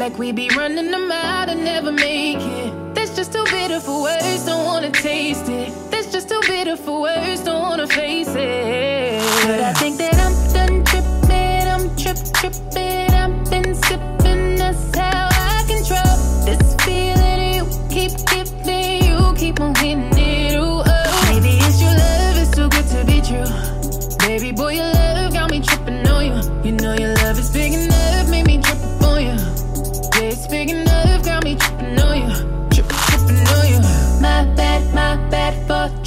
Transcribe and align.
Like 0.00 0.18
we 0.18 0.32
be 0.32 0.48
running 0.56 0.90
them 0.90 1.12
out 1.12 1.50
and 1.50 1.62
never 1.62 1.92
make 1.92 2.38
it. 2.38 2.94
That's 2.94 3.14
just 3.14 3.34
too 3.34 3.44
bitter 3.50 3.80
for 3.80 4.00
words, 4.00 4.46
don't 4.46 4.64
wanna 4.64 4.90
taste 4.90 5.46
it. 5.50 5.74
That's 5.90 6.10
just 6.10 6.30
too 6.30 6.40
bitter 6.48 6.78
for 6.78 7.02
words, 7.02 7.42
don't 7.44 7.60
wanna 7.60 7.86
face 7.86 8.34
it. 8.34 9.20
But 9.46 9.60
I 9.60 9.74
think 9.74 9.98
that 9.98 10.19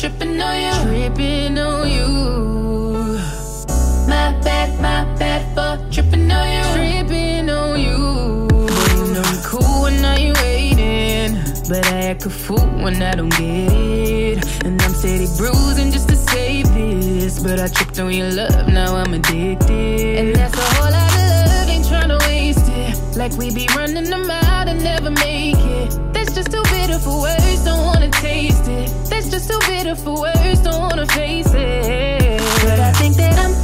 tripping 0.03 0.41
on 0.41 0.61
you. 0.61 0.73
Tripping 0.83 1.57
on 1.57 1.89
you. 1.89 2.07
My 4.05 4.37
bad, 4.43 4.69
my 4.81 5.05
bad 5.17 5.41
for 5.55 5.91
tripping 5.93 6.29
on 6.29 6.45
you. 6.55 6.63
Tripping 6.75 7.49
on 7.49 7.79
you. 7.79 7.99
You 8.97 9.13
know 9.13 9.23
cool 9.45 9.83
when 9.83 10.01
now 10.01 10.17
you 10.17 10.33
waiting. 10.43 11.39
But 11.69 11.87
I 11.87 12.07
act 12.11 12.25
a 12.25 12.29
fool 12.29 12.67
when 12.83 13.01
I 13.01 13.15
don't 13.15 13.29
get 13.29 13.71
it. 13.71 14.65
And 14.65 14.81
I'm 14.81 14.93
steady 14.93 15.27
bruising 15.37 15.91
just 15.91 16.09
to 16.09 16.17
save 16.17 16.67
this. 16.73 17.39
But 17.41 17.61
I 17.61 17.67
tripped 17.67 17.97
on 17.99 18.11
your 18.11 18.29
love, 18.29 18.67
now 18.67 18.97
I'm 18.97 19.13
addicted. 19.13 20.19
And 20.19 20.35
that's 20.35 20.57
a 20.57 20.65
whole 20.75 20.91
lot 20.91 21.13
of 21.13 21.27
love, 21.47 21.69
ain't 21.69 21.85
tryna 21.85 22.19
waste 22.27 22.67
it. 22.67 23.15
Like 23.15 23.31
we 23.37 23.55
be 23.55 23.69
running 23.73 24.09
them 24.09 24.29
out 24.29 24.67
and 24.67 24.83
never 24.83 25.11
make 25.11 25.55
it. 25.55 25.97
That's 26.13 26.33
just 26.35 26.51
too 26.51 26.63
bitter 26.71 26.99
for 26.99 27.21
words, 27.21 27.42
wanna 28.03 28.21
taste 28.21 28.67
it. 28.67 28.89
That's 29.09 29.29
just 29.29 29.49
too 29.49 29.59
bitter 29.67 29.95
for 29.95 30.21
words, 30.21 30.59
don't 30.61 30.81
wanna 30.81 31.05
face 31.07 31.53
it. 31.53 32.41
But 32.63 32.79
I 32.79 32.91
think 32.93 33.15
that 33.15 33.37
I'm 33.39 33.62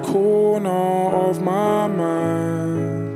corner 0.00 0.68
of 1.28 1.42
my 1.42 1.86
mind. 1.86 3.06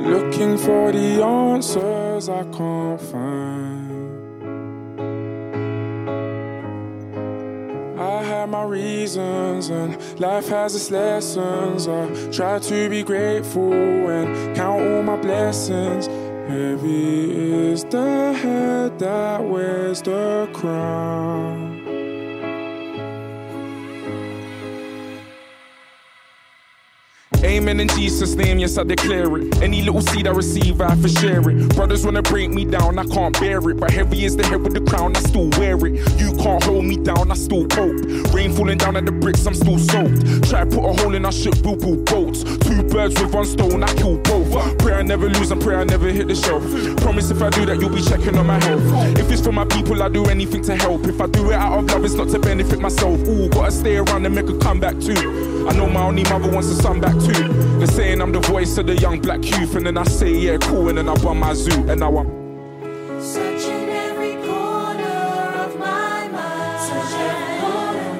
Looking 0.00 0.56
for 0.58 0.92
the 0.92 1.22
answers 1.22 2.28
I 2.28 2.44
can't 2.44 3.00
find. 3.00 3.58
I 8.00 8.22
had 8.22 8.46
my 8.50 8.62
reasons 8.62 9.70
and 9.70 9.98
life 10.20 10.48
has 10.48 10.74
its 10.74 10.90
lessons. 10.90 11.88
I 11.88 12.30
try 12.30 12.58
to 12.58 12.88
be 12.88 13.02
grateful 13.02 13.72
and 13.72 14.56
count 14.56 14.82
all 14.82 15.02
my 15.02 15.16
blessings. 15.16 16.06
Heavy 16.48 17.70
is 17.72 17.84
the 17.84 18.32
head 18.32 18.98
that 19.00 19.44
wears 19.44 20.00
the 20.00 20.48
crown. 20.54 21.67
Amen 27.48 27.80
in 27.80 27.88
Jesus' 27.88 28.34
name, 28.34 28.58
yes, 28.58 28.76
I 28.76 28.84
declare 28.84 29.38
it. 29.38 29.62
Any 29.62 29.80
little 29.80 30.02
seed 30.02 30.26
I 30.28 30.32
receive, 30.32 30.82
I 30.82 30.90
have 30.90 31.00
to 31.00 31.08
share 31.08 31.40
it. 31.48 31.74
Brothers 31.74 32.04
wanna 32.04 32.20
break 32.20 32.50
me 32.50 32.66
down, 32.66 32.98
I 32.98 33.04
can't 33.04 33.32
bear 33.40 33.58
it. 33.70 33.80
But 33.80 33.90
heavy 33.90 34.26
is 34.26 34.36
the 34.36 34.46
head 34.46 34.60
with 34.60 34.74
the 34.74 34.82
crown, 34.82 35.16
I 35.16 35.20
still 35.20 35.48
wear 35.56 35.74
it. 35.86 35.94
You 36.20 36.36
can't 36.36 36.62
hold 36.62 36.84
me 36.84 36.98
down, 36.98 37.30
I 37.30 37.34
still 37.34 37.66
cope. 37.66 37.96
Rain 38.34 38.52
falling 38.52 38.76
down 38.76 38.96
at 38.96 39.06
the 39.06 39.12
bricks, 39.12 39.46
I'm 39.46 39.54
still 39.54 39.78
soaked. 39.78 40.44
Try 40.50 40.64
to 40.64 40.66
put 40.66 40.84
a 40.84 40.92
hole 41.00 41.14
in 41.14 41.24
our 41.24 41.32
ship, 41.32 41.54
we'll 41.64 41.76
build 41.76 42.04
boats. 42.04 42.44
Two 42.44 42.82
birds 42.82 43.18
with 43.18 43.32
one 43.32 43.46
stone, 43.46 43.82
I 43.82 43.94
kill 43.94 44.18
both. 44.18 44.78
Pray 44.78 44.92
I 44.92 45.02
never 45.02 45.30
lose 45.30 45.50
and 45.50 45.60
pray 45.62 45.76
I 45.76 45.84
never 45.84 46.08
hit 46.10 46.28
the 46.28 46.34
shelf. 46.34 46.62
Promise 46.98 47.30
if 47.30 47.40
I 47.40 47.48
do 47.48 47.64
that, 47.64 47.80
you'll 47.80 47.96
be 47.96 48.02
checking 48.02 48.36
on 48.36 48.46
my 48.46 48.62
health. 48.62 48.84
If 49.18 49.32
it's 49.32 49.40
for 49.40 49.52
my 49.52 49.64
people, 49.64 50.02
I 50.02 50.10
do 50.10 50.26
anything 50.26 50.60
to 50.64 50.76
help. 50.76 51.06
If 51.06 51.18
I 51.18 51.26
do 51.26 51.50
it 51.50 51.54
out 51.54 51.78
of 51.78 51.84
love, 51.86 52.04
it's 52.04 52.12
not 52.12 52.28
to 52.28 52.38
benefit 52.38 52.78
myself. 52.78 53.26
Ooh, 53.26 53.48
gotta 53.48 53.72
stay 53.72 53.96
around 53.96 54.26
and 54.26 54.34
make 54.34 54.50
a 54.50 54.58
comeback 54.58 55.00
too. 55.00 55.66
I 55.66 55.72
know 55.72 55.86
my 55.86 56.02
only 56.02 56.24
mother 56.24 56.50
wants 56.50 56.68
a 56.68 56.74
son 56.74 57.00
back 57.00 57.14
too. 57.14 57.37
They're 57.78 57.86
saying 57.86 58.20
I'm 58.20 58.32
the 58.32 58.40
voice 58.40 58.76
of 58.78 58.86
the 58.86 58.96
young 58.96 59.20
black 59.20 59.44
youth, 59.44 59.76
and 59.76 59.86
then 59.86 59.96
I 59.96 60.02
say, 60.04 60.32
yeah, 60.32 60.56
cool, 60.58 60.88
and 60.88 60.98
then 60.98 61.08
I 61.08 61.14
bum 61.16 61.38
my 61.38 61.54
zoo, 61.54 61.88
and 61.88 62.00
now 62.00 62.18
I'm. 62.18 62.26
Searching 63.22 63.88
every 63.88 64.34
corner 64.34 65.62
of 65.64 65.78
my 65.78 66.28
mind. 66.28 66.80
Search 66.88 67.14
every 67.30 67.60
corner. 67.62 68.12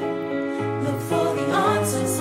Look 0.84 1.00
for 1.10 1.34
the 1.34 1.46
answers. 1.66 2.20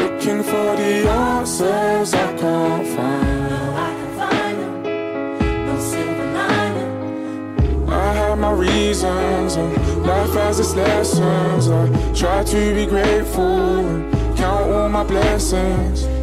Looking 0.00 0.42
for 0.44 0.76
the 0.76 1.08
answers 1.08 2.14
I 2.14 2.36
can't 2.36 2.86
find. 2.86 3.50
No, 3.50 3.74
I 3.76 3.90
can 3.98 4.10
find 4.16 4.56
them. 4.60 4.74
No 5.66 5.74
silver 5.80 6.26
lining. 6.38 7.88
I 7.88 8.12
have 8.12 8.38
my 8.38 8.52
reasons, 8.52 9.56
and 9.56 10.06
life 10.06 10.34
has 10.34 10.60
its 10.60 10.74
lessons. 10.74 11.68
I 11.68 12.12
try 12.14 12.44
to 12.44 12.74
be 12.74 12.86
grateful 12.86 14.15
count 14.36 14.70
all 14.70 14.88
my 14.88 15.04
blessings. 15.04 16.15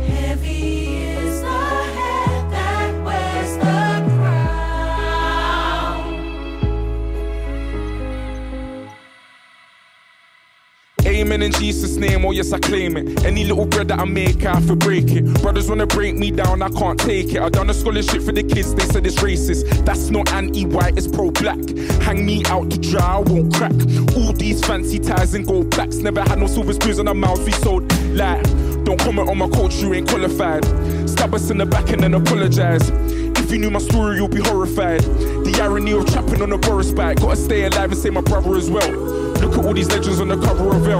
Amen 11.33 11.51
in 11.51 11.59
Jesus' 11.59 11.95
name, 11.95 12.23
oh 12.25 12.31
yes, 12.31 12.53
I 12.53 12.59
claim 12.59 12.95
it. 12.95 13.25
Any 13.25 13.43
little 13.43 13.65
bread 13.65 13.87
that 13.87 13.97
I 13.97 14.05
make, 14.05 14.45
I 14.45 14.53
have 14.53 14.67
to 14.67 14.75
break 14.75 15.09
it. 15.09 15.25
Brothers 15.41 15.67
wanna 15.67 15.87
break 15.87 16.15
me 16.15 16.29
down, 16.29 16.61
I 16.61 16.69
can't 16.69 16.99
take 16.99 17.33
it. 17.33 17.41
I 17.41 17.49
done 17.49 17.71
a 17.71 17.73
scholarship 17.73 18.21
for 18.21 18.31
the 18.31 18.43
kids, 18.43 18.75
they 18.75 18.83
said 18.83 19.07
it's 19.07 19.15
racist. 19.15 19.83
That's 19.83 20.11
not 20.11 20.31
anti 20.31 20.67
white, 20.67 20.95
it's 20.95 21.07
pro 21.07 21.31
black. 21.31 21.57
Hang 22.03 22.23
me 22.23 22.43
out 22.45 22.69
to 22.69 22.77
dry, 22.77 23.15
I 23.15 23.17
won't 23.17 23.51
crack. 23.51 23.71
All 24.15 24.31
these 24.33 24.63
fancy 24.63 24.99
ties 24.99 25.33
and 25.33 25.43
gold 25.43 25.75
backs. 25.75 25.95
Never 25.95 26.21
had 26.21 26.37
no 26.37 26.45
silver 26.45 26.71
spoons 26.71 26.99
on 26.99 27.07
our 27.07 27.15
mouths, 27.15 27.43
we 27.43 27.51
sold 27.53 27.91
like. 28.09 28.43
Don't 28.83 28.99
comment 28.99 29.27
on 29.27 29.39
my 29.39 29.49
coach, 29.49 29.77
you 29.77 29.91
ain't 29.91 30.07
qualified. 30.07 30.63
Stab 31.09 31.33
us 31.33 31.49
in 31.49 31.57
the 31.57 31.65
back 31.65 31.89
and 31.89 32.03
then 32.03 32.13
apologize. 32.13 32.91
If 32.91 33.51
you 33.51 33.57
knew 33.57 33.71
my 33.71 33.79
story, 33.79 34.17
you'll 34.17 34.27
be 34.27 34.41
horrified. 34.41 35.01
The 35.01 35.59
irony 35.63 35.93
of 35.93 36.05
trapping 36.05 36.43
on 36.43 36.51
a 36.51 36.59
Boris 36.59 36.91
bike. 36.91 37.21
Gotta 37.21 37.37
stay 37.37 37.63
alive 37.63 37.91
and 37.91 37.99
save 37.99 38.13
my 38.13 38.21
brother 38.21 38.55
as 38.55 38.69
well. 38.69 39.22
Look 39.53 39.61
at 39.61 39.67
all 39.67 39.73
these 39.75 39.89
legends 39.89 40.19
on 40.19 40.29
the 40.29 40.37
cover 40.37 40.75
of 40.75 40.87
Elle. 40.87 40.97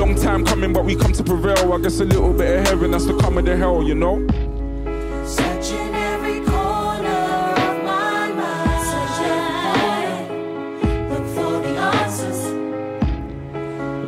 Long 0.00 0.14
time 0.14 0.46
coming, 0.46 0.72
but 0.72 0.82
we 0.86 0.96
come 0.96 1.12
to 1.12 1.22
prevail. 1.22 1.74
I 1.74 1.78
guess 1.78 2.00
a 2.00 2.06
little 2.06 2.32
bit 2.32 2.60
of 2.60 2.66
heaven, 2.66 2.94
has 2.94 3.04
to 3.04 3.14
come 3.18 3.36
of 3.36 3.44
the 3.44 3.54
hell, 3.54 3.82
you 3.82 3.94
know? 3.94 4.26
Searching 5.26 5.94
every 5.94 6.40
corner 6.40 7.52
of 7.60 7.84
my 7.84 8.32
mind. 8.32 8.80
Searching 8.88 10.24
look 11.10 11.26
for 11.36 11.60
the 11.60 11.76
answers. 11.76 12.40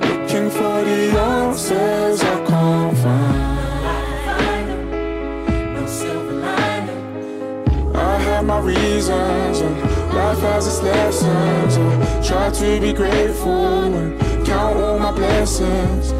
Looking 0.00 0.48
for 0.48 0.82
the 0.82 1.19
answers 1.20 2.22
I 2.22 2.44
can't 2.46 2.96
find. 2.96 3.34
No 5.75 5.87
silver 5.87 6.32
lining. 6.32 7.94
I 7.94 8.16
have 8.16 8.46
my 8.46 8.60
reasons, 8.60 9.60
and 9.60 9.78
life 10.14 10.38
has 10.38 10.66
its 10.66 10.80
lessons. 10.82 12.13
Try 12.25 12.50
to 12.50 12.81
be 12.81 12.94
grateful 12.94 13.94
and 13.94 14.47
count 14.47 14.79
all 14.79 14.99
my 14.99 15.12
blessings. 15.12 16.13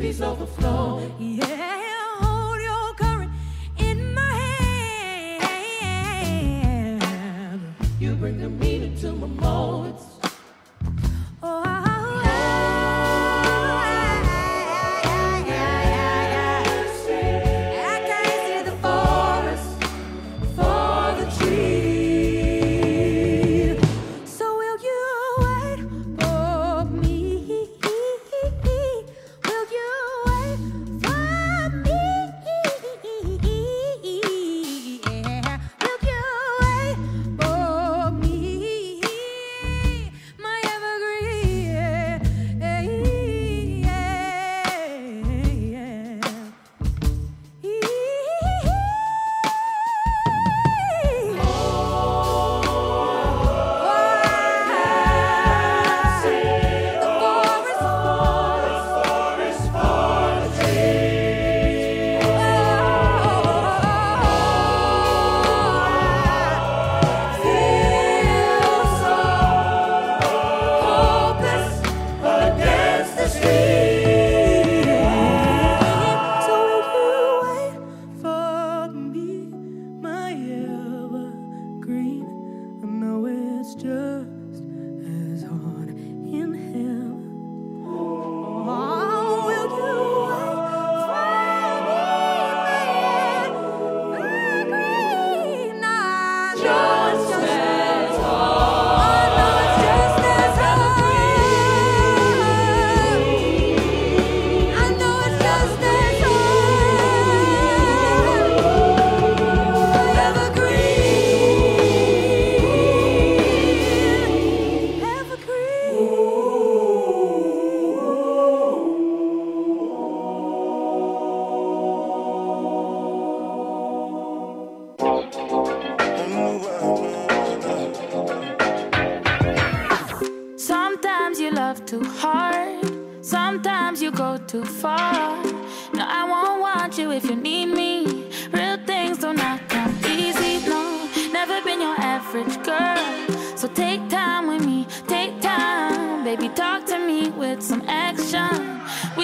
piece 0.00 0.22
overflow. 0.22 1.02
Yeah. 1.18 1.49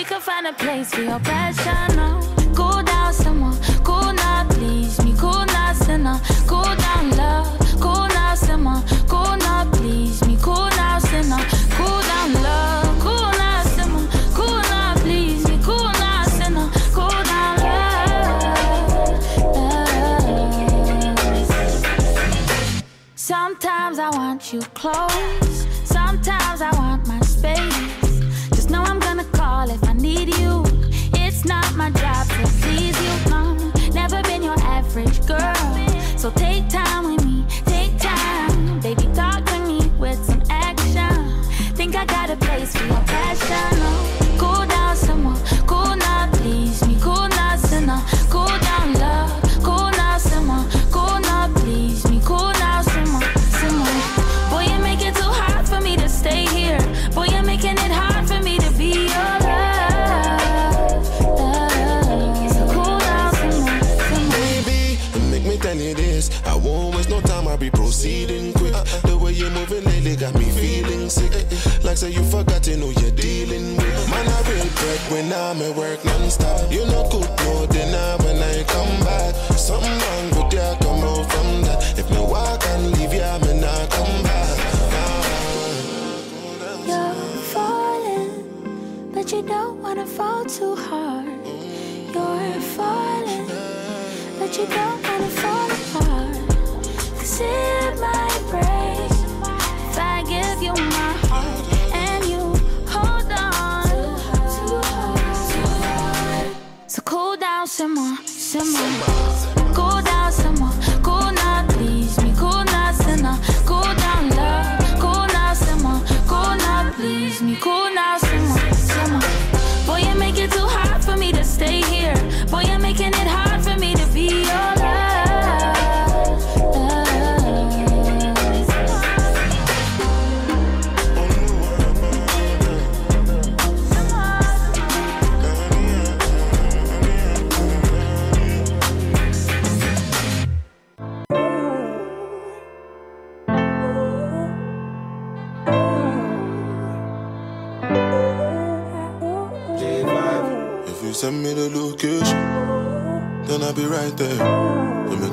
Could 0.06 0.22
find 0.22 0.46
a 0.46 0.52
place 0.52 0.94
for 0.94 1.02
your 1.02 1.18
passion, 1.18 1.96
no. 1.96 2.20
Cool 2.54 2.82
down, 2.84 3.12
someone. 3.12 3.58
Cool 3.82 4.12
now, 4.12 4.46
please 4.50 5.02
me. 5.04 5.14
Cool 5.18 5.44
now, 5.46 5.72
sinner. 5.72 6.20
Cool 6.46 6.62
down, 6.62 7.10
love. 7.16 7.58
Cool 7.80 8.06
now, 8.08 8.34
simmer. 8.36 8.82
Cool 9.08 9.36
now, 9.38 9.68
please 9.72 10.24
me. 10.26 10.38
Cool 10.40 10.68
now, 10.76 10.98
sinner. 11.00 11.44
Cool. 11.70 11.96
Cool 14.34 14.60
now, 14.70 14.94
please 14.98 15.48
me. 15.48 15.58
Cool 15.64 15.92
now, 16.04 16.24
sinner. 16.24 16.70
Cool 16.92 17.22
down, 17.24 17.58
love. 17.58 18.46
Sometimes 23.16 23.98
I 23.98 24.10
want 24.10 24.52
you 24.52 24.60
close. 24.74 25.45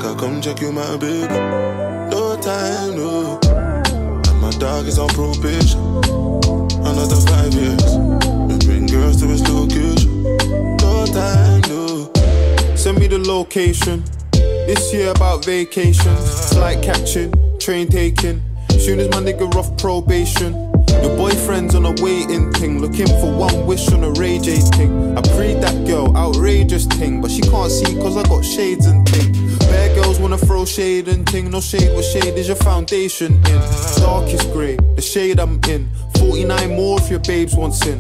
I 0.06 0.14
come 0.16 0.42
check 0.42 0.60
you, 0.60 0.72
my 0.74 0.98
baby. 0.98 1.28
No 1.28 2.38
time, 2.42 2.98
no. 2.98 3.40
And 3.42 4.42
my 4.42 4.52
dog 4.60 4.86
is 4.86 5.00
on 5.00 5.08
probation. 5.10 5.80
Another 6.84 7.16
five 7.16 7.54
years. 7.54 7.96
We 8.48 8.58
bring 8.66 8.86
girls 8.88 9.22
to 9.22 9.28
his 9.28 9.48
location. 9.48 10.24
No 10.78 11.06
time, 11.06 11.62
no. 11.70 12.12
Send 12.76 13.00
me 13.00 13.08
the 13.08 13.18
location. 13.18 14.04
This 14.34 14.94
year 14.94 15.12
about 15.12 15.46
vacation. 15.46 16.16
Flight 16.52 16.84
catching, 16.84 17.34
train 17.60 17.88
taking. 17.88 18.42
Soon 18.72 19.00
as 19.00 19.08
my 19.10 19.22
nigga 19.22 19.56
off 19.56 19.78
probation. 19.78 20.54
Your 21.02 21.16
boyfriend's 21.16 21.76
on 21.76 21.86
a 21.86 21.96
waiting 22.04 22.52
thing. 22.54 22.82
Looking 22.82 23.08
for 23.08 23.34
one 23.34 23.66
wish 23.66 23.90
on 23.94 24.04
a 24.04 24.12
Ray 24.12 24.38
J 24.40 24.58
thing. 24.58 25.18
I 25.18 25.22
prayed 25.36 25.62
that 25.62 25.88
girl, 25.88 26.16
outrageous 26.18 26.88
thing. 26.88 27.22
But 27.22 27.32
she 27.32 27.42
can't 27.42 27.72
see 27.72 27.96
cause 27.96 28.18
I 28.18 28.24
got 28.24 28.44
shades 28.44 28.86
and 28.86 29.08
thing. 29.08 29.43
Girls 30.14 30.22
wanna 30.22 30.38
throw 30.38 30.64
shade 30.64 31.08
and 31.08 31.26
ting. 31.26 31.50
No 31.50 31.60
shade, 31.60 31.92
what 31.96 32.06
shade 32.06 32.38
is 32.38 32.48
your 32.48 32.56
foundation 32.58 33.34
in? 33.34 33.62
Darkest 33.98 34.54
grey, 34.54 34.76
the 34.96 35.02
shade 35.02 35.40
I'm 35.40 35.60
in. 35.68 35.90
49 36.20 36.76
more 36.76 37.00
if 37.02 37.10
your 37.10 37.20
babes 37.22 37.56
wants 37.56 37.84
in. 37.88 38.00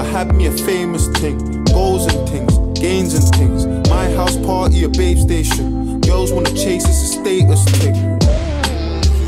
I 0.00 0.04
had 0.04 0.34
me 0.34 0.46
a 0.46 0.52
famous 0.52 1.06
thing, 1.18 1.64
goals 1.64 2.06
and 2.06 2.26
things, 2.30 2.56
gains 2.80 3.12
and 3.12 3.28
things. 3.34 3.66
My 3.90 4.08
house 4.12 4.38
party, 4.38 4.84
a 4.84 4.88
babe 4.88 5.18
station. 5.18 6.00
Girls 6.00 6.32
wanna 6.32 6.54
chase, 6.54 6.86
it's 6.86 7.02
a 7.02 7.20
status 7.20 7.62
thing. 7.76 7.94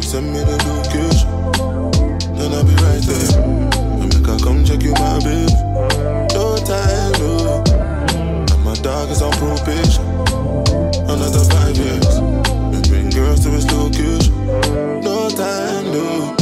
Send 0.00 0.33
me 0.33 0.40
the 0.40 0.57
location, 0.73 1.28
then 2.35 2.50
I'll 2.54 2.64
be 2.64 2.76
right 2.80 3.02
there. 3.04 3.33
To 4.00 4.04
make 4.07 4.26
I 4.26 4.38
come 4.42 4.64
check 4.64 4.83
you, 4.83 4.92
my 4.92 5.19
baby. 5.19 5.52
No 6.33 6.57
time. 6.64 7.00
Is 8.82 9.20
on 9.20 9.30
probation. 9.32 10.04
Another 11.04 11.44
five 11.50 11.76
years. 11.76 12.20
We 12.72 12.80
bring 12.88 13.10
girls 13.10 13.40
to 13.40 13.50
his 13.50 13.70
location. 13.70 14.34
No 15.02 15.28
time, 15.28 15.84
no. 15.92 16.34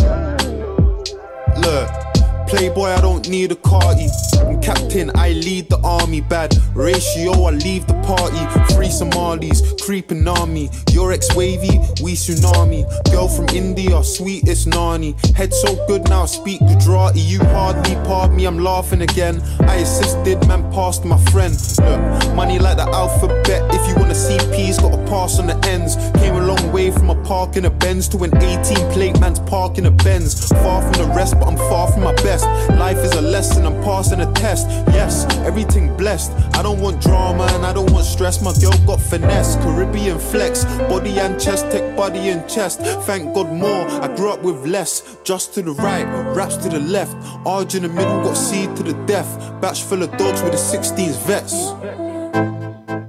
Look, 1.57 2.08
Playboy, 2.49 2.89
I 2.89 3.01
don't 3.03 3.29
need 3.29 3.53
a 3.53 3.57
carty. 3.57 4.09
I'm 4.41 4.59
captain, 4.63 5.11
I 5.15 5.33
lead 5.33 5.69
the 5.69 5.79
army. 5.85 6.23
Bad 6.23 6.57
ratio, 6.75 7.33
I 7.45 7.51
leave 7.51 7.87
the 7.87 7.93
party. 8.09 8.41
Free 8.75 8.89
Somalis, 8.91 9.61
creeping 9.83 10.27
army. 10.27 10.71
Your 10.91 11.13
ex 11.13 11.35
wavy, 11.37 11.79
we 12.03 12.15
tsunami. 12.15 12.89
Girl 13.13 13.29
from 13.29 13.49
India, 13.51 14.03
sweetest 14.03 14.67
nani. 14.67 15.15
Head 15.37 15.53
so 15.53 15.77
good 15.87 16.09
now, 16.09 16.25
speak 16.25 16.61
Gujarati. 16.61 17.21
You 17.21 17.41
hardly 17.41 17.97
pardon 18.07 18.37
me, 18.37 18.47
I'm 18.47 18.59
laughing 18.59 19.03
again. 19.03 19.43
I 19.61 19.77
assisted, 19.77 20.47
man, 20.49 20.73
passed 20.73 21.05
my 21.05 21.19
friend. 21.27 21.55
Look, 21.85 22.35
money 22.35 22.59
like 22.59 22.79
the 22.79 22.89
alphabet. 22.89 23.63
If 23.75 23.87
you 23.89 23.95
wanna 23.97 24.15
see 24.15 24.39
P's, 24.57 24.79
gotta 24.79 25.05
pass 25.05 25.39
on 25.39 25.49
the 25.49 25.59
ends. 25.69 25.97
Came 26.19 26.35
a 26.35 26.47
long 26.47 26.73
way 26.73 26.91
from 26.91 27.11
a 27.11 27.23
park 27.25 27.57
in 27.57 27.67
a 27.67 27.71
Benz 27.71 28.09
to 28.09 28.25
an 28.25 28.35
18 28.39 28.91
plate 28.93 29.21
man's 29.21 29.41
park 29.41 29.77
in 29.77 29.85
a 29.85 29.91
Benz. 29.91 30.49
Far 30.49 30.81
from 30.81 30.93
the 30.93 31.13
rest, 31.15 31.35
but 31.39 31.47
I'm 31.47 31.57
far 31.57 31.93
from 31.93 32.05
my 32.05 32.15
best. 32.15 32.38
Life 32.79 32.99
is 32.99 33.13
a 33.13 33.21
lesson, 33.21 33.67
I'm 33.67 33.83
passing 33.83 34.21
a 34.21 34.33
test. 34.33 34.69
Yes, 34.89 35.27
everything 35.39 35.97
blessed. 35.97 36.33
I 36.55 36.63
don't 36.63 36.81
want 36.81 37.03
drama 37.03 37.45
and 37.53 37.65
I 37.67 37.73
don't 37.73 37.91
want 37.93 38.05
stress. 38.05 38.41
My 38.43 38.53
girl 38.61 38.73
got 38.87 39.01
finesse, 39.01 39.57
Caribbean 39.57 40.19
flex, 40.19 40.65
body 40.89 41.19
and 41.19 41.41
chest, 41.41 41.71
tech 41.71 41.97
body 41.97 42.29
and 42.31 42.49
chest. 42.49 42.81
Thank 43.07 43.35
God 43.35 43.53
more, 43.53 43.87
I 44.03 44.15
grew 44.17 44.31
up 44.31 44.43
with 44.43 44.67
less. 44.67 45.17
Just 45.25 45.55
to 45.55 45.63
the 45.63 45.73
right, 45.73 46.05
raps 46.35 46.57
to 46.59 46.69
the 46.69 46.81
left. 46.81 47.17
Arj 47.45 47.75
in 47.75 47.83
the 47.83 47.89
middle, 47.89 48.23
got 48.23 48.37
seed 48.37 48.75
to 48.77 48.83
the 48.83 48.95
death. 49.07 49.29
Batch 49.61 49.83
full 49.83 50.03
of 50.03 50.11
dogs 50.17 50.43
with 50.43 50.53
the 50.53 50.59
16s 50.59 51.17
vets. 51.27 51.73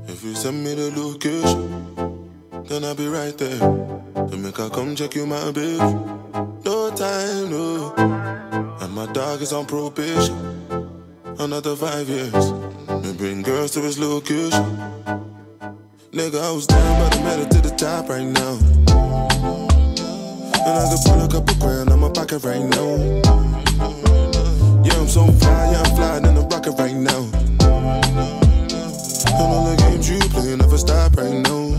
If 0.10 0.24
you 0.24 0.34
send 0.36 0.64
me 0.64 0.74
the 0.74 0.92
location, 1.00 2.66
then 2.66 2.84
I'll 2.84 2.96
be 2.96 3.08
right 3.08 3.38
there. 3.38 3.60
To 3.60 4.38
make 4.38 4.60
I 4.60 4.70
come 4.70 4.96
check 4.96 5.16
you, 5.16 5.26
my 5.26 5.52
baby. 5.52 5.78
No 6.66 6.92
time, 6.96 7.50
no. 7.50 8.19
And 9.00 9.08
my 9.08 9.14
dog 9.14 9.42
is 9.42 9.54
on 9.54 9.66
probation. 9.66 10.36
Another 11.40 11.76
five 11.76 12.10
years. 12.10 12.52
We 13.04 13.14
bring 13.14 13.42
girls 13.42 13.72
to 13.72 13.82
his 13.82 13.98
location. 13.98 14.66
Nigga, 16.12 16.42
I 16.42 16.52
was 16.52 16.68
down, 16.68 17.00
but 17.00 17.18
I 17.18 17.24
made 17.24 17.40
it 17.46 17.52
to 17.52 17.62
the 17.62 17.70
top 17.78 18.10
right 18.10 18.26
now. 18.26 18.58
And 20.66 20.76
I 20.76 20.90
could 20.90 21.22
a 21.24 21.28
couple 21.32 21.56
grand 21.60 21.90
on 21.92 22.00
my 22.00 22.10
pocket 22.10 22.44
right 22.44 22.64
now. 22.64 22.98
Yeah, 24.84 25.00
I'm 25.00 25.08
so 25.08 25.28
fly, 25.28 25.72
yeah, 25.72 25.82
I'm 25.82 25.96
flying 25.96 26.26
in 26.26 26.36
the 26.36 26.42
rocket 26.52 26.72
right 26.78 26.96
now. 26.96 27.30
And 29.38 29.54
all 29.54 29.66
the 29.70 29.76
games 29.78 30.10
you 30.10 30.20
play 30.20 30.56
never 30.56 30.78
stop 30.78 31.16
right 31.16 31.36
now. 31.48 31.74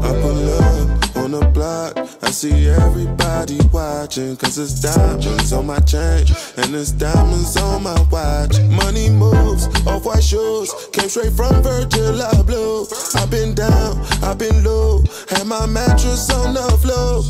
I 0.00 0.08
pull 0.22 0.38
up 0.54 1.16
on 1.16 1.30
the 1.32 1.50
block, 1.52 1.98
I 2.22 2.30
see 2.30 2.68
everybody 2.68 3.63
watching. 3.84 4.36
Cause 4.36 4.58
it's 4.58 4.80
diamonds 4.80 5.52
on 5.52 5.66
my 5.66 5.78
chain, 5.80 6.24
and 6.56 6.74
it's 6.74 6.92
diamonds 6.92 7.56
on 7.56 7.82
my 7.82 8.00
watch. 8.10 8.58
Money 8.82 9.10
moves, 9.10 9.66
off 9.86 10.04
white 10.04 10.22
shoes, 10.22 10.72
came 10.92 11.08
straight 11.08 11.32
from 11.32 11.62
Virgil 11.62 12.18
Abloh. 12.32 12.84
I've 13.16 13.30
been 13.30 13.54
down, 13.54 14.00
I've 14.22 14.38
been 14.38 14.64
low, 14.64 15.02
had 15.28 15.46
my 15.46 15.66
mattress 15.66 16.30
on 16.30 16.54
the 16.54 16.68
floor. 16.82 17.22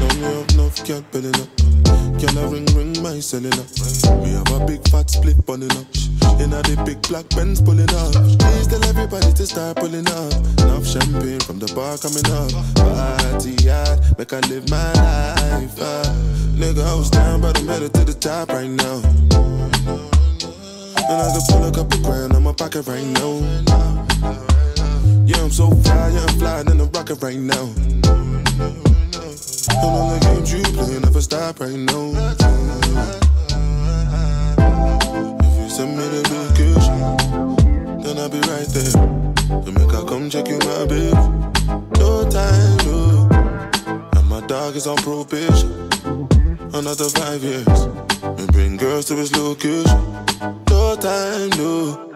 No, 0.00 0.08
have 0.28 0.50
enough, 0.50 0.84
can't 0.84 1.10
build 1.10 1.26
it 1.26 1.40
up. 1.40 1.48
Can 2.20 2.38
I 2.38 2.44
ring, 2.50 2.66
ring 2.76 2.95
my 3.06 3.20
cellular? 3.20 3.66
We 4.22 4.30
have 4.30 4.50
a 4.50 4.66
big 4.66 4.82
fat 4.88 5.08
split 5.10 5.38
bunning 5.46 5.70
up. 5.72 5.86
In 6.40 6.52
a 6.52 6.60
the 6.62 6.82
big 6.84 7.00
black 7.02 7.28
Benz 7.30 7.62
pulling 7.62 7.90
up. 8.02 8.12
Please 8.12 8.66
tell 8.66 8.84
everybody 8.84 9.32
to 9.32 9.46
start 9.46 9.76
pulling 9.76 10.06
up. 10.08 10.32
Enough 10.66 10.86
champagne 10.86 11.40
from 11.40 11.58
the 11.58 11.70
bar 11.74 11.96
coming 11.98 12.26
up. 12.34 12.50
Party 12.74 13.54
hard, 13.68 14.18
make 14.18 14.32
I 14.32 14.40
live 14.50 14.68
my 14.68 14.92
life. 14.92 15.78
Uh. 15.80 16.04
Nigga, 16.58 16.82
I 16.82 16.94
was 16.94 17.10
down, 17.10 17.40
but 17.40 17.58
I'm 17.58 17.68
headed 17.68 17.94
to 17.94 18.04
the 18.04 18.14
top 18.14 18.48
right 18.48 18.68
now. 18.68 18.98
And 21.08 21.16
I 21.22 21.28
can 21.32 21.42
pull 21.48 21.64
a 21.64 21.72
couple 21.72 22.00
grand 22.02 22.32
on 22.34 22.42
my 22.42 22.52
pocket 22.52 22.86
right 22.86 23.06
now. 23.06 23.32
Yeah, 25.24 25.42
I'm 25.42 25.50
so 25.50 25.70
fly, 25.70 26.10
yeah, 26.10 26.26
I'm 26.26 26.38
flying 26.38 26.70
in 26.70 26.78
the 26.78 26.90
rocket 26.92 27.22
right 27.22 27.38
now. 27.38 28.85
And 29.68 29.78
all 29.78 30.10
the 30.10 30.18
games 30.20 30.52
you 30.52 30.62
play 30.62 30.98
never 30.98 31.20
stop 31.20 31.60
right 31.60 31.76
now. 31.76 32.12
If 35.38 35.54
you 35.60 35.68
send 35.68 35.96
me 35.96 36.04
the 36.08 36.22
location, 36.32 36.98
then 38.02 38.18
I'll 38.18 38.28
be 38.28 38.40
right 38.40 38.68
there. 38.68 38.92
To 39.62 39.72
make 39.72 39.94
I 39.94 40.04
come 40.08 40.30
check 40.30 40.48
you, 40.48 40.58
my 40.58 40.86
babe. 40.86 41.14
No 41.98 42.28
time, 42.30 42.76
no. 42.86 43.28
And 44.16 44.26
my 44.28 44.40
dog 44.46 44.76
is 44.76 44.86
on 44.86 44.96
probation. 44.98 45.88
Another 46.72 47.08
five 47.10 47.42
years. 47.42 47.88
And 48.22 48.50
bring 48.52 48.76
girls 48.76 49.06
to 49.06 49.16
his 49.16 49.36
location. 49.36 50.00
No 50.70 50.96
time, 50.96 51.50
no. 51.50 52.15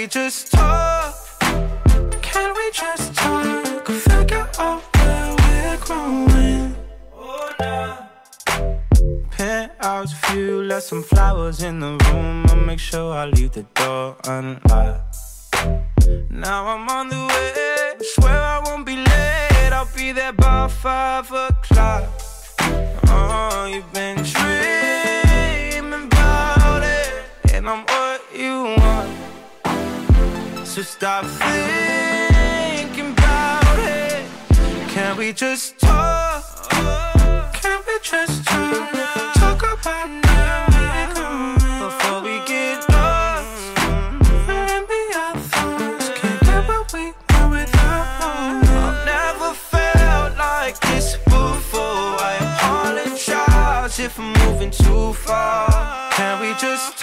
We 0.00 0.06
just 0.06 0.50
talk? 0.50 1.14
Can 2.22 2.54
we 2.54 2.70
just 2.72 3.14
talk? 3.14 3.86
Figure 3.86 4.48
out 4.58 4.82
where 4.96 5.36
we're 5.40 5.76
growing. 5.76 6.74
Oh, 7.14 7.52
nah. 7.60 7.96
Penthouse 9.30 10.14
view, 10.24 10.62
left 10.62 10.86
some 10.86 11.02
flowers 11.02 11.62
in 11.62 11.80
the 11.80 11.98
room. 12.04 12.46
I'll 12.48 12.56
make 12.56 12.78
sure 12.78 13.12
I 13.12 13.26
leave 13.26 13.52
the 13.52 13.64
door 13.74 14.16
unlocked. 14.24 15.18
Now 16.30 16.66
I'm 16.68 16.88
on 16.88 17.10
the 17.10 17.22
way. 17.32 18.06
Swear 18.14 18.40
I 18.40 18.62
won't 18.64 18.86
be 18.86 18.96
late. 18.96 19.70
I'll 19.70 19.88
be 19.94 20.12
there 20.12 20.32
by 20.32 20.68
five 20.68 21.30
o'clock. 21.30 22.04
Oh, 23.08 23.68
you've 23.70 23.92
been 23.92 24.16
dreaming 24.32 26.04
about 26.04 26.82
it, 26.84 27.52
and 27.52 27.68
I'm 27.68 27.84
what 27.84 28.22
you 28.34 28.62
want. 28.62 28.79
So 30.70 30.82
stop 30.82 31.24
thinking 31.24 33.10
about 33.10 33.78
it. 33.80 34.24
Can 34.88 35.16
we 35.16 35.32
just 35.32 35.80
talk? 35.80 36.70
Can 37.54 37.80
we 37.88 37.98
just 38.04 38.44
talk? 38.46 38.92
Talk 39.34 39.62
about 39.64 40.08
where 40.26 41.08
before 41.80 42.22
we 42.22 42.38
get 42.46 42.88
lost. 42.88 43.78
And 44.48 44.86
be 44.86 45.00
our. 45.16 45.34
Can't 46.14 46.40
get 46.40 46.68
without. 47.50 48.22
I've 48.22 49.04
never 49.04 49.52
felt 49.54 50.38
like 50.38 50.78
this 50.82 51.16
before. 51.24 52.14
I 52.22 52.36
apologize 52.54 53.98
if 53.98 54.16
I'm 54.20 54.32
moving 54.44 54.70
too 54.70 55.14
far. 55.14 56.12
Can 56.12 56.40
we 56.40 56.54
just 56.60 56.99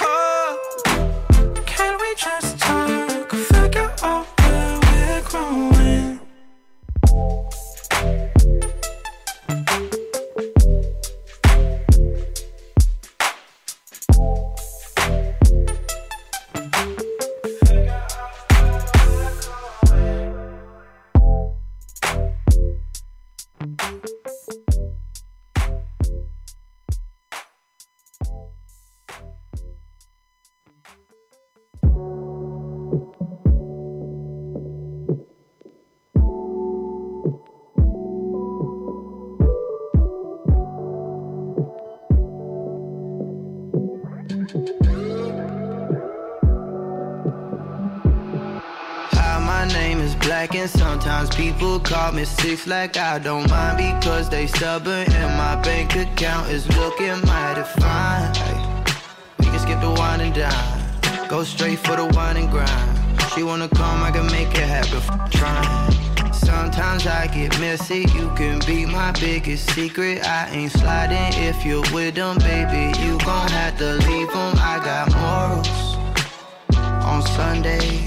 sometimes 51.17 51.35
people 51.35 51.79
call 51.79 52.11
me 52.11 52.23
six 52.25 52.67
like 52.67 52.95
I 52.95 53.17
don't 53.17 53.49
mind 53.49 53.77
because 53.77 54.29
they 54.29 54.45
stubborn 54.45 55.11
and 55.11 55.37
my 55.37 55.55
bank 55.63 55.95
account 55.95 56.49
is 56.51 56.67
looking 56.77 57.19
mighty 57.25 57.63
fine. 57.79 58.31
We 59.39 59.45
can 59.45 59.59
skip 59.59 59.81
the 59.81 59.89
wine 59.97 60.21
and 60.21 60.35
dine, 60.35 61.27
go 61.27 61.43
straight 61.43 61.79
for 61.79 61.95
the 61.95 62.05
wine 62.13 62.37
and 62.37 62.51
grind. 62.51 63.31
She 63.33 63.41
wanna 63.41 63.67
come, 63.69 64.03
I 64.03 64.11
can 64.11 64.27
make 64.27 64.49
it 64.49 64.67
happen. 64.67 65.01
Trying. 65.31 66.33
Sometimes 66.33 67.07
I 67.07 67.25
get 67.27 67.59
messy, 67.59 68.05
you 68.13 68.29
can 68.35 68.59
be 68.67 68.85
my 68.85 69.11
biggest 69.13 69.71
secret. 69.71 70.23
I 70.23 70.49
ain't 70.51 70.71
sliding 70.71 71.33
if 71.43 71.65
you're 71.65 71.81
with 71.93 72.15
them, 72.15 72.37
baby. 72.37 72.93
You 73.01 73.17
gon' 73.19 73.49
have 73.49 73.77
to 73.79 73.93
leave 74.07 74.31
them. 74.31 74.53
I 74.59 74.79
got 74.85 75.11
morals 75.15 75.97
on 77.03 77.21
Sundays, 77.35 78.06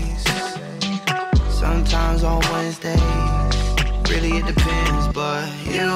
sometimes 1.90 2.22
on 2.22 2.40
Wednesdays. 2.52 3.00
Really, 4.08 4.38
it 4.38 4.46
depends, 4.46 5.08
but 5.08 5.48
you, 5.66 5.90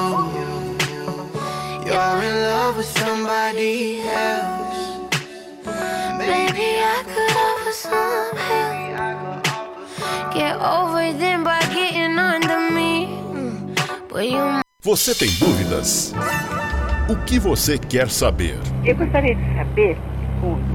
you're 1.85 2.19
in 2.27 2.35
love 2.51 2.75
with 2.77 2.85
somebody 2.85 4.01
else. 4.01 4.75
Baby, 6.17 6.69
I 6.83 7.01
could 7.11 7.35
offer 7.47 7.71
some 7.71 8.35
help. 8.49 9.43
Get 10.33 10.55
over 10.57 11.17
them 11.17 11.43
by 11.45 11.61
getting 11.73 12.17
under 12.19 12.59
me. 12.71 13.07
But 14.09 14.27
you 14.27 14.61
Você 14.81 15.15
tem 15.15 15.29
dúvidas? 15.39 16.13
O 17.09 17.15
que 17.25 17.39
você 17.39 17.77
quer 17.77 18.09
saber? 18.09 18.57
Eu 18.83 18.95
gostaria 18.95 19.35
de 19.35 19.55
saber, 19.55 19.97
o, 20.43 20.74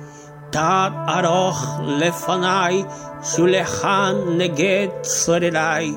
תת 0.50 0.92
ארוך 1.08 1.80
לפניי, 1.86 2.84
שולחן 3.22 4.14
נגד 4.36 4.88
צורריי. 5.02 5.94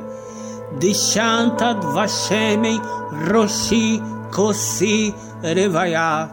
דשנת 0.77 1.61
דבשמי 1.81 2.77
ראשי 3.31 3.99
כוסי 4.31 5.11
רוויה. 5.43 6.25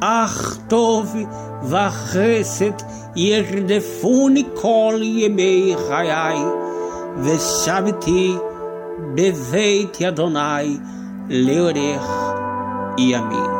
אך 0.00 0.56
טוב 0.68 1.16
וחסד 1.62 2.82
ירדפוני 3.16 4.44
כל 4.54 5.00
ימי 5.02 5.74
חיי, 5.88 6.38
ושבתי 7.22 8.36
בבית 9.14 10.02
אדוני 10.02 10.78
לאורך 11.30 12.10
ימים. 12.98 13.59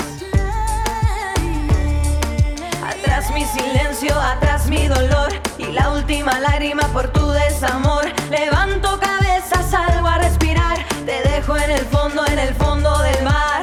Mi 3.29 3.45
silencio, 3.45 4.13
atrás 4.19 4.67
mi 4.67 4.87
dolor. 4.87 5.31
Y 5.59 5.71
la 5.71 5.93
última 5.93 6.39
lágrima 6.39 6.81
por 6.91 7.13
tu 7.13 7.29
desamor. 7.29 8.05
Levanto 8.31 8.99
cabeza, 8.99 9.61
salgo 9.69 10.07
a 10.07 10.17
respirar. 10.17 10.79
Te 11.05 11.21
dejo 11.29 11.55
en 11.55 11.69
el 11.69 11.85
fondo, 11.85 12.25
en 12.25 12.39
el 12.39 12.53
fondo 12.55 12.89
del 13.03 13.23
mar. 13.23 13.61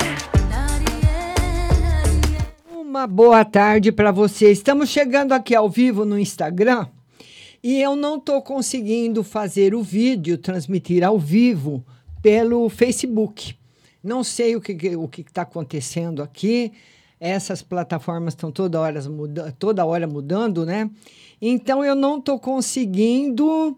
Uma 2.72 3.06
boa 3.06 3.44
tarde 3.44 3.90
para 3.90 4.12
você. 4.12 4.50
Estamos 4.52 4.90
chegando 4.90 5.32
aqui 5.32 5.54
ao 5.54 5.68
vivo 5.68 6.04
no 6.04 6.18
Instagram 6.18 6.86
e 7.62 7.82
eu 7.82 7.96
não 7.96 8.16
estou 8.16 8.40
conseguindo 8.40 9.24
fazer 9.24 9.74
o 9.74 9.82
vídeo, 9.82 10.38
transmitir 10.38 11.02
ao 11.02 11.18
vivo 11.18 11.84
pelo 12.22 12.68
Facebook. 12.68 13.56
Não 14.02 14.22
sei 14.22 14.54
o 14.54 14.60
que 14.60 14.72
está 15.20 15.42
acontecendo 15.42 16.22
aqui. 16.22 16.72
Essas 17.20 17.62
plataformas 17.62 18.34
estão 18.34 18.52
toda 18.52 18.80
hora, 18.80 19.00
muda, 19.08 19.54
toda 19.58 19.84
hora 19.84 20.06
mudando, 20.06 20.64
né? 20.64 20.90
Então 21.40 21.84
eu 21.84 21.94
não 21.94 22.18
estou 22.18 22.38
conseguindo 22.38 23.76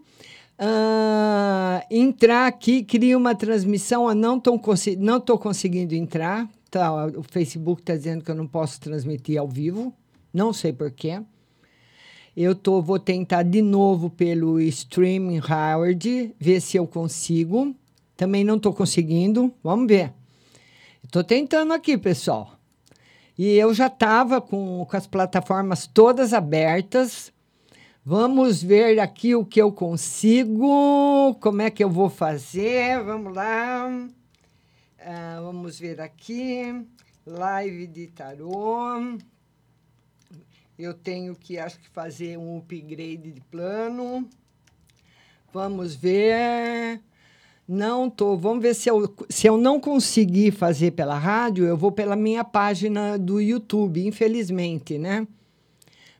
ah, 0.59 1.83
entrar 1.89 2.45
aqui, 2.45 2.83
cria 2.83 3.17
uma 3.17 3.33
transmissão, 3.33 4.07
eu 4.07 4.15
não 4.15 4.37
estou 4.37 4.61
não 4.99 5.19
tô 5.19 5.37
conseguindo 5.37 5.95
entrar. 5.95 6.47
Tá, 6.69 7.07
o 7.07 7.23
Facebook 7.23 7.81
está 7.81 7.95
dizendo 7.95 8.23
que 8.23 8.31
eu 8.31 8.35
não 8.35 8.47
posso 8.47 8.79
transmitir 8.79 9.37
ao 9.37 9.47
vivo, 9.47 9.93
não 10.33 10.53
sei 10.53 10.71
porquê. 10.71 11.21
Eu 12.37 12.55
tô, 12.55 12.81
vou 12.81 12.97
tentar 12.97 13.43
de 13.43 13.61
novo 13.61 14.09
pelo 14.09 14.59
Streaming 14.61 15.39
Howard, 15.39 16.33
ver 16.39 16.61
se 16.61 16.77
eu 16.77 16.87
consigo. 16.87 17.75
Também 18.15 18.43
não 18.43 18.55
estou 18.55 18.71
conseguindo, 18.71 19.51
vamos 19.63 19.87
ver. 19.87 20.13
Estou 21.03 21.23
tentando 21.23 21.73
aqui, 21.73 21.97
pessoal. 21.97 22.60
E 23.43 23.57
eu 23.57 23.73
já 23.73 23.87
estava 23.87 24.39
com, 24.39 24.85
com 24.85 24.95
as 24.95 25.07
plataformas 25.07 25.87
todas 25.87 26.31
abertas. 26.31 27.33
Vamos 28.05 28.61
ver 28.61 28.99
aqui 28.99 29.33
o 29.33 29.43
que 29.43 29.59
eu 29.59 29.71
consigo, 29.71 31.33
como 31.41 31.63
é 31.63 31.71
que 31.71 31.83
eu 31.83 31.89
vou 31.89 32.07
fazer. 32.07 33.03
Vamos 33.03 33.33
lá. 33.33 34.07
Ah, 34.99 35.39
vamos 35.41 35.79
ver 35.79 35.99
aqui. 35.99 36.85
Live 37.25 37.87
de 37.87 38.05
tarô. 38.09 39.17
Eu 40.77 40.93
tenho 40.93 41.33
que, 41.33 41.57
acho 41.57 41.79
que, 41.79 41.89
fazer 41.89 42.37
um 42.37 42.59
upgrade 42.59 43.31
de 43.31 43.41
plano. 43.49 44.29
Vamos 45.51 45.95
ver. 45.95 47.01
Não 47.67 48.09
tô. 48.09 48.35
Vamos 48.35 48.61
ver 48.61 48.73
se 48.73 48.89
eu, 48.89 49.13
se 49.29 49.47
eu 49.47 49.57
não 49.57 49.79
conseguir 49.79 50.51
fazer 50.51 50.91
pela 50.91 51.17
rádio, 51.17 51.65
eu 51.65 51.77
vou 51.77 51.91
pela 51.91 52.15
minha 52.15 52.43
página 52.43 53.17
do 53.17 53.39
YouTube, 53.39 54.05
infelizmente, 54.05 54.97
né? 54.97 55.27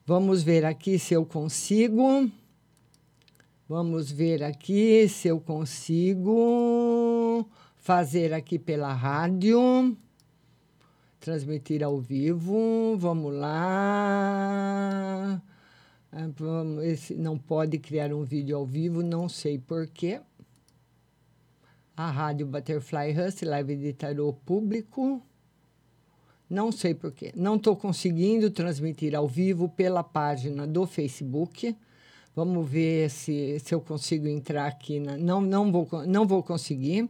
Vamos 0.06 0.43
ver 0.43 0.65
aqui 0.65 0.97
se 0.97 1.13
eu 1.13 1.25
consigo. 1.25 2.30
Vamos 3.67 4.12
ver 4.12 4.43
aqui 4.43 5.08
se 5.08 5.30
eu 5.30 5.39
consigo 5.39 7.47
fazer 7.77 8.34
aqui 8.34 8.60
pela 8.60 8.93
rádio. 8.93 9.95
Transmitir 11.19 11.84
ao 11.84 11.99
vivo. 11.99 12.95
Vamos 12.97 13.34
lá. 13.34 15.41
Ah, 16.12 16.30
Esse 16.84 17.15
não 17.15 17.38
pode 17.38 17.80
criar 17.80 18.13
um 18.13 18.23
vídeo 18.23 18.58
ao 18.58 18.65
vivo, 18.65 19.01
não 19.01 19.30
sei 19.30 19.58
porquê. 19.58 20.19
A 21.95 22.10
Rádio 22.10 22.47
Butterfly 22.47 23.12
Hustle, 23.12 23.49
live 23.49 23.75
de 23.75 23.93
tarô 23.93 24.32
público. 24.32 25.21
Não 26.49 26.71
sei 26.71 26.93
porquê. 26.93 27.34
Não 27.36 27.58
estou 27.58 27.75
conseguindo 27.75 28.49
transmitir 28.49 29.13
ao 29.13 29.27
vivo 29.27 29.67
pela 29.67 30.04
página 30.04 30.65
do 30.65 30.86
Facebook. 30.86 31.75
Vamos 32.34 32.69
ver 32.69 33.10
se, 33.10 33.60
se 33.60 33.75
eu 33.75 33.82
consigo 33.82 34.27
entrar 34.27 34.67
aqui. 34.67 34.99
Na, 34.99 35.17
não, 35.17 35.41
não, 35.41 35.71
vou, 35.71 35.88
não 36.08 36.25
vou 36.25 36.41
conseguir. 36.41 37.10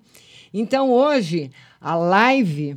Então, 0.52 0.91
hoje, 0.91 1.52
a 1.80 1.96
live, 1.96 2.76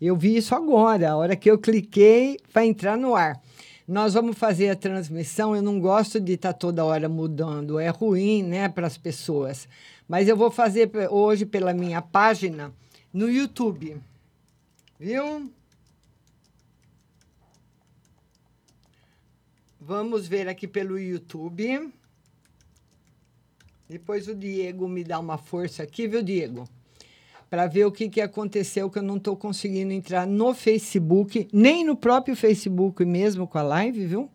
eu 0.00 0.16
vi 0.16 0.36
isso 0.36 0.54
agora. 0.56 1.12
A 1.12 1.16
hora 1.16 1.36
que 1.36 1.50
eu 1.50 1.56
cliquei, 1.56 2.36
vai 2.52 2.66
entrar 2.66 2.96
no 2.96 3.14
ar. 3.14 3.40
Nós 3.86 4.14
vamos 4.14 4.38
fazer 4.38 4.70
a 4.70 4.76
transmissão. 4.76 5.54
Eu 5.56 5.62
não 5.62 5.80
gosto 5.80 6.20
de 6.20 6.32
estar 6.32 6.52
toda 6.52 6.84
hora 6.84 7.08
mudando. 7.08 7.78
É 7.78 7.88
ruim 7.88 8.42
né, 8.42 8.68
para 8.68 8.86
as 8.86 8.96
pessoas. 8.96 9.68
Mas 10.08 10.28
eu 10.28 10.36
vou 10.36 10.50
fazer 10.50 10.90
hoje 11.10 11.44
pela 11.44 11.72
minha 11.72 12.00
página 12.00 12.72
no 13.12 13.30
YouTube. 13.30 14.00
Viu? 14.98 15.50
Vamos 19.80 20.28
ver 20.28 20.48
aqui 20.48 20.68
pelo 20.68 20.98
YouTube. 20.98 21.92
Depois 23.88 24.28
o 24.28 24.34
Diego 24.34 24.88
me 24.88 25.02
dá 25.02 25.18
uma 25.18 25.36
força 25.36 25.82
aqui, 25.82 26.06
viu, 26.06 26.22
Diego? 26.22 26.68
Para 27.52 27.66
ver 27.66 27.84
o 27.84 27.92
que, 27.92 28.08
que 28.08 28.22
aconteceu, 28.22 28.88
que 28.88 28.98
eu 28.98 29.02
não 29.02 29.18
estou 29.18 29.36
conseguindo 29.36 29.92
entrar 29.92 30.26
no 30.26 30.54
Facebook, 30.54 31.46
nem 31.52 31.84
no 31.84 31.94
próprio 31.94 32.34
Facebook 32.34 33.04
mesmo 33.04 33.46
com 33.46 33.58
a 33.58 33.62
live, 33.62 34.06
viu? 34.06 34.30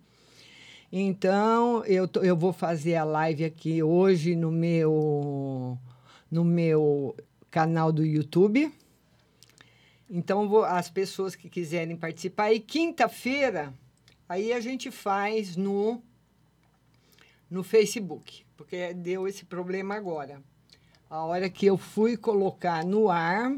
Então, 0.91 1.83
eu, 1.85 2.07
tô- 2.07 2.21
eu 2.21 2.37
vou 2.37 2.53
fazer 2.53 2.93
a 2.95 3.03
live 3.03 3.43
aqui 3.43 3.81
hoje 3.81 4.35
no 4.35 4.51
meu, 4.51 5.75
no 6.29 6.45
meu 6.45 7.15
canal 7.49 7.91
do 7.91 8.05
YouTube. 8.05 8.71
Então, 10.07 10.47
vou- 10.47 10.63
as 10.63 10.87
pessoas 10.91 11.35
que 11.35 11.49
quiserem 11.49 11.97
participar. 11.97 12.53
E 12.53 12.59
quinta-feira, 12.59 13.73
aí 14.29 14.53
a 14.53 14.59
gente 14.59 14.91
faz 14.91 15.55
no, 15.57 15.99
no 17.49 17.63
Facebook, 17.63 18.43
porque 18.55 18.93
deu 18.93 19.27
esse 19.27 19.43
problema 19.43 19.95
agora. 19.95 20.39
A 21.09 21.23
hora 21.23 21.49
que 21.49 21.65
eu 21.65 21.77
fui 21.77 22.17
colocar 22.17 22.83
no 22.83 23.09
ar, 23.09 23.55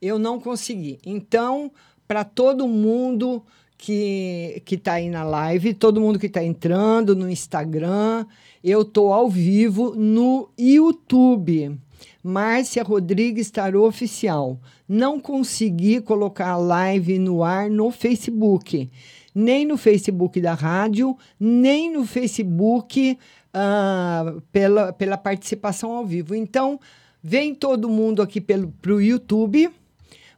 eu 0.00 0.18
não 0.18 0.38
consegui. 0.38 0.98
Então, 1.06 1.72
para 2.06 2.22
todo 2.22 2.68
mundo 2.68 3.42
que 3.78 4.60
que 4.66 4.74
está 4.74 4.94
aí 4.94 5.08
na 5.08 5.24
live, 5.24 5.72
todo 5.72 6.02
mundo 6.02 6.18
que 6.18 6.26
está 6.26 6.44
entrando 6.44 7.16
no 7.16 7.30
Instagram, 7.30 8.26
eu 8.62 8.84
tô 8.84 9.10
ao 9.10 9.30
vivo 9.30 9.94
no 9.96 10.50
YouTube. 10.58 11.78
Márcia 12.22 12.82
Rodrigues 12.82 13.50
Tarô 13.50 13.86
Oficial. 13.86 14.60
Não 14.86 15.18
consegui 15.18 16.02
colocar 16.02 16.50
a 16.50 16.56
live 16.58 17.18
no 17.18 17.42
ar 17.42 17.70
no 17.70 17.90
Facebook, 17.90 18.90
nem 19.34 19.64
no 19.64 19.78
Facebook 19.78 20.38
da 20.42 20.52
rádio, 20.52 21.16
nem 21.38 21.90
no 21.90 22.04
Facebook 22.04 23.16
ah, 23.52 24.34
pela, 24.52 24.92
pela 24.92 25.16
participação 25.16 25.92
ao 25.92 26.06
vivo. 26.06 26.34
Então, 26.34 26.78
vem 27.22 27.54
todo 27.54 27.88
mundo 27.88 28.22
aqui 28.22 28.40
para 28.40 28.92
o 28.92 29.00
YouTube. 29.00 29.70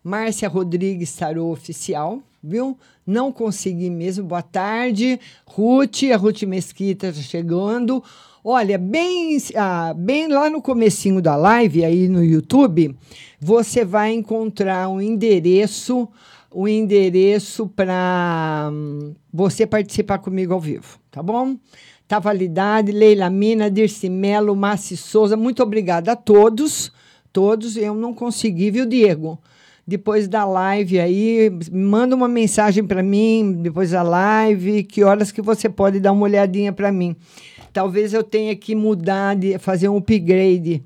Márcia 0.02 0.48
Rodrigues 0.48 1.14
Tarô 1.14 1.52
Oficial, 1.52 2.20
viu? 2.42 2.76
Não 3.06 3.30
consegui 3.30 3.88
mesmo. 3.90 4.26
Boa 4.26 4.42
tarde, 4.42 5.18
Ruth. 5.46 6.04
A 6.12 6.16
Ruth 6.16 6.42
Mesquita 6.42 7.08
está 7.08 7.22
chegando. 7.22 8.02
Olha, 8.44 8.76
bem, 8.76 9.38
ah, 9.54 9.94
bem 9.96 10.26
lá 10.26 10.50
no 10.50 10.60
comecinho 10.60 11.22
da 11.22 11.36
live, 11.36 11.84
aí 11.84 12.08
no 12.08 12.24
YouTube, 12.24 12.96
você 13.40 13.84
vai 13.84 14.12
encontrar 14.12 14.88
um 14.88 15.00
endereço, 15.00 16.08
o 16.50 16.66
endereço 16.66 17.68
para 17.68 18.68
você 19.32 19.64
participar 19.64 20.18
comigo 20.18 20.52
ao 20.52 20.60
vivo, 20.60 20.98
tá 21.08 21.22
bom? 21.22 21.56
Tá 22.12 22.18
validade, 22.18 22.92
Leila 22.92 23.30
Mina, 23.30 23.70
Dirce 23.70 24.10
Melo, 24.10 24.54
Massi 24.54 24.98
Souza, 24.98 25.34
muito 25.34 25.62
obrigada 25.62 26.12
a 26.12 26.14
todos, 26.14 26.92
todos. 27.32 27.74
Eu 27.74 27.94
não 27.94 28.12
consegui, 28.12 28.70
viu, 28.70 28.84
Diego? 28.84 29.40
Depois 29.86 30.28
da 30.28 30.44
live 30.44 31.00
aí, 31.00 31.50
manda 31.72 32.14
uma 32.14 32.28
mensagem 32.28 32.84
para 32.84 33.02
mim, 33.02 33.56
depois 33.62 33.92
da 33.92 34.02
live, 34.02 34.82
que 34.82 35.02
horas 35.02 35.32
que 35.32 35.40
você 35.40 35.70
pode 35.70 36.00
dar 36.00 36.12
uma 36.12 36.24
olhadinha 36.24 36.70
para 36.70 36.92
mim. 36.92 37.16
Talvez 37.72 38.12
eu 38.12 38.22
tenha 38.22 38.54
que 38.54 38.74
mudar, 38.74 39.34
de 39.34 39.58
fazer 39.58 39.88
um 39.88 39.96
upgrade 39.96 40.84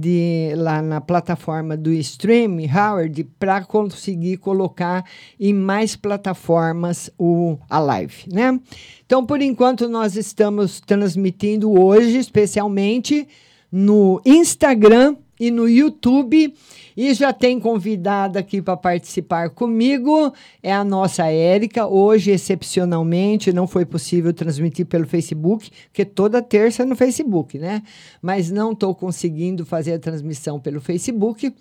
de 0.00 0.52
lá 0.56 0.80
na 0.80 1.00
plataforma 1.00 1.76
do 1.76 1.92
Stream, 1.92 2.58
Howard, 2.74 3.24
para 3.38 3.62
conseguir 3.64 4.38
colocar 4.38 5.04
em 5.38 5.52
mais 5.52 5.94
plataformas 5.94 7.10
o, 7.18 7.58
a 7.68 7.78
live, 7.78 8.24
né? 8.32 8.58
Então, 9.04 9.26
por 9.26 9.42
enquanto, 9.42 9.88
nós 9.88 10.16
estamos 10.16 10.80
transmitindo 10.80 11.70
hoje, 11.70 12.16
especialmente 12.16 13.28
no 13.70 14.20
Instagram 14.24 15.16
e 15.40 15.50
no 15.50 15.66
YouTube. 15.66 16.54
E 16.94 17.14
já 17.14 17.32
tem 17.32 17.58
convidada 17.58 18.38
aqui 18.38 18.60
para 18.60 18.76
participar 18.76 19.48
comigo, 19.48 20.34
é 20.62 20.70
a 20.70 20.84
nossa 20.84 21.24
Érica. 21.26 21.86
Hoje, 21.86 22.30
excepcionalmente, 22.30 23.52
não 23.52 23.66
foi 23.66 23.86
possível 23.86 24.34
transmitir 24.34 24.84
pelo 24.84 25.06
Facebook, 25.06 25.70
porque 25.86 26.04
toda 26.04 26.42
terça 26.42 26.82
é 26.82 26.86
no 26.86 26.94
Facebook, 26.94 27.58
né? 27.58 27.82
Mas 28.20 28.50
não 28.50 28.72
estou 28.72 28.94
conseguindo 28.94 29.64
fazer 29.64 29.94
a 29.94 29.98
transmissão 29.98 30.60
pelo 30.60 30.80
Facebook. 30.80 31.54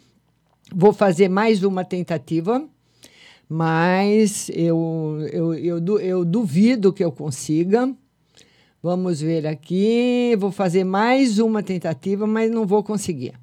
Vou 0.75 0.91
fazer 0.91 1.29
mais 1.29 1.63
uma 1.63 1.85
tentativa, 1.85 2.63
mas 3.47 4.49
eu, 4.53 5.25
eu, 5.31 5.53
eu, 5.53 5.99
eu 5.99 6.25
duvido 6.25 6.91
que 6.91 7.03
eu 7.03 7.11
consiga. 7.11 7.89
Vamos 8.83 9.21
ver 9.21 9.47
aqui. 9.47 10.35
Vou 10.37 10.51
fazer 10.51 10.83
mais 10.83 11.39
uma 11.39 11.63
tentativa, 11.63 12.27
mas 12.27 12.51
não 12.51 12.65
vou 12.65 12.83
conseguir. 12.83 13.33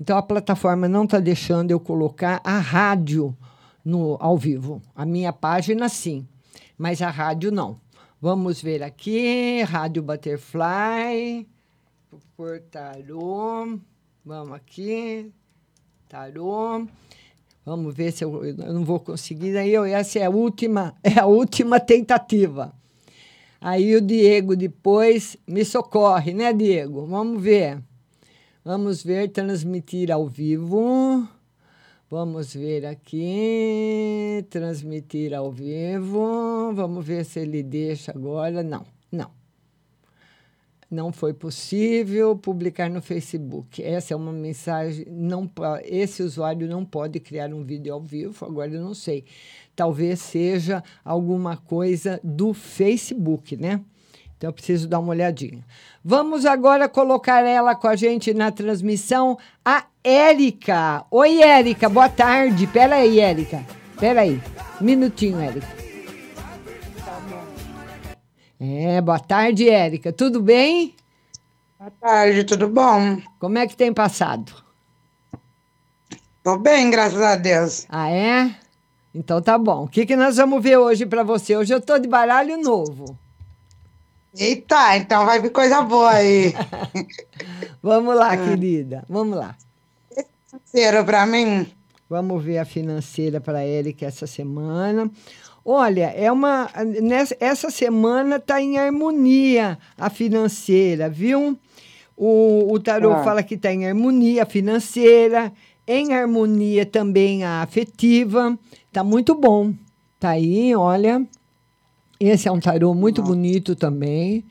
Então 0.00 0.16
a 0.16 0.22
plataforma 0.22 0.88
não 0.88 1.04
está 1.04 1.18
deixando 1.18 1.70
eu 1.70 1.78
colocar 1.78 2.40
a 2.44 2.58
rádio 2.58 3.36
no 3.84 4.16
ao 4.20 4.36
vivo. 4.36 4.82
A 4.94 5.04
minha 5.04 5.32
página 5.32 5.88
sim, 5.88 6.26
mas 6.76 7.02
a 7.02 7.10
rádio 7.10 7.50
não. 7.50 7.80
Vamos 8.20 8.62
ver 8.62 8.82
aqui, 8.82 9.62
Rádio 9.62 10.02
Butterfly, 10.02 11.46
por 12.36 12.60
tarô. 12.60 13.78
Vamos 14.24 14.54
aqui, 14.54 15.32
tarô. 16.08 16.86
Vamos 17.64 17.94
ver 17.94 18.12
se 18.12 18.24
eu, 18.24 18.44
eu 18.44 18.56
não 18.72 18.84
vou 18.84 19.00
conseguir. 19.00 19.56
Aí 19.56 19.72
eu, 19.72 19.84
essa 19.84 20.20
é 20.20 20.24
a 20.24 20.30
última, 20.30 20.94
é 21.02 21.18
a 21.18 21.26
última 21.26 21.80
tentativa. 21.80 22.72
Aí 23.60 23.94
o 23.94 24.00
Diego 24.00 24.56
depois 24.56 25.36
me 25.46 25.64
socorre, 25.64 26.32
né, 26.32 26.52
Diego? 26.52 27.06
Vamos 27.06 27.42
ver. 27.42 27.80
Vamos 28.64 29.02
ver, 29.02 29.28
transmitir 29.28 30.12
ao 30.12 30.28
vivo. 30.28 31.26
Vamos 32.08 32.54
ver 32.54 32.86
aqui, 32.86 34.46
transmitir 34.48 35.34
ao 35.34 35.50
vivo. 35.50 36.72
Vamos 36.72 37.04
ver 37.04 37.24
se 37.24 37.40
ele 37.40 37.60
deixa 37.60 38.12
agora. 38.12 38.62
Não, 38.62 38.86
não. 39.10 39.32
Não 40.88 41.12
foi 41.12 41.34
possível 41.34 42.36
publicar 42.36 42.88
no 42.88 43.02
Facebook. 43.02 43.82
Essa 43.82 44.14
é 44.14 44.16
uma 44.16 44.32
mensagem. 44.32 45.06
Não, 45.10 45.50
esse 45.82 46.22
usuário 46.22 46.68
não 46.68 46.84
pode 46.84 47.18
criar 47.18 47.52
um 47.52 47.64
vídeo 47.64 47.92
ao 47.92 48.00
vivo. 48.00 48.46
Agora 48.46 48.70
eu 48.70 48.80
não 48.80 48.94
sei. 48.94 49.24
Talvez 49.74 50.20
seja 50.20 50.84
alguma 51.04 51.56
coisa 51.56 52.20
do 52.22 52.54
Facebook, 52.54 53.56
né? 53.56 53.84
Então 54.42 54.48
eu 54.48 54.54
preciso 54.54 54.88
dar 54.88 54.98
uma 54.98 55.10
olhadinha. 55.10 55.64
Vamos 56.04 56.44
agora 56.44 56.88
colocar 56.88 57.46
ela 57.46 57.76
com 57.76 57.86
a 57.86 57.94
gente 57.94 58.34
na 58.34 58.50
transmissão, 58.50 59.38
a 59.64 59.84
Érica. 60.02 61.04
Oi, 61.12 61.40
Érica, 61.40 61.88
boa 61.88 62.08
tarde. 62.08 62.66
Pera 62.66 62.96
aí, 62.96 63.20
Érica. 63.20 63.64
Pera 64.00 64.22
aí. 64.22 64.42
Um 64.80 64.84
minutinho, 64.84 65.40
Érica. 65.40 65.68
É, 68.60 69.00
boa 69.00 69.20
tarde, 69.20 69.68
Érica. 69.68 70.12
Tudo 70.12 70.42
bem? 70.42 70.96
Boa 71.78 71.92
tarde, 72.00 72.42
tudo 72.42 72.66
bom? 72.66 73.18
Como 73.38 73.58
é 73.58 73.68
que 73.68 73.76
tem 73.76 73.94
passado? 73.94 74.52
Tô 76.42 76.58
bem, 76.58 76.90
graças 76.90 77.22
a 77.22 77.36
Deus. 77.36 77.86
Ah, 77.88 78.10
é? 78.10 78.52
Então 79.14 79.40
tá 79.40 79.56
bom. 79.56 79.84
O 79.84 79.88
que, 79.88 80.04
que 80.04 80.16
nós 80.16 80.36
vamos 80.36 80.60
ver 80.60 80.78
hoje 80.78 81.06
pra 81.06 81.22
você? 81.22 81.56
Hoje 81.56 81.72
eu 81.72 81.80
tô 81.80 81.96
de 81.96 82.08
baralho 82.08 82.60
novo. 82.60 83.21
Eita, 84.36 84.96
então 84.96 85.26
vai 85.26 85.40
vir 85.40 85.50
coisa 85.50 85.82
boa 85.82 86.10
aí. 86.10 86.54
Vamos 87.82 88.16
lá, 88.16 88.36
querida. 88.36 89.04
Vamos 89.08 89.36
lá. 89.36 89.54
Financeiro 90.50 91.04
pra 91.04 91.26
mim. 91.26 91.66
Vamos 92.08 92.42
ver 92.44 92.58
a 92.58 92.64
financeira 92.64 93.40
para 93.40 93.62
Érica 93.62 94.06
essa 94.06 94.26
semana. 94.26 95.10
Olha, 95.64 96.12
é 96.16 96.30
uma 96.32 96.68
nessa, 97.00 97.36
essa 97.38 97.70
semana 97.70 98.36
está 98.36 98.60
em 98.60 98.78
harmonia 98.78 99.78
a 99.96 100.10
financeira, 100.10 101.08
viu? 101.08 101.56
O, 102.16 102.72
o 102.72 102.80
tarô 102.80 103.12
Ah. 103.12 103.22
fala 103.24 103.42
que 103.42 103.54
está 103.54 103.72
em 103.72 103.86
harmonia 103.86 104.44
financeira, 104.44 105.52
em 105.86 106.12
harmonia 106.14 106.84
também 106.84 107.44
a 107.44 107.62
afetiva. 107.62 108.58
Tá 108.92 109.04
muito 109.04 109.34
bom. 109.34 109.72
Tá 110.18 110.30
aí, 110.30 110.74
olha. 110.74 111.24
Esse 112.28 112.48
é 112.48 112.52
um 112.52 112.60
tarô 112.60 112.94
muito 112.94 113.22
bonito 113.22 113.74
também. 113.74 114.44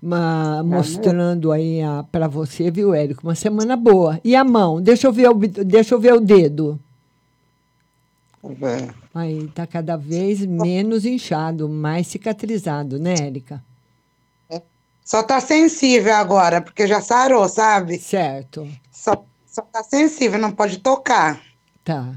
ma- 0.00 0.62
mostrando 0.62 1.50
aí 1.50 1.80
para 2.12 2.28
você, 2.28 2.70
viu, 2.70 2.94
Érico? 2.94 3.26
Uma 3.26 3.34
semana 3.34 3.76
boa. 3.76 4.20
E 4.24 4.36
a 4.36 4.44
mão? 4.44 4.80
Deixa 4.80 5.06
eu 5.08 5.12
ver 5.12 5.28
o, 5.28 5.34
deixa 5.34 5.94
eu 5.94 6.00
ver 6.00 6.14
o 6.14 6.20
dedo. 6.20 6.78
É. 8.62 8.88
Aí 9.14 9.48
tá 9.48 9.66
cada 9.66 9.96
vez 9.96 10.46
menos 10.46 11.04
inchado, 11.04 11.68
mais 11.68 12.06
cicatrizado, 12.06 12.98
né, 12.98 13.14
Érica? 13.14 13.62
Só 15.04 15.22
tá 15.22 15.40
sensível 15.40 16.14
agora, 16.14 16.60
porque 16.60 16.86
já 16.86 17.00
sarou, 17.00 17.48
sabe? 17.48 17.98
Certo. 17.98 18.68
Só, 18.92 19.24
só 19.46 19.62
tá 19.62 19.82
sensível, 19.82 20.38
não 20.38 20.52
pode 20.52 20.78
tocar. 20.78 21.40
Tá. 21.82 22.14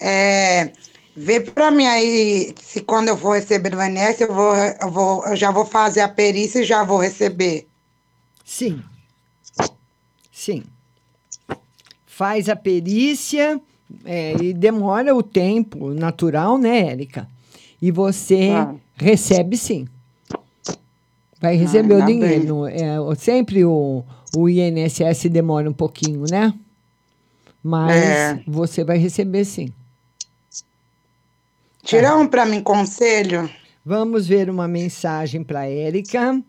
É, 0.00 0.72
vê 1.16 1.40
pra 1.40 1.70
mim 1.70 1.86
aí 1.86 2.54
se 2.62 2.82
quando 2.82 3.08
eu 3.08 3.16
for 3.16 3.34
receber 3.36 3.70
do 3.70 3.82
INSS, 3.82 4.20
eu, 4.20 4.34
vou, 4.34 4.54
eu, 4.54 4.90
vou, 4.90 5.26
eu 5.26 5.36
já 5.36 5.50
vou 5.50 5.64
fazer 5.64 6.00
a 6.00 6.08
perícia 6.08 6.60
e 6.60 6.64
já 6.64 6.84
vou 6.84 6.98
receber. 6.98 7.66
Sim. 8.44 8.82
Sim. 10.32 10.62
Faz 12.06 12.48
a 12.48 12.56
perícia 12.56 13.60
é, 14.04 14.34
e 14.42 14.52
demora 14.52 15.14
o 15.14 15.22
tempo 15.22 15.90
natural, 15.94 16.58
né, 16.58 16.88
Érica? 16.90 17.28
E 17.80 17.90
você 17.90 18.50
Ah. 18.54 18.74
recebe 18.96 19.56
sim. 19.56 19.86
Vai 21.40 21.56
receber 21.56 21.94
o 21.94 21.96
ainda 22.04 22.06
dinheiro. 22.28 22.66
É, 22.66 22.98
o- 23.00 23.14
sempre 23.14 23.64
o, 23.64 24.02
o 24.34 24.48
INSS 24.48 25.28
demora 25.28 25.68
um 25.68 25.72
pouquinho, 25.74 26.24
né? 26.30 26.54
Mas 27.62 27.92
É. 27.94 28.40
você 28.46 28.82
vai 28.84 28.96
receber 28.96 29.44
sim. 29.44 29.70
Tira 31.86 32.16
um 32.16 32.26
pra 32.26 32.44
mim, 32.44 32.60
conselho. 32.60 33.48
Vamos 33.84 34.26
ver 34.26 34.50
uma 34.50 34.66
mensagem 34.66 35.44
para 35.44 35.68
Érica. 35.68 36.42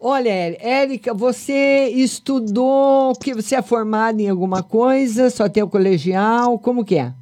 Olha, 0.00 0.30
Érica, 0.30 1.12
você 1.12 1.88
estudou, 1.88 3.12
que 3.14 3.34
você 3.34 3.54
é 3.54 3.60
formada 3.60 4.22
em 4.22 4.30
alguma 4.30 4.62
coisa? 4.62 5.28
Só 5.28 5.46
tem 5.46 5.62
o 5.62 5.68
colegial? 5.68 6.58
Como 6.58 6.86
que 6.86 6.96
é? 6.96 7.12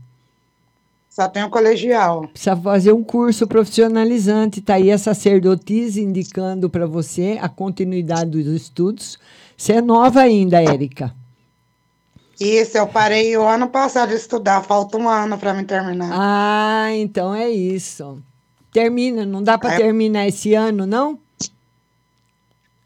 Só 1.09 1.27
tenho 1.27 1.51
colegial. 1.51 2.29
Precisa 2.29 2.55
fazer 2.55 2.93
um 2.93 3.03
curso 3.03 3.49
profissionalizante. 3.49 4.61
Tá 4.61 4.75
aí 4.75 4.93
a 4.93 4.97
sacerdotisa 4.97 6.01
indicando 6.01 6.71
para 6.71 6.87
você 6.87 7.37
a 7.43 7.49
continuidade 7.49 8.31
dos 8.31 8.47
estudos. 8.47 9.19
Você 9.57 9.73
é 9.73 9.83
nova 9.83 10.21
ainda, 10.21 10.63
Érica. 10.63 11.13
Isso, 12.41 12.79
eu 12.79 12.87
parei 12.87 13.37
o 13.37 13.43
ano 13.47 13.69
passado 13.69 14.09
de 14.09 14.15
estudar, 14.15 14.63
falta 14.63 14.97
um 14.97 15.07
ano 15.09 15.37
pra 15.37 15.53
me 15.53 15.63
terminar. 15.65 16.11
Ah, 16.13 16.89
então 16.95 17.35
é 17.35 17.51
isso. 17.51 18.23
Termina, 18.73 19.27
não 19.27 19.43
dá 19.43 19.59
para 19.59 19.75
É. 19.75 19.77
terminar 19.77 20.27
esse 20.27 20.55
ano, 20.55 20.87
não? 20.87 21.19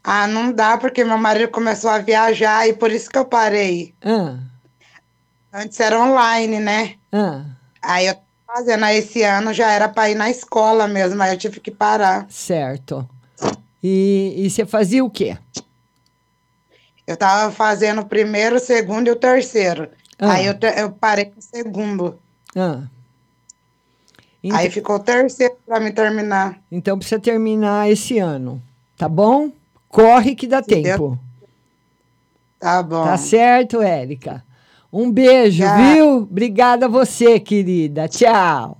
Ah, 0.03 0.27
não 0.27 0.51
dá, 0.51 0.77
porque 0.77 1.03
meu 1.03 1.17
marido 1.17 1.49
começou 1.51 1.89
a 1.89 1.99
viajar 1.99 2.67
e 2.67 2.73
por 2.73 2.91
isso 2.91 3.09
que 3.09 3.17
eu 3.17 3.25
parei. 3.25 3.93
Ah, 4.03 4.37
Antes 5.53 5.79
era 5.79 5.99
online, 6.03 6.59
né? 6.59 6.95
ah, 7.13 7.45
Aí 7.81 8.07
eu 8.07 8.15
fazendo, 8.45 8.83
aí 8.83 8.97
esse 8.97 9.23
ano 9.23 9.53
já 9.53 9.71
era 9.71 9.87
pra 9.87 10.09
ir 10.09 10.15
na 10.15 10.29
escola 10.29 10.85
mesmo, 10.87 11.21
aí 11.23 11.31
eu 11.33 11.37
tive 11.37 11.59
que 11.61 11.71
parar. 11.71 12.25
certo. 12.29 13.07
E, 13.81 14.33
e 14.37 14.49
você 14.49 14.65
fazia 14.65 15.03
o 15.05 15.09
quê? 15.09 15.37
Eu 17.07 17.15
tava 17.15 17.51
fazendo 17.51 18.01
o 18.01 18.05
primeiro, 18.05 18.55
o 18.55 18.59
segundo 18.59 19.07
e 19.07 19.11
o 19.11 19.15
terceiro. 19.15 19.89
Ah. 20.17 20.33
Aí 20.33 20.47
eu, 20.47 20.55
eu 20.77 20.91
parei 20.91 21.31
no 21.35 21.41
segundo. 21.41 22.19
Ah. 22.55 22.83
Aí 24.53 24.69
ficou 24.69 24.97
o 24.97 24.99
terceiro 24.99 25.55
pra 25.65 25.79
me 25.79 25.91
terminar. 25.91 26.59
Então 26.71 26.97
precisa 26.97 27.19
terminar 27.19 27.89
esse 27.89 28.19
ano, 28.19 28.61
tá 28.97 29.09
bom? 29.09 29.51
Corre 29.89 30.35
que 30.35 30.47
dá 30.47 30.61
tempo. 30.61 31.17
Tá 32.59 32.81
bom. 32.83 33.03
Tá 33.03 33.17
certo, 33.17 33.81
Érica. 33.81 34.43
Um 34.91 35.11
beijo, 35.11 35.63
viu? 35.75 36.17
Obrigada 36.17 36.85
a 36.85 36.89
você, 36.89 37.39
querida. 37.39 38.07
Tchau. 38.07 38.77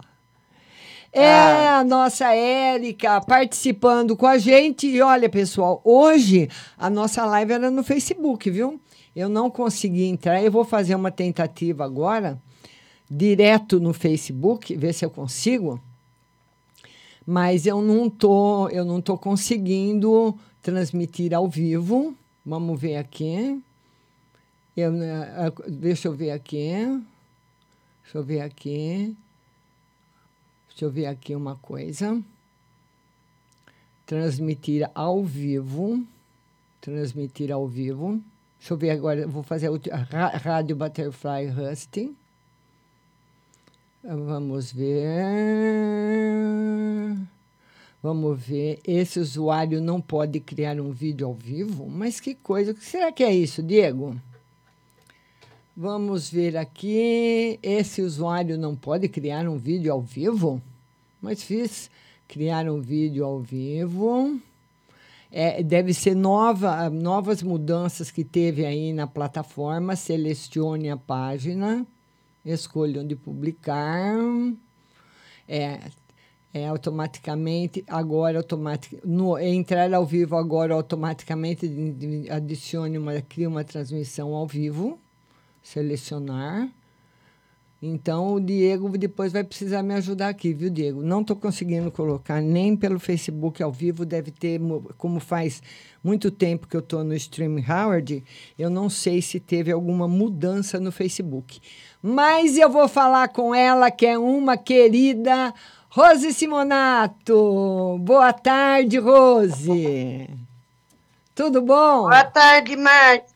É 1.18 1.70
a 1.70 1.82
nossa 1.82 2.36
Érica 2.36 3.22
participando 3.22 4.18
com 4.18 4.28
a 4.28 4.38
gente. 4.38 4.86
E 4.86 5.02
olha, 5.02 5.30
pessoal, 5.30 5.80
hoje 5.82 6.50
a 6.78 6.90
nossa 6.90 7.26
live 7.26 7.54
era 7.54 7.72
no 7.72 7.86
Facebook, 7.86 8.52
viu? 8.52 8.82
Eu 9.16 9.30
não 9.30 9.50
consegui 9.50 10.04
entrar. 10.04 10.44
Eu 10.44 10.52
vou 10.52 10.66
fazer 10.66 10.94
uma 10.94 11.12
tentativa 11.12 11.86
agora, 11.86 12.38
direto 13.10 13.80
no 13.80 13.94
Facebook, 13.94 14.76
ver 14.76 14.92
se 14.92 15.06
eu 15.06 15.10
consigo. 15.10 15.80
Mas 17.26 17.66
eu 17.66 17.82
não 17.82 18.10
tô, 18.10 18.68
eu 18.68 18.84
não 18.84 19.00
tô 19.00 19.18
conseguindo 19.18 20.38
transmitir 20.62 21.34
ao 21.34 21.48
vivo. 21.48 22.14
Vamos 22.46 22.78
ver 22.78 22.98
aqui. 22.98 23.58
Eu, 24.76 24.94
eh, 25.02 25.54
deixa 25.70 26.10
eu 26.10 26.14
ver 26.14 26.32
aqui. 26.32 26.74
Deixa 28.04 28.18
eu 28.18 28.22
ver 28.24 28.42
aqui. 28.42 29.16
Deixa 30.76 30.84
eu 30.84 30.92
ver 30.92 31.06
aqui 31.06 31.34
uma 31.34 31.56
coisa. 31.56 32.22
Transmitir 34.06 34.92
ao 34.94 35.24
vivo. 35.24 36.06
Transmitir 36.82 37.50
ao 37.50 37.66
vivo. 37.66 38.22
Deixa 38.60 38.74
eu 38.74 38.78
ver 38.78 38.90
agora. 38.90 39.26
Vou 39.26 39.42
fazer 39.42 39.70
a 39.90 40.38
Rádio 40.38 40.76
Butterfly 40.76 41.48
Husting. 41.48 42.14
Vamos 44.04 44.74
ver. 44.74 44.92
Vamos 48.04 48.38
ver. 48.38 48.82
Esse 48.86 49.18
usuário 49.18 49.80
não 49.80 50.02
pode 50.02 50.42
criar 50.42 50.78
um 50.82 50.92
vídeo 50.92 51.26
ao 51.26 51.34
vivo? 51.34 51.90
Mas 51.90 52.20
que 52.20 52.36
coisa. 52.36 52.74
O 52.74 52.76
que 52.76 52.84
será 52.84 53.14
que 53.14 53.24
é 53.24 53.34
isso, 53.34 53.64
Diego? 53.64 54.14
Vamos 55.76 56.30
ver 56.30 56.56
aqui. 56.56 57.60
Esse 57.62 58.02
usuário 58.02 58.58
não 58.58 58.76
pode 58.76 59.10
criar 59.10 59.46
um 59.50 59.58
vídeo 59.58 59.92
ao 59.92 60.02
vivo? 60.02 60.62
Mas 61.26 61.42
fiz 61.42 61.90
criar 62.28 62.70
um 62.70 62.80
vídeo 62.80 63.26
ao 63.26 63.40
vivo. 63.40 64.40
É, 65.32 65.64
deve 65.64 65.92
ser 65.92 66.16
nova, 66.16 66.88
novas 66.88 67.42
mudanças 67.42 68.12
que 68.12 68.24
teve 68.24 68.64
aí 68.64 68.94
na 68.94 69.08
plataforma. 69.08 69.96
Selecione 69.96 70.92
a 70.92 70.96
página, 70.96 71.84
escolha 72.46 73.02
onde 73.02 73.16
publicar. 73.16 74.16
É, 75.50 75.80
é 76.54 76.68
automaticamente, 76.68 77.84
agora 77.88 78.38
automatic, 78.38 79.00
no 79.04 79.36
entrar 79.40 79.92
ao 79.96 80.06
vivo 80.06 80.38
agora 80.38 80.76
automaticamente 80.76 81.68
adicione 82.30 83.00
uma, 83.00 83.20
cria 83.20 83.50
uma 83.50 83.64
transmissão 83.64 84.36
ao 84.36 84.46
vivo, 84.46 85.00
selecionar. 85.64 86.70
Então 87.88 88.34
o 88.34 88.40
Diego 88.42 88.90
depois 88.98 89.32
vai 89.32 89.44
precisar 89.44 89.84
me 89.84 89.94
ajudar 89.94 90.30
aqui, 90.30 90.52
viu, 90.54 90.70
Diego? 90.72 91.04
Não 91.04 91.22
estou 91.22 91.36
conseguindo 91.36 91.92
colocar 91.92 92.42
nem 92.42 92.76
pelo 92.76 93.00
Facebook 93.00 93.62
ao 93.62 93.72
vivo, 93.72 94.04
deve 94.04 94.32
ter, 94.32 94.60
mo- 94.60 94.90
como 94.98 95.20
faz 95.20 95.62
muito 96.04 96.32
tempo 96.32 96.68
que 96.68 96.76
eu 96.76 96.80
estou 96.80 97.04
no 97.04 97.14
Stream 97.14 97.58
Howard, 97.68 98.24
eu 98.58 98.70
não 98.72 98.90
sei 98.90 99.22
se 99.22 99.40
teve 99.40 99.72
alguma 99.72 100.08
mudança 100.08 100.80
no 100.80 100.92
Facebook. 100.92 101.60
Mas 102.02 102.58
eu 102.58 102.70
vou 102.70 102.88
falar 102.88 103.28
com 103.28 103.54
ela, 103.54 103.92
que 103.92 104.06
é 104.08 104.18
uma 104.18 104.58
querida 104.58 105.54
Rose 105.90 106.34
Simonato. 106.34 107.98
Boa 108.02 108.34
tarde, 108.34 108.98
Rose. 108.98 110.28
Tudo 111.36 111.62
bom? 111.62 112.02
Boa 112.02 112.24
tarde, 112.24 112.76
Márcia. 112.76 113.35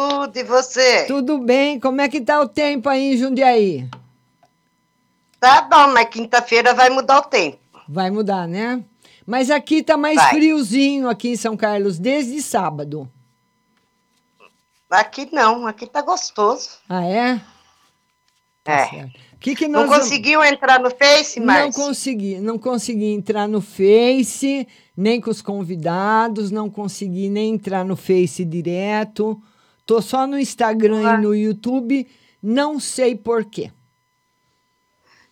Tudo, 0.00 0.36
e 0.36 0.42
você? 0.44 1.04
Tudo 1.06 1.38
bem. 1.38 1.80
Como 1.80 2.02
é 2.02 2.08
que 2.08 2.20
tá 2.20 2.38
o 2.38 2.46
tempo 2.46 2.86
aí 2.86 3.14
em 3.14 3.16
Jundiaí? 3.16 3.88
Tá 5.40 5.62
bom, 5.62 5.92
mas 5.94 6.08
quinta-feira 6.10 6.74
vai 6.74 6.90
mudar 6.90 7.20
o 7.20 7.22
tempo. 7.22 7.58
Vai 7.88 8.10
mudar, 8.10 8.46
né? 8.46 8.84
Mas 9.24 9.50
aqui 9.50 9.82
tá 9.82 9.96
mais 9.96 10.16
Vai. 10.16 10.34
friozinho 10.34 11.08
aqui 11.08 11.30
em 11.30 11.36
São 11.36 11.56
Carlos 11.56 11.98
desde 11.98 12.42
sábado. 12.42 13.10
Aqui 14.90 15.28
não, 15.32 15.66
aqui 15.66 15.86
tá 15.86 16.02
gostoso. 16.02 16.68
Ah, 16.86 17.04
é? 17.06 17.40
é. 18.66 19.08
Que 19.40 19.56
que 19.56 19.66
não 19.66 19.86
vamos- 19.86 20.04
conseguiu 20.04 20.44
entrar 20.44 20.78
no 20.78 20.90
Face, 20.90 21.40
Não 21.40 21.46
Márcia? 21.46 21.72
consegui, 21.84 22.38
não 22.38 22.58
consegui 22.58 23.12
entrar 23.12 23.48
no 23.48 23.62
Face, 23.62 24.68
nem 24.94 25.22
com 25.22 25.30
os 25.30 25.40
convidados, 25.40 26.50
não 26.50 26.68
consegui 26.68 27.30
nem 27.30 27.54
entrar 27.54 27.82
no 27.84 27.96
Face 27.96 28.44
direto. 28.44 29.40
Tô 29.86 30.02
só 30.02 30.26
no 30.26 30.38
Instagram 30.38 31.14
e 31.14 31.22
no 31.22 31.34
YouTube, 31.34 32.06
não 32.42 32.78
sei 32.80 33.14
por 33.14 33.44
quê. 33.44 33.70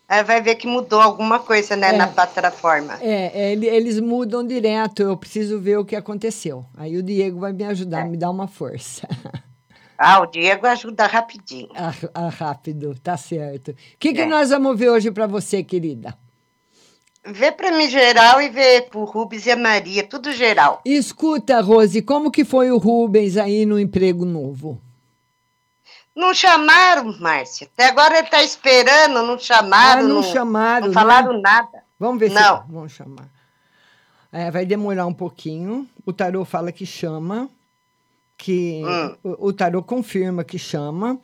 Aí 0.07 0.23
vai 0.23 0.41
ver 0.41 0.55
que 0.55 0.67
mudou 0.67 1.01
alguma 1.01 1.41
coisa, 1.41 1.75
né, 1.75 1.89
É. 1.89 1.97
na 1.97 2.07
plataforma. 2.07 2.97
É, 3.01 3.33
é, 3.49 3.53
ele- 3.53 3.67
eles 3.67 3.99
mudam 3.99 4.47
direto, 4.47 5.03
eu 5.03 5.17
preciso 5.17 5.59
ver 5.59 5.79
o 5.79 5.85
que 5.85 5.97
aconteceu. 5.97 6.65
Aí 6.77 6.97
o 6.97 7.03
Diego 7.03 7.41
vai 7.41 7.53
me 7.53 7.65
ajudar, 7.65 8.07
me 8.07 8.17
dar 8.17 8.31
uma 8.31 8.47
força. 8.47 9.09
Ah, 9.97 10.21
o 10.21 10.27
Diego 10.27 10.67
ajuda 10.67 11.07
rapidinho. 11.07 11.69
Ah, 11.73 11.95
ah, 12.13 12.29
rápido, 12.29 12.99
tá 13.01 13.17
certo. 13.17 13.71
O 13.71 13.75
que, 13.99 14.13
que 14.13 14.23
É. 14.23 14.27
nós 14.27 14.51
vamos 14.51 14.77
ver 14.77 14.91
hoje 14.91 15.09
para 15.13 15.25
você, 15.29 15.63
querida? 15.63 16.19
Vê 17.27 17.51
pra 17.51 17.73
mim 17.73 17.89
geral 17.89 18.41
e 18.43 18.51
vê 18.51 18.83
pro 18.83 19.05
Rubens 19.05 19.47
e 19.47 19.51
a 19.51 19.57
Maria, 19.57 20.03
tudo 20.07 20.31
geral. 20.33 20.83
Escuta, 20.85 21.61
Rose, 21.63 22.03
como 22.03 22.31
que 22.31 22.45
foi 22.45 22.71
o 22.71 22.77
Rubens 22.77 23.37
aí 23.39 23.65
no 23.65 23.79
emprego 23.81 24.25
novo? 24.27 24.79
Não 26.15 26.35
chamaram, 26.35 27.19
Márcia. 27.19 27.67
Até 27.73 27.87
agora 27.89 28.19
ele 28.19 28.29
tá 28.29 28.43
esperando, 28.45 29.23
não 29.23 29.39
chamaram. 29.39 30.03
Ah, 30.03 30.09
não 30.09 30.23
chamaram, 30.23 30.87
Não 30.89 30.93
falaram 30.95 31.33
não? 31.33 31.41
nada. 31.41 31.83
Vamos 31.99 32.21
ver 32.21 32.31
Não. 32.31 32.59
se 32.59 32.63
vamos 32.73 32.93
chamar. 32.93 33.29
É, 34.31 34.51
vai 34.51 34.67
demorar 34.67 35.07
um 35.07 35.15
pouquinho. 35.15 35.89
O 36.05 36.13
tarô 36.13 36.45
fala 36.45 36.71
que 36.71 36.85
chama, 36.85 37.49
que 38.37 38.83
Hum. 38.85 39.17
o, 39.25 39.47
o 39.49 39.53
tarô 39.53 39.83
confirma 39.83 40.45
que 40.45 40.59
chama. 40.59 41.19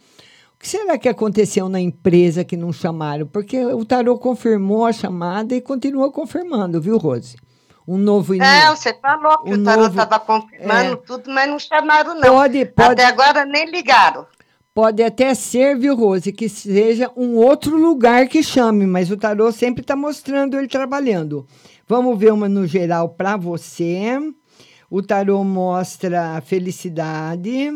O 0.61 0.62
que 0.62 0.68
será 0.68 0.98
que 0.98 1.08
aconteceu 1.08 1.70
na 1.70 1.80
empresa 1.80 2.44
que 2.44 2.54
não 2.54 2.70
chamaram? 2.70 3.26
Porque 3.26 3.64
o 3.64 3.82
tarô 3.82 4.18
confirmou 4.18 4.84
a 4.84 4.92
chamada 4.92 5.54
e 5.54 5.61
continua 5.62 6.12
confirmando, 6.12 6.78
viu, 6.82 6.98
Rose? 6.98 7.34
Um 7.88 7.96
novo 7.96 8.34
É, 8.34 8.36
início. 8.36 8.76
você 8.76 8.92
falou 9.00 9.38
que 9.38 9.52
O 9.52 9.54
o 9.54 9.64
tarô 9.64 9.84
novo- 9.84 9.98
estava 10.02 10.20
confirmando 10.22 10.92
é. 10.92 10.96
tudo, 10.96 11.30
mas 11.30 11.48
não 11.48 11.58
chamaram, 11.58 12.14
não. 12.14 12.28
Pode- 12.34 12.66
pode- 12.66 12.92
Até 12.92 13.06
agora 13.06 13.46
nem 13.46 13.70
ligaram. 13.70 14.26
Pode 14.74 15.02
até 15.02 15.32
ser, 15.32 15.78
viu, 15.78 15.96
Rose, 15.96 16.30
que 16.30 16.46
seja 16.46 17.11
um 17.16 17.36
outro 17.36 17.74
lugar 17.78 18.28
que 18.28 18.42
chame, 18.42 18.86
mas 18.86 19.11
o 19.11 19.16
tarô 19.16 19.50
sempre 19.50 19.80
está 19.80 19.96
mostrando 19.96 20.58
ele 20.58 20.68
trabalhando. 20.68 21.46
Vamos 21.88 22.18
ver 22.18 22.34
uma 22.34 22.50
no 22.50 22.66
geral 22.66 23.08
para 23.08 23.34
você. 23.34 24.18
O 24.90 25.00
tarô 25.02 25.42
mostra 25.42 26.38
felicidade, 26.44 27.72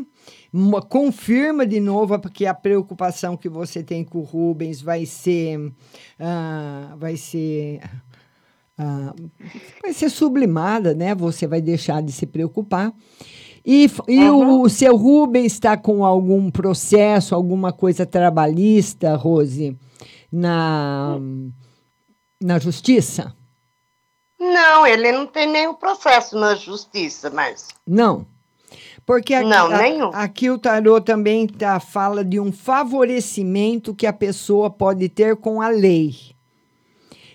mo- 0.55 0.81
confirma 0.81 1.67
de 1.67 1.81
novo 1.81 2.17
porque 2.21 2.47
a 2.47 2.55
preocupação 2.55 3.37
que 3.37 3.49
você 3.49 3.83
tem 3.83 4.05
com 4.05 4.19
o 4.19 4.23
Rubens 4.23 4.81
vai 4.81 5.05
ser, 5.05 5.73
ah, 6.19 6.95
vai 6.97 7.17
ser 7.17 7.81
ah, 8.79 9.13
vai 9.83 9.93
ser 9.93 10.09
sublimada, 10.09 10.95
né? 10.95 11.15
Você 11.15 11.47
vai 11.47 11.61
deixar 11.61 12.01
de 12.03 12.13
se 12.13 12.25
preocupar. 12.27 12.93
E, 13.67 13.91
e 14.07 14.29
o, 14.29 14.61
o 14.63 14.69
seu 14.69 14.95
Rubens 14.97 15.53
está 15.55 15.77
com 15.77 16.05
algum 16.05 16.51
processo, 16.51 17.35
alguma 17.35 17.73
coisa 17.73 18.05
trabalhista, 18.05 19.17
Rose, 19.17 19.77
na, 20.31 21.19
na 22.43 22.59
justiça? 22.59 23.35
Não, 24.39 24.87
ele 24.87 25.11
não 25.13 25.27
tem 25.27 25.51
nenhum 25.51 25.75
processo 25.75 26.39
na 26.39 26.55
justiça, 26.55 27.31
mas. 27.31 27.69
Não. 27.87 28.27
Porque 29.07 29.35
aqui, 29.35 29.49
Não, 29.49 29.67
a- 29.67 29.79
nenhum. 29.79 30.11
aqui 30.15 30.51
o 30.51 30.59
tarô 30.59 31.01
também 31.01 31.47
tá, 31.47 31.79
fala 31.79 32.25
de 32.25 32.41
um 32.41 32.51
favorecimento 32.51 33.95
que 33.95 34.07
a 34.07 34.13
pessoa 34.13 34.71
pode 34.71 35.09
ter 35.09 35.37
com 35.37 35.61
a 35.61 35.69
lei. 35.69 36.15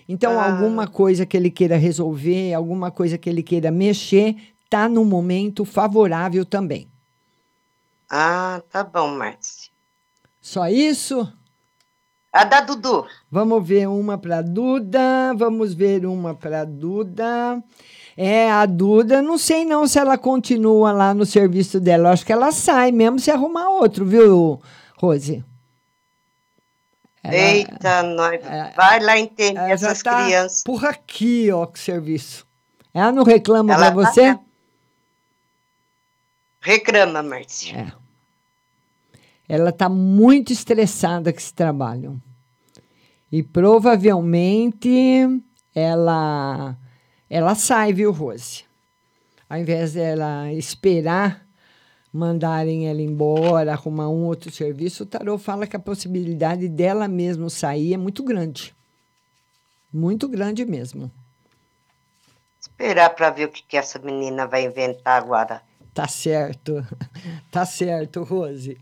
Então, 0.08 0.40
Ah. 0.40 0.50
alguma 0.52 0.88
coisa 0.88 1.24
que 1.24 1.36
ele 1.36 1.50
queira 1.50 1.76
resolver, 1.76 2.52
alguma 2.54 2.90
coisa 2.90 3.16
que 3.16 3.30
ele 3.30 3.42
queira 3.44 3.70
mexer, 3.70 4.34
tá 4.68 4.88
no 4.88 5.04
momento 5.04 5.64
favorável 5.64 6.44
também. 6.44 6.88
Ah, 8.10 8.60
tá 8.72 8.82
bom, 8.82 9.08
Márcia. 9.16 9.70
Só 10.40 10.66
isso? 10.68 11.32
A 12.32 12.44
da 12.44 12.60
Dudu. 12.60 13.06
Vamos 13.30 13.66
ver 13.66 13.88
uma 13.88 14.18
para 14.18 14.42
Duda, 14.42 15.32
vamos 15.36 15.74
ver 15.74 16.06
uma 16.06 16.34
para 16.34 16.64
Duda. 16.64 17.62
É, 18.22 18.50
a 18.50 18.66
Duda, 18.66 19.22
não 19.22 19.38
sei 19.38 19.64
não 19.64 19.86
se 19.86 19.98
ela 19.98 20.18
continua 20.18 20.92
lá 20.92 21.14
no 21.14 21.24
serviço 21.24 21.80
dela. 21.80 22.08
Eu 22.08 22.12
acho 22.12 22.26
que 22.26 22.32
ela 22.32 22.52
sai 22.52 22.92
mesmo 22.92 23.18
se 23.18 23.30
arrumar 23.30 23.70
outro, 23.70 24.04
viu, 24.04 24.60
Rose? 24.98 25.42
Ela- 27.22 27.34
Eita, 27.34 28.02
nós. 28.02 28.38
Vai 28.76 29.00
lá 29.00 29.18
entender 29.18 29.58
essas 29.70 30.02
tá 30.02 30.22
crianças. 30.24 30.62
por 30.62 30.84
aqui, 30.84 31.50
ó, 31.50 31.64
com 31.64 31.76
o 31.76 31.78
serviço. 31.78 32.46
Ela 32.92 33.10
não 33.10 33.22
reclama 33.24 33.72
Ela 33.72 33.90
pra 33.90 34.02
tá- 34.04 34.10
você? 34.12 34.38
Reclama, 36.60 37.22
Márcia. 37.22 37.74
É. 37.78 37.92
Ela 39.48 39.70
está 39.70 39.88
muito 39.88 40.52
estressada 40.52 41.32
com 41.32 41.38
esse 41.38 41.54
trabalho. 41.54 42.20
E 43.32 43.42
provavelmente 43.42 45.26
ela 45.74 46.76
ela 47.30 47.54
sai, 47.54 47.92
viu, 47.92 48.10
Rose? 48.10 48.64
Ao 49.48 49.56
invés 49.56 49.92
dela 49.92 50.52
esperar 50.52 51.46
mandarem 52.12 52.88
ela 52.88 53.00
embora, 53.00 53.72
arrumar 53.72 54.08
um 54.08 54.24
outro 54.24 54.50
serviço, 54.50 55.04
o 55.04 55.06
tarô 55.06 55.38
fala 55.38 55.66
que 55.66 55.76
a 55.76 55.80
possibilidade 55.80 56.68
dela 56.68 57.06
mesmo 57.06 57.48
sair 57.48 57.94
é 57.94 57.96
muito 57.96 58.24
grande. 58.24 58.74
Muito 59.92 60.28
grande 60.28 60.64
mesmo. 60.64 61.10
Esperar 62.60 63.10
para 63.10 63.30
ver 63.30 63.44
o 63.46 63.48
que, 63.48 63.62
que 63.62 63.76
essa 63.76 63.98
menina 64.00 64.46
vai 64.46 64.64
inventar 64.64 65.22
agora. 65.22 65.62
Tá 65.94 66.08
certo. 66.08 66.84
Tá 67.50 67.66
certo, 67.66 68.22
Rose. 68.22 68.78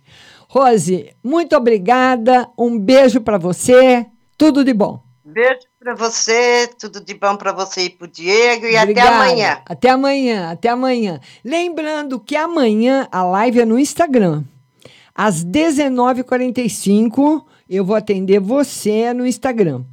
Rose, 0.47 1.15
muito 1.25 1.57
obrigada. 1.57 2.49
Um 2.57 2.79
beijo 2.79 3.21
para 3.21 3.39
você. 3.39 4.07
Tudo 4.37 4.63
de 4.63 4.75
bom. 4.75 5.03
Beijo 5.25 5.68
para 5.79 5.95
você, 5.95 6.69
tudo 6.79 7.01
de 7.01 7.15
bom 7.15 7.37
para 7.37 7.53
você 7.53 7.83
e 7.83 7.91
pro 7.91 8.09
Diego 8.09 8.67
e 8.67 8.71
até 8.71 8.83
Obrigada. 8.83 9.11
amanhã. 9.11 9.63
Até 9.65 9.91
amanhã, 9.91 10.51
até 10.51 10.69
amanhã. 10.71 11.21
Lembrando 11.45 12.19
que 12.19 12.35
amanhã 12.35 13.07
a 13.13 13.23
live 13.23 13.61
é 13.61 13.65
no 13.65 13.79
Instagram. 13.79 14.43
Às 15.15 15.45
19h45, 15.45 17.45
eu 17.71 17.85
vou 17.85 17.95
atender 17.95 18.41
você 18.41 19.15
no 19.15 19.25
Instagram. 19.25 19.85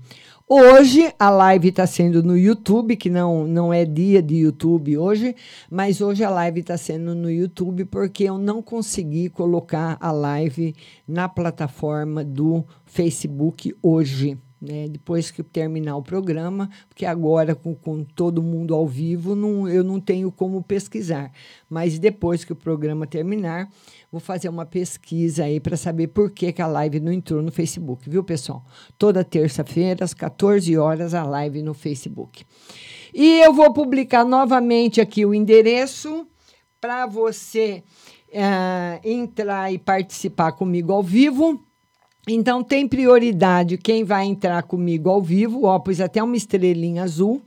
Hoje 0.48 1.14
a 1.20 1.30
live 1.30 1.70
está 1.70 1.86
sendo 1.86 2.24
no 2.24 2.36
YouTube, 2.36 2.96
que 2.96 3.10
não, 3.10 3.48
não 3.48 3.72
é 3.72 3.86
dia 3.86 4.24
de 4.24 4.38
YouTube 4.38 4.98
hoje, 4.98 5.36
mas 5.70 6.02
hoje 6.02 6.24
a 6.24 6.32
live 6.32 6.62
está 6.62 6.78
sendo 6.78 7.14
no 7.14 7.30
YouTube 7.30 7.86
porque 7.86 8.24
eu 8.24 8.38
não 8.38 8.62
consegui 8.62 9.30
colocar 9.30 9.98
a 10.00 10.12
live 10.12 10.76
na 11.08 11.30
plataforma 11.30 12.24
do 12.24 12.66
Facebook 12.86 13.76
hoje. 13.82 14.38
Né, 14.68 14.88
depois 14.88 15.30
que 15.30 15.44
terminar 15.44 15.96
o 15.96 16.02
programa, 16.02 16.70
porque 16.90 17.06
agora 17.06 17.54
com, 17.54 17.76
com 17.76 18.04
todo 18.04 18.42
mundo 18.42 18.74
ao 18.74 18.88
vivo 18.88 19.36
não, 19.36 19.70
eu 19.70 19.84
não 19.84 20.00
tenho 20.00 20.32
como 20.32 20.64
pesquisar. 20.64 21.32
Mas 21.70 22.00
depois 22.00 22.44
que 22.44 22.52
o 22.52 22.56
programa 22.56 23.06
terminar, 23.06 23.70
vou 24.12 24.20
fazer 24.20 24.50
uma 24.50 24.66
pesquisa 24.66 25.44
aí 25.44 25.60
para 25.60 25.78
saber 25.78 26.08
por 26.08 26.32
que, 26.32 26.52
que 26.52 26.62
a 26.64 26.68
live 26.68 27.00
não 27.00 27.12
entrou 27.12 27.44
no 27.44 27.52
Facebook, 27.52 28.10
viu, 28.10 28.24
pessoal? 28.24 28.66
Toda 28.98 29.24
terça-feira, 29.24 30.04
às 30.04 30.16
14 30.16 30.76
horas, 30.78 31.14
a 31.14 31.24
live 31.24 31.62
no 31.62 31.76
Facebook. 31.76 32.44
E 33.14 33.42
eu 33.42 33.54
vou 33.54 33.72
publicar 33.72 34.26
novamente 34.26 35.00
aqui 35.00 35.26
o 35.26 35.34
endereço 35.34 36.28
para 36.82 37.06
você 37.06 37.84
eh, 38.32 39.00
entrar 39.04 39.72
e 39.72 39.78
participar 39.78 40.54
comigo 40.54 40.92
ao 40.92 41.04
vivo. 41.04 41.64
Então, 42.28 42.64
tem 42.64 42.88
prioridade 42.88 43.78
quem 43.78 44.04
vai 44.04 44.26
entrar 44.26 44.64
comigo 44.64 45.10
ao 45.10 45.22
vivo, 45.22 45.66
ó, 45.66 45.78
pus 45.78 46.02
até 46.02 46.24
uma 46.24 46.36
estrelinha 46.36 47.04
azul. 47.04 47.42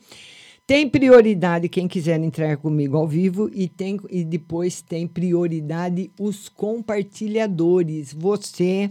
Tem 0.66 0.86
prioridade 0.86 1.68
quem 1.68 1.88
quiser 1.88 2.20
entrar 2.20 2.58
comigo 2.58 2.96
ao 2.96 3.08
vivo 3.08 3.50
e, 3.54 3.66
tem, 3.68 3.98
e 4.10 4.22
depois 4.22 4.82
tem 4.82 5.06
prioridade 5.06 6.10
os 6.20 6.48
compartilhadores. 6.48 8.12
Você 8.12 8.90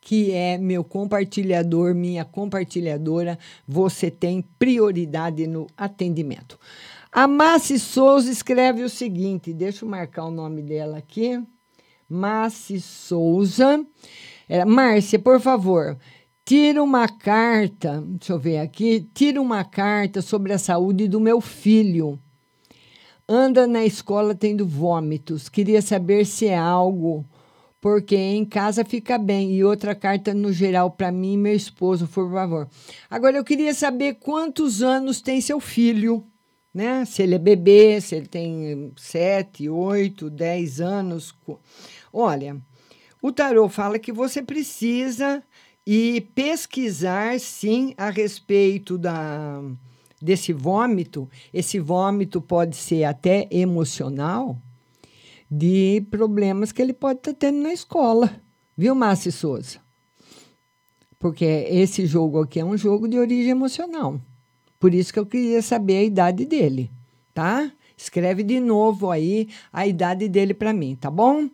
que 0.00 0.32
é 0.32 0.56
meu 0.56 0.82
compartilhador, 0.82 1.94
minha 1.94 2.24
compartilhadora, 2.24 3.38
você 3.68 4.10
tem 4.10 4.42
prioridade 4.58 5.46
no 5.46 5.66
atendimento. 5.76 6.58
A 7.12 7.26
Massi 7.26 7.78
Souza 7.78 8.30
escreve 8.30 8.82
o 8.82 8.88
seguinte: 8.88 9.52
deixa 9.52 9.84
eu 9.84 9.88
marcar 9.88 10.24
o 10.24 10.30
nome 10.30 10.62
dela 10.62 10.96
aqui. 10.96 11.38
Massi 12.08 12.80
Souza. 12.80 13.84
É, 14.52 14.64
Márcia, 14.64 15.16
por 15.16 15.40
favor, 15.40 15.96
tira 16.44 16.82
uma 16.82 17.06
carta, 17.06 18.02
deixa 18.04 18.32
eu 18.32 18.38
ver 18.40 18.58
aqui, 18.58 19.08
tira 19.14 19.40
uma 19.40 19.62
carta 19.62 20.20
sobre 20.20 20.52
a 20.52 20.58
saúde 20.58 21.06
do 21.06 21.20
meu 21.20 21.40
filho. 21.40 22.18
Anda 23.28 23.64
na 23.64 23.84
escola 23.84 24.34
tendo 24.34 24.66
vômitos. 24.66 25.48
Queria 25.48 25.80
saber 25.80 26.26
se 26.26 26.48
é 26.48 26.58
algo, 26.58 27.24
porque 27.80 28.16
em 28.16 28.44
casa 28.44 28.84
fica 28.84 29.16
bem. 29.16 29.52
E 29.52 29.62
outra 29.62 29.94
carta 29.94 30.34
no 30.34 30.52
geral 30.52 30.90
para 30.90 31.12
mim 31.12 31.34
e 31.34 31.36
meu 31.36 31.54
esposo, 31.54 32.08
por 32.08 32.28
favor. 32.32 32.68
Agora 33.08 33.36
eu 33.36 33.44
queria 33.44 33.72
saber 33.72 34.14
quantos 34.14 34.82
anos 34.82 35.20
tem 35.20 35.40
seu 35.40 35.60
filho, 35.60 36.26
né? 36.74 37.04
Se 37.04 37.22
ele 37.22 37.36
é 37.36 37.38
bebê, 37.38 38.00
se 38.00 38.16
ele 38.16 38.26
tem 38.26 38.92
sete, 38.96 39.68
oito, 39.68 40.28
dez 40.28 40.80
anos. 40.80 41.32
Olha, 42.12 42.60
o 43.22 43.32
tarô 43.32 43.68
fala 43.68 43.98
que 43.98 44.12
você 44.12 44.42
precisa 44.42 45.42
ir 45.86 46.32
pesquisar 46.34 47.38
sim 47.40 47.94
a 47.96 48.10
respeito 48.10 48.96
da 48.96 49.62
desse 50.20 50.52
vômito. 50.52 51.28
Esse 51.52 51.78
vômito 51.78 52.40
pode 52.40 52.76
ser 52.76 53.04
até 53.04 53.48
emocional 53.50 54.58
de 55.50 56.06
problemas 56.10 56.70
que 56.70 56.80
ele 56.82 56.92
pode 56.92 57.20
estar 57.20 57.34
tendo 57.34 57.62
na 57.62 57.72
escola. 57.72 58.30
Viu, 58.76 58.94
Márcia 58.94 59.32
Souza? 59.32 59.78
Porque 61.18 61.44
esse 61.44 62.06
jogo 62.06 62.40
aqui 62.40 62.60
é 62.60 62.64
um 62.64 62.76
jogo 62.76 63.08
de 63.08 63.18
origem 63.18 63.50
emocional. 63.50 64.20
Por 64.78 64.94
isso 64.94 65.12
que 65.12 65.18
eu 65.18 65.26
queria 65.26 65.60
saber 65.60 65.96
a 65.98 66.02
idade 66.02 66.46
dele, 66.46 66.90
tá? 67.34 67.70
Escreve 67.96 68.42
de 68.42 68.58
novo 68.58 69.10
aí 69.10 69.48
a 69.70 69.86
idade 69.86 70.28
dele 70.28 70.54
para 70.54 70.72
mim, 70.72 70.96
tá 70.96 71.10
bom? 71.10 71.50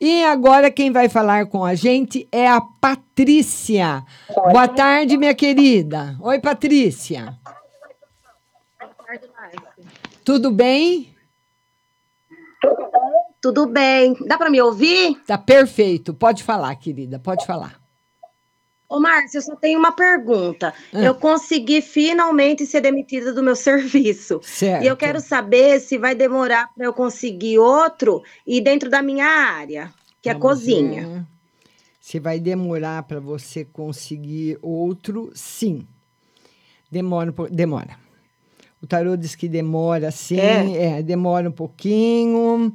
E 0.00 0.24
agora 0.24 0.70
quem 0.70 0.90
vai 0.90 1.10
falar 1.10 1.46
com 1.46 1.62
a 1.62 1.74
gente 1.74 2.26
é 2.32 2.48
a 2.48 2.58
Patrícia. 2.58 4.02
Oi. 4.34 4.52
Boa 4.52 4.66
tarde, 4.66 5.18
minha 5.18 5.34
querida. 5.34 6.16
Oi, 6.20 6.40
Patrícia. 6.40 7.36
Boa 8.78 8.94
tarde, 9.06 9.28
Márcia. 9.36 9.84
Tudo 10.24 10.50
bem? 10.50 11.14
Tudo 13.42 13.66
bem. 13.66 14.16
Dá 14.26 14.38
para 14.38 14.48
me 14.48 14.60
ouvir? 14.60 15.20
Tá 15.26 15.36
perfeito. 15.36 16.14
Pode 16.14 16.42
falar, 16.42 16.74
querida. 16.76 17.18
Pode 17.18 17.44
falar. 17.44 17.79
Ô, 18.90 18.98
Márcia, 18.98 19.38
eu 19.38 19.42
só 19.42 19.54
tenho 19.54 19.78
uma 19.78 19.92
pergunta. 19.92 20.74
Ah. 20.92 21.00
Eu 21.00 21.14
consegui 21.14 21.80
finalmente 21.80 22.66
ser 22.66 22.80
demitida 22.80 23.32
do 23.32 23.40
meu 23.40 23.54
serviço. 23.56 24.40
Certo. 24.42 24.82
E 24.82 24.88
eu 24.88 24.96
quero 24.96 25.20
saber 25.20 25.78
se 25.78 25.96
vai 25.96 26.12
demorar 26.12 26.74
para 26.74 26.86
eu 26.86 26.92
conseguir 26.92 27.60
outro 27.60 28.20
e 28.44 28.60
dentro 28.60 28.90
da 28.90 29.00
minha 29.00 29.26
área, 29.26 29.94
que 30.20 30.28
é 30.28 30.32
a 30.32 30.34
cozinha. 30.34 31.06
Ver. 31.06 31.26
Se 32.00 32.18
vai 32.18 32.40
demorar 32.40 33.04
para 33.04 33.20
você 33.20 33.64
conseguir 33.64 34.58
outro, 34.60 35.30
sim. 35.34 35.86
Demora, 36.90 37.32
demora. 37.48 38.09
O 38.82 38.86
tarô 38.86 39.14
diz 39.14 39.34
que 39.34 39.46
demora, 39.46 40.10
sim, 40.10 40.40
é. 40.40 40.98
é 40.98 41.02
demora 41.02 41.48
um 41.48 41.52
pouquinho. 41.52 42.72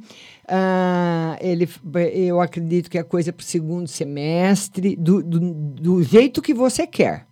Ah, 0.47 1.35
ele, 1.41 1.67
eu 2.13 2.39
acredito 2.39 2.91
que 2.91 2.97
é 2.97 3.03
coisa 3.03 3.33
para 3.33 3.41
o 3.41 3.45
segundo 3.45 3.87
semestre, 3.87 4.95
do, 4.95 5.23
do, 5.23 5.39
do, 5.39 6.03
jeito 6.03 6.43
que 6.43 6.53
você 6.53 6.85
quer, 6.85 7.25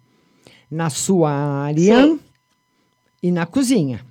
na 0.71 0.89
sua 0.89 1.31
área 1.31 2.03
Sim. 2.03 2.19
e 3.21 3.31
na 3.31 3.45
cozinha. 3.45 4.03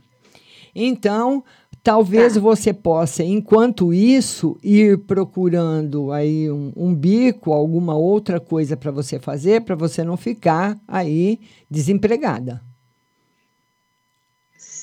Então, 0.72 1.42
talvez 1.82 2.34
tá. 2.34 2.40
você 2.40 2.72
possa, 2.72 3.24
enquanto 3.24 3.92
isso, 3.92 4.56
ir 4.62 4.98
procurando 4.98 6.12
aí 6.12 6.48
um, 6.48 6.72
um 6.76 6.94
bico, 6.94 7.52
alguma 7.52 7.96
outra 7.96 8.38
coisa 8.38 8.76
para 8.76 8.92
você 8.92 9.18
fazer, 9.18 9.62
para 9.62 9.74
você 9.74 10.04
não 10.04 10.16
ficar 10.16 10.78
aí 10.86 11.40
desempregada. 11.68 12.62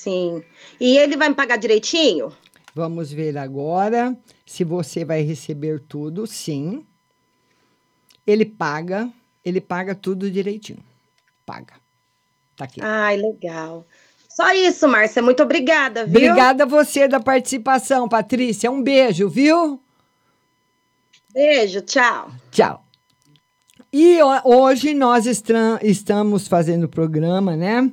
Sim. 0.02 0.42
E 0.80 0.96
ele 0.96 1.14
vai 1.14 1.28
me 1.28 1.34
pagar 1.34 1.58
direitinho? 1.58 2.32
Vamos 2.74 3.12
ver 3.12 3.36
agora 3.36 4.16
se 4.46 4.64
você 4.64 5.04
vai 5.04 5.20
receber 5.20 5.80
tudo. 5.80 6.26
Sim. 6.26 6.86
Ele 8.26 8.46
paga, 8.46 9.10
ele 9.44 9.60
paga 9.60 9.94
tudo 9.94 10.30
direitinho. 10.30 10.82
Paga. 11.44 11.74
Tá 12.56 12.64
aqui. 12.64 12.80
Ai, 12.82 13.18
legal. 13.18 13.84
Só 14.26 14.50
isso, 14.54 14.88
Márcia. 14.88 15.20
Muito 15.20 15.42
obrigada, 15.42 16.06
viu? 16.06 16.30
Obrigada 16.30 16.64
a 16.64 16.66
você 16.66 17.06
da 17.06 17.20
participação, 17.20 18.08
Patrícia. 18.08 18.70
Um 18.70 18.82
beijo, 18.82 19.28
viu? 19.28 19.82
Beijo, 21.30 21.82
tchau. 21.82 22.30
Tchau. 22.50 22.82
E 23.92 24.18
hoje 24.44 24.94
nós 24.94 25.26
estamos 25.26 26.48
fazendo 26.48 26.84
o 26.84 26.88
programa, 26.88 27.54
né? 27.54 27.92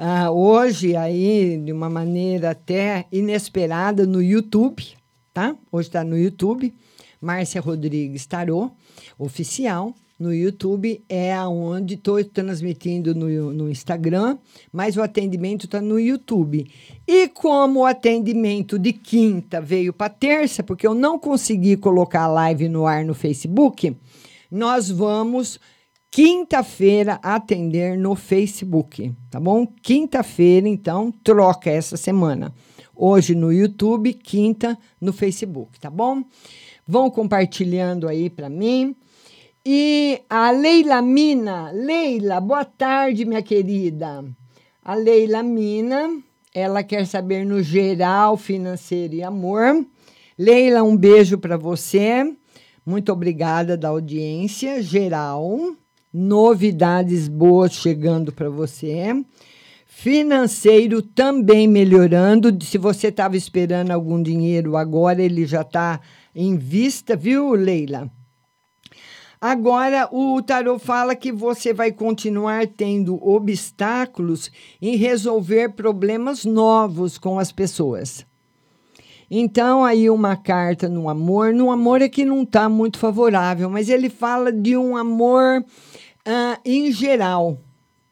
Uh, 0.00 0.30
hoje 0.30 0.96
aí 0.96 1.58
de 1.58 1.72
uma 1.72 1.90
maneira 1.90 2.50
até 2.50 3.04
inesperada 3.12 4.06
no 4.06 4.22
YouTube, 4.22 4.82
tá? 5.32 5.54
Hoje 5.70 5.88
está 5.88 6.02
no 6.02 6.18
YouTube, 6.18 6.74
Márcia 7.20 7.60
Rodrigues 7.60 8.24
Tarô, 8.26 8.70
oficial. 9.18 9.94
No 10.18 10.34
YouTube 10.34 11.02
é 11.08 11.38
onde 11.46 11.94
estou 11.94 12.22
transmitindo 12.22 13.14
no, 13.14 13.54
no 13.54 13.70
Instagram, 13.70 14.36
mas 14.70 14.94
o 14.98 15.02
atendimento 15.02 15.64
está 15.64 15.80
no 15.80 15.98
YouTube. 15.98 16.70
E 17.06 17.28
como 17.28 17.80
o 17.80 17.86
atendimento 17.86 18.78
de 18.78 18.92
quinta 18.92 19.62
veio 19.62 19.94
para 19.94 20.10
terça, 20.10 20.62
porque 20.62 20.86
eu 20.86 20.94
não 20.94 21.18
consegui 21.18 21.74
colocar 21.74 22.24
a 22.24 22.28
live 22.28 22.68
no 22.68 22.86
ar 22.86 23.02
no 23.02 23.14
Facebook, 23.14 23.96
nós 24.50 24.90
vamos 24.90 25.58
quinta-feira 26.10 27.20
atender 27.22 27.96
no 27.96 28.16
Facebook, 28.16 29.12
tá 29.30 29.38
bom? 29.38 29.64
Quinta-feira, 29.64 30.68
então, 30.68 31.12
troca 31.22 31.70
essa 31.70 31.96
semana. 31.96 32.52
Hoje 32.96 33.34
no 33.34 33.52
YouTube, 33.52 34.12
quinta 34.12 34.76
no 35.00 35.12
Facebook, 35.12 35.78
tá 35.78 35.88
bom? 35.88 36.24
Vão 36.86 37.08
compartilhando 37.10 38.08
aí 38.08 38.28
para 38.28 38.48
mim. 38.48 38.96
E 39.64 40.20
a 40.28 40.50
Leila 40.50 41.00
Mina, 41.00 41.70
Leila, 41.70 42.40
boa 42.40 42.64
tarde, 42.64 43.24
minha 43.24 43.42
querida. 43.42 44.24
A 44.82 44.94
Leila 44.94 45.42
Mina, 45.42 46.20
ela 46.52 46.82
quer 46.82 47.06
saber 47.06 47.46
no 47.46 47.62
geral, 47.62 48.36
financeiro 48.36 49.14
e 49.14 49.22
amor. 49.22 49.86
Leila, 50.36 50.82
um 50.82 50.96
beijo 50.96 51.38
para 51.38 51.56
você. 51.56 52.34
Muito 52.84 53.12
obrigada 53.12 53.76
da 53.76 53.88
audiência 53.88 54.82
geral 54.82 55.76
novidades 56.12 57.28
boas 57.28 57.72
chegando 57.72 58.32
para 58.32 58.48
você. 58.48 59.12
Financeiro 59.86 61.02
também 61.02 61.68
melhorando. 61.68 62.56
Se 62.64 62.78
você 62.78 63.08
estava 63.08 63.36
esperando 63.36 63.90
algum 63.90 64.22
dinheiro, 64.22 64.76
agora 64.76 65.22
ele 65.22 65.44
já 65.46 65.60
está 65.62 66.00
em 66.34 66.56
vista, 66.56 67.16
viu, 67.16 67.52
Leila? 67.52 68.10
Agora, 69.40 70.06
o 70.12 70.42
tarot 70.42 70.84
fala 70.84 71.16
que 71.16 71.32
você 71.32 71.72
vai 71.72 71.90
continuar 71.92 72.66
tendo 72.66 73.16
obstáculos 73.26 74.50
em 74.82 74.96
resolver 74.96 75.70
problemas 75.70 76.44
novos 76.44 77.16
com 77.16 77.38
as 77.38 77.50
pessoas. 77.50 78.26
Então, 79.30 79.84
aí 79.84 80.10
uma 80.10 80.36
carta 80.36 80.88
no 80.88 81.08
amor. 81.08 81.52
No 81.54 81.70
amor 81.70 82.02
é 82.02 82.08
que 82.08 82.24
não 82.24 82.42
está 82.42 82.68
muito 82.68 82.98
favorável, 82.98 83.70
mas 83.70 83.88
ele 83.88 84.10
fala 84.10 84.50
de 84.50 84.76
um 84.76 84.96
amor 84.96 85.64
uh, 86.26 86.60
em 86.64 86.90
geral. 86.90 87.58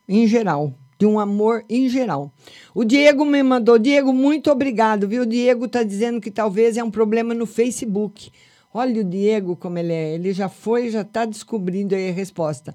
Em 0.09 0.29
geral. 0.29 0.73
De 0.97 1.07
um 1.07 1.19
amor 1.19 1.65
em 1.69 1.89
geral. 1.89 2.33
O 2.73 2.85
Diego 2.85 3.25
me 3.25 3.43
mandou. 3.43 3.79
Diego, 3.79 4.13
muito 4.13 4.51
obrigado, 4.51 5.09
viu? 5.09 5.23
O 5.23 5.27
Diego 5.27 5.65
está 5.65 5.83
dizendo 5.83 6.21
que 6.21 6.31
talvez 6.31 6.77
é 6.77 6.85
um 6.85 6.91
problema 6.91 7.35
no 7.35 7.47
Facebook. 7.47 8.31
Olha 8.73 9.01
o 9.01 9.05
Diego 9.05 9.57
como 9.57 9.79
ele 9.79 9.93
é. 9.93 10.15
Ele 10.15 10.33
já 10.33 10.49
foi, 10.49 10.89
já 10.89 11.01
está 11.01 11.25
descobrindo 11.25 11.97
aí 11.97 12.11
a 12.11 12.13
resposta. 12.13 12.75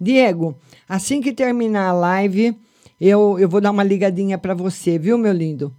Diego, 0.00 0.56
assim 0.88 1.20
que 1.20 1.32
terminar 1.32 1.90
a 1.90 1.92
live, 1.92 2.56
eu, 3.00 3.38
eu 3.38 3.48
vou 3.48 3.60
dar 3.60 3.70
uma 3.70 3.84
ligadinha 3.84 4.36
para 4.36 4.54
você, 4.54 4.98
viu, 4.98 5.16
meu 5.16 5.32
lindo? 5.32 5.72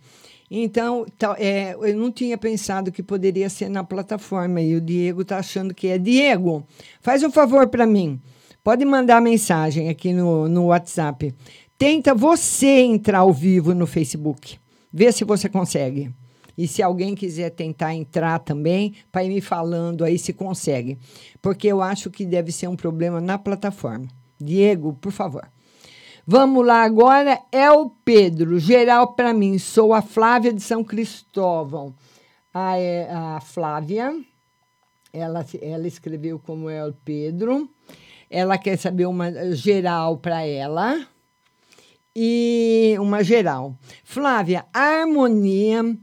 Então, 0.50 1.06
é, 1.38 1.74
eu 1.74 1.98
não 1.98 2.12
tinha 2.12 2.38
pensado 2.38 2.92
que 2.92 3.02
poderia 3.02 3.50
ser 3.50 3.70
na 3.70 3.84
plataforma 3.84 4.62
e 4.62 4.76
o 4.76 4.82
Diego 4.82 5.22
está 5.24 5.40
achando 5.40 5.74
que 5.74 5.88
é. 5.88 5.98
Diego, 5.98 6.66
faz 7.02 7.24
um 7.24 7.32
favor 7.32 7.68
para 7.68 7.86
mim. 7.86 8.22
Pode 8.64 8.86
mandar 8.86 9.22
mensagem 9.22 9.90
aqui 9.90 10.14
no, 10.14 10.48
no 10.48 10.68
WhatsApp. 10.68 11.34
Tenta 11.78 12.14
você 12.14 12.82
entrar 12.82 13.20
ao 13.20 13.34
vivo 13.34 13.74
no 13.74 13.86
Facebook. 13.88 14.58
Vê 14.94 15.12
se 15.12 15.24
você 15.24 15.50
consegue. 15.50 16.12
E 16.58 16.68
se 16.68 16.82
alguém 16.82 17.16
quiser 17.16 17.50
tentar 17.50 17.94
entrar 17.94 18.40
também, 18.40 18.94
para 19.12 19.24
ir 19.24 19.30
me 19.30 19.42
falando 19.42 20.04
aí 20.04 20.18
se 20.18 20.32
consegue. 20.32 20.98
Porque 21.42 21.68
eu 21.68 21.82
acho 21.82 22.10
que 22.10 22.26
deve 22.26 22.52
ser 22.52 22.68
um 22.68 22.76
problema 22.76 23.20
na 23.20 23.38
plataforma. 23.38 24.08
Diego, 24.40 24.94
por 24.94 25.12
favor. 25.12 25.48
Vamos 26.28 26.66
lá 26.66 26.82
agora, 26.82 27.40
é 27.52 27.70
o 27.72 27.88
Pedro. 27.88 28.58
Geral 28.58 29.14
para 29.14 29.32
mim, 29.32 29.60
sou 29.60 29.94
a 29.94 30.02
Flávia 30.02 30.52
de 30.52 30.62
São 30.62 30.84
Cristóvão. 30.84 31.94
A, 32.52 32.78
é, 32.80 33.12
a 33.12 33.40
Flávia 33.40 34.12
Ela, 35.14 35.46
ela 35.62 35.88
escreveu 35.88 36.40
como 36.40 36.68
é 36.68 36.84
o 36.84 36.94
Pedro. 36.94 37.70
Ela 38.28 38.58
quer 38.58 38.76
saber 38.78 39.06
uma 39.06 39.54
geral 39.54 40.18
para 40.18 40.44
ela 40.44 41.08
e 42.16 42.96
uma 43.00 43.24
geral. 43.24 43.78
Flávia, 44.04 44.66
harmonia 44.74 45.96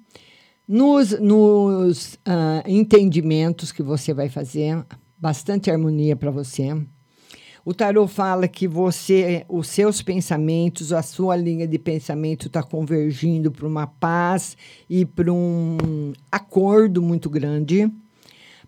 nos, 0.68 1.18
nos 1.18 2.14
uh, 2.14 2.62
entendimentos 2.64 3.72
que 3.72 3.82
você 3.82 4.14
vai 4.14 4.28
fazer, 4.28 4.84
bastante 5.18 5.68
harmonia 5.68 6.14
para 6.14 6.30
você. 6.30 6.80
O 7.64 7.72
tarot 7.72 8.12
fala 8.12 8.48
que 8.48 8.66
você, 8.66 9.44
os 9.48 9.68
seus 9.68 10.02
pensamentos, 10.02 10.92
a 10.92 11.00
sua 11.00 11.36
linha 11.36 11.66
de 11.66 11.78
pensamento 11.78 12.48
está 12.48 12.60
convergindo 12.60 13.52
para 13.52 13.68
uma 13.68 13.86
paz 13.86 14.56
e 14.90 15.06
para 15.06 15.32
um 15.32 16.12
acordo 16.30 17.00
muito 17.00 17.30
grande 17.30 17.88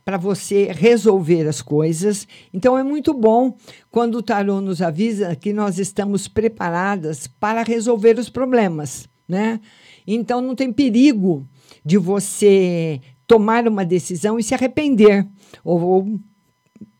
para 0.04 0.16
você 0.16 0.70
resolver 0.70 1.48
as 1.48 1.60
coisas. 1.60 2.28
Então 2.52 2.78
é 2.78 2.84
muito 2.84 3.12
bom 3.12 3.56
quando 3.90 4.16
o 4.16 4.22
tarot 4.22 4.62
nos 4.64 4.80
avisa 4.80 5.34
que 5.34 5.52
nós 5.52 5.78
estamos 5.78 6.28
preparadas 6.28 7.26
para 7.26 7.64
resolver 7.64 8.16
os 8.18 8.28
problemas, 8.28 9.08
né? 9.26 9.60
Então 10.06 10.40
não 10.40 10.54
tem 10.54 10.72
perigo 10.72 11.48
de 11.84 11.96
você 11.98 13.00
tomar 13.26 13.66
uma 13.66 13.84
decisão 13.84 14.38
e 14.38 14.42
se 14.42 14.54
arrepender 14.54 15.26
ou, 15.64 15.80
ou 15.80 16.20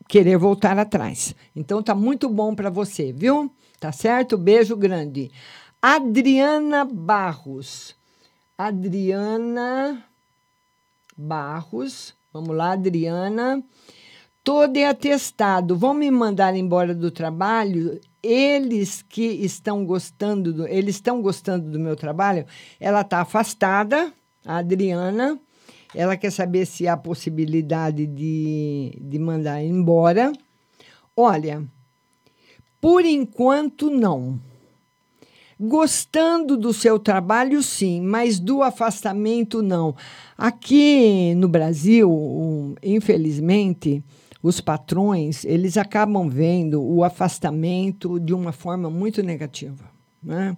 querer 0.07 0.37
voltar 0.37 0.77
atrás. 0.77 1.35
Então 1.55 1.81
tá 1.81 1.95
muito 1.95 2.29
bom 2.29 2.55
para 2.55 2.69
você, 2.69 3.11
viu? 3.11 3.51
Tá 3.79 3.91
certo? 3.91 4.37
Beijo 4.37 4.75
grande. 4.75 5.31
Adriana 5.81 6.85
Barros. 6.85 7.95
Adriana 8.57 10.03
Barros. 11.15 12.13
Vamos 12.33 12.55
lá, 12.55 12.71
Adriana. 12.71 13.63
Todo 14.43 14.77
é 14.77 14.87
atestado. 14.87 15.75
Vão 15.77 15.93
me 15.93 16.09
mandar 16.11 16.55
embora 16.55 16.93
do 16.93 17.09
trabalho? 17.09 17.99
Eles 18.21 19.01
que 19.01 19.23
estão 19.23 19.85
gostando 19.85 20.51
do, 20.51 20.67
eles 20.67 20.95
estão 20.95 21.21
gostando 21.21 21.69
do 21.69 21.79
meu 21.79 21.95
trabalho. 21.95 22.45
Ela 22.79 23.01
está 23.01 23.21
afastada, 23.21 24.11
a 24.45 24.57
Adriana. 24.57 25.39
Ela 25.95 26.17
quer 26.17 26.31
saber 26.31 26.65
se 26.65 26.87
há 26.87 26.97
possibilidade 26.97 28.05
de, 28.05 28.97
de 29.01 29.17
mandar 29.17 29.63
embora. 29.63 30.33
Olha, 31.15 31.63
por 32.81 33.05
enquanto 33.05 33.89
não. 33.89 34.39
Gostando 35.57 36.57
do 36.57 36.73
seu 36.73 36.99
trabalho, 36.99 37.63
sim, 37.63 38.01
mas 38.01 38.39
do 38.39 38.61
afastamento, 38.61 39.61
não. 39.61 39.95
Aqui 40.37 41.33
no 41.35 41.47
Brasil, 41.47 42.75
infelizmente, 42.83 44.03
os 44.43 44.59
patrões 44.59 45.45
eles 45.45 45.77
acabam 45.77 46.27
vendo 46.27 46.83
o 46.83 47.05
afastamento 47.05 48.19
de 48.19 48.33
uma 48.33 48.51
forma 48.51 48.89
muito 48.89 49.23
negativa. 49.23 49.89
Né? 50.21 50.57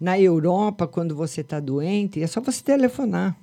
Na 0.00 0.18
Europa, 0.18 0.88
quando 0.88 1.14
você 1.14 1.42
está 1.42 1.60
doente, 1.60 2.20
é 2.20 2.26
só 2.26 2.40
você 2.40 2.64
telefonar. 2.64 3.36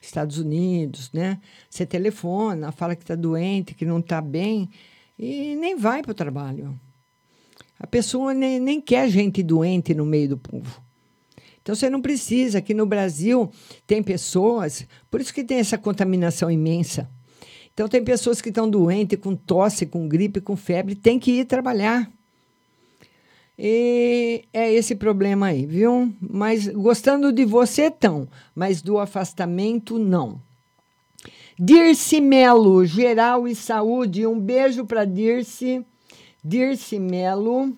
Estados 0.00 0.38
Unidos, 0.38 1.10
né? 1.12 1.40
Você 1.68 1.86
telefona, 1.86 2.72
fala 2.72 2.94
que 2.94 3.02
está 3.02 3.14
doente, 3.14 3.74
que 3.74 3.84
não 3.84 3.98
está 3.98 4.20
bem 4.20 4.68
e 5.18 5.56
nem 5.56 5.76
vai 5.76 6.02
para 6.02 6.12
o 6.12 6.14
trabalho. 6.14 6.78
A 7.78 7.86
pessoa 7.86 8.32
nem, 8.32 8.58
nem 8.58 8.80
quer 8.80 9.08
gente 9.08 9.42
doente 9.42 9.94
no 9.94 10.06
meio 10.06 10.30
do 10.30 10.38
povo. 10.38 10.82
Então 11.60 11.74
você 11.74 11.90
não 11.90 12.00
precisa. 12.00 12.58
Aqui 12.58 12.72
no 12.72 12.86
Brasil 12.86 13.50
tem 13.86 14.02
pessoas, 14.02 14.86
por 15.10 15.20
isso 15.20 15.34
que 15.34 15.44
tem 15.44 15.58
essa 15.58 15.76
contaminação 15.76 16.50
imensa. 16.50 17.10
Então 17.74 17.88
tem 17.88 18.02
pessoas 18.02 18.40
que 18.40 18.48
estão 18.48 18.70
doentes, 18.70 19.18
com 19.18 19.36
tosse, 19.36 19.84
com 19.84 20.08
gripe, 20.08 20.40
com 20.40 20.56
febre, 20.56 20.94
tem 20.94 21.18
que 21.18 21.32
ir 21.32 21.44
trabalhar. 21.44 22.10
E 23.58 24.44
é 24.52 24.70
esse 24.72 24.94
problema 24.94 25.46
aí, 25.46 25.64
viu? 25.64 26.12
Mas 26.20 26.68
gostando 26.68 27.32
de 27.32 27.44
você, 27.44 27.84
estão, 27.84 28.28
mas 28.54 28.82
do 28.82 28.98
afastamento, 28.98 29.98
não. 29.98 30.40
Dirce 31.58 32.20
Melo, 32.20 32.84
geral 32.84 33.48
e 33.48 33.54
saúde. 33.54 34.26
Um 34.26 34.38
beijo 34.38 34.84
para 34.84 35.06
Dirce. 35.06 35.82
Dirce 36.44 36.98
Melo. 36.98 37.74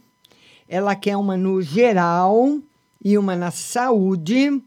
Ela 0.68 0.96
quer 0.96 1.16
uma 1.16 1.36
no 1.36 1.62
geral 1.62 2.58
e 3.02 3.16
uma 3.16 3.36
na 3.36 3.52
saúde. 3.52 4.60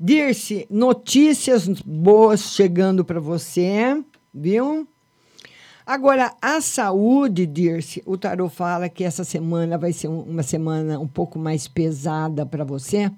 Dirce, 0.00 0.66
notícias 0.70 1.68
boas 1.68 2.54
chegando 2.54 3.04
para 3.04 3.20
você, 3.20 4.02
viu? 4.32 4.88
Agora, 5.88 6.34
a 6.42 6.60
saúde, 6.60 7.46
Dirce, 7.46 8.02
o 8.04 8.18
Tarot 8.18 8.54
fala 8.54 8.90
que 8.90 9.02
essa 9.02 9.24
semana 9.24 9.78
vai 9.78 9.90
ser 9.90 10.08
uma 10.08 10.42
semana 10.42 11.00
um 11.00 11.08
pouco 11.08 11.38
mais 11.38 11.66
pesada 11.66 12.44
para 12.44 12.62
você, 12.62 13.10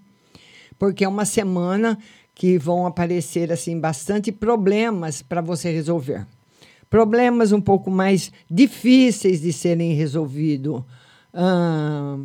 porque 0.79 1.05
é 1.05 1.09
uma 1.09 1.25
semana 1.25 1.99
que 2.33 2.57
vão 2.59 2.87
aparecer 2.87 3.51
assim 3.51 3.77
bastante 3.81 4.31
problemas 4.31 5.21
para 5.21 5.41
você 5.41 5.68
resolver. 5.73 6.25
Problemas 6.89 7.51
um 7.51 7.61
pouco 7.61 7.91
mais 7.91 8.31
difíceis 8.49 9.41
de 9.41 9.53
serem 9.53 9.93
resolvidos. 9.95 10.85
Ah, 11.35 12.18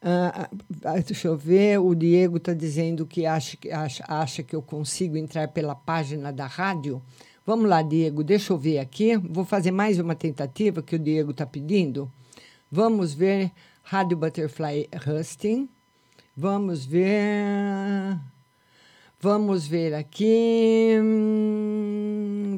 ah, 0.00 0.48
ah, 0.82 0.98
deixa 1.06 1.28
eu 1.28 1.36
ver, 1.36 1.78
o 1.78 1.94
Diego 1.94 2.38
está 2.38 2.54
dizendo 2.54 3.04
que 3.04 3.26
acha, 3.26 3.58
acha, 3.70 4.04
acha 4.08 4.42
que 4.42 4.56
eu 4.56 4.62
consigo 4.62 5.14
entrar 5.14 5.48
pela 5.48 5.74
página 5.74 6.32
da 6.32 6.46
rádio. 6.46 7.02
Vamos 7.46 7.70
lá, 7.70 7.80
Diego, 7.80 8.24
deixa 8.24 8.52
eu 8.52 8.58
ver 8.58 8.80
aqui. 8.80 9.16
Vou 9.16 9.44
fazer 9.44 9.70
mais 9.70 10.00
uma 10.00 10.16
tentativa 10.16 10.82
que 10.82 10.96
o 10.96 10.98
Diego 10.98 11.30
está 11.30 11.46
pedindo. 11.46 12.10
Vamos 12.68 13.14
ver 13.14 13.52
Rádio 13.84 14.16
Butterfly 14.16 14.88
Husting. 15.06 15.68
Vamos 16.36 16.84
ver. 16.84 18.18
Vamos 19.20 19.64
ver 19.64 19.94
aqui. 19.94 20.98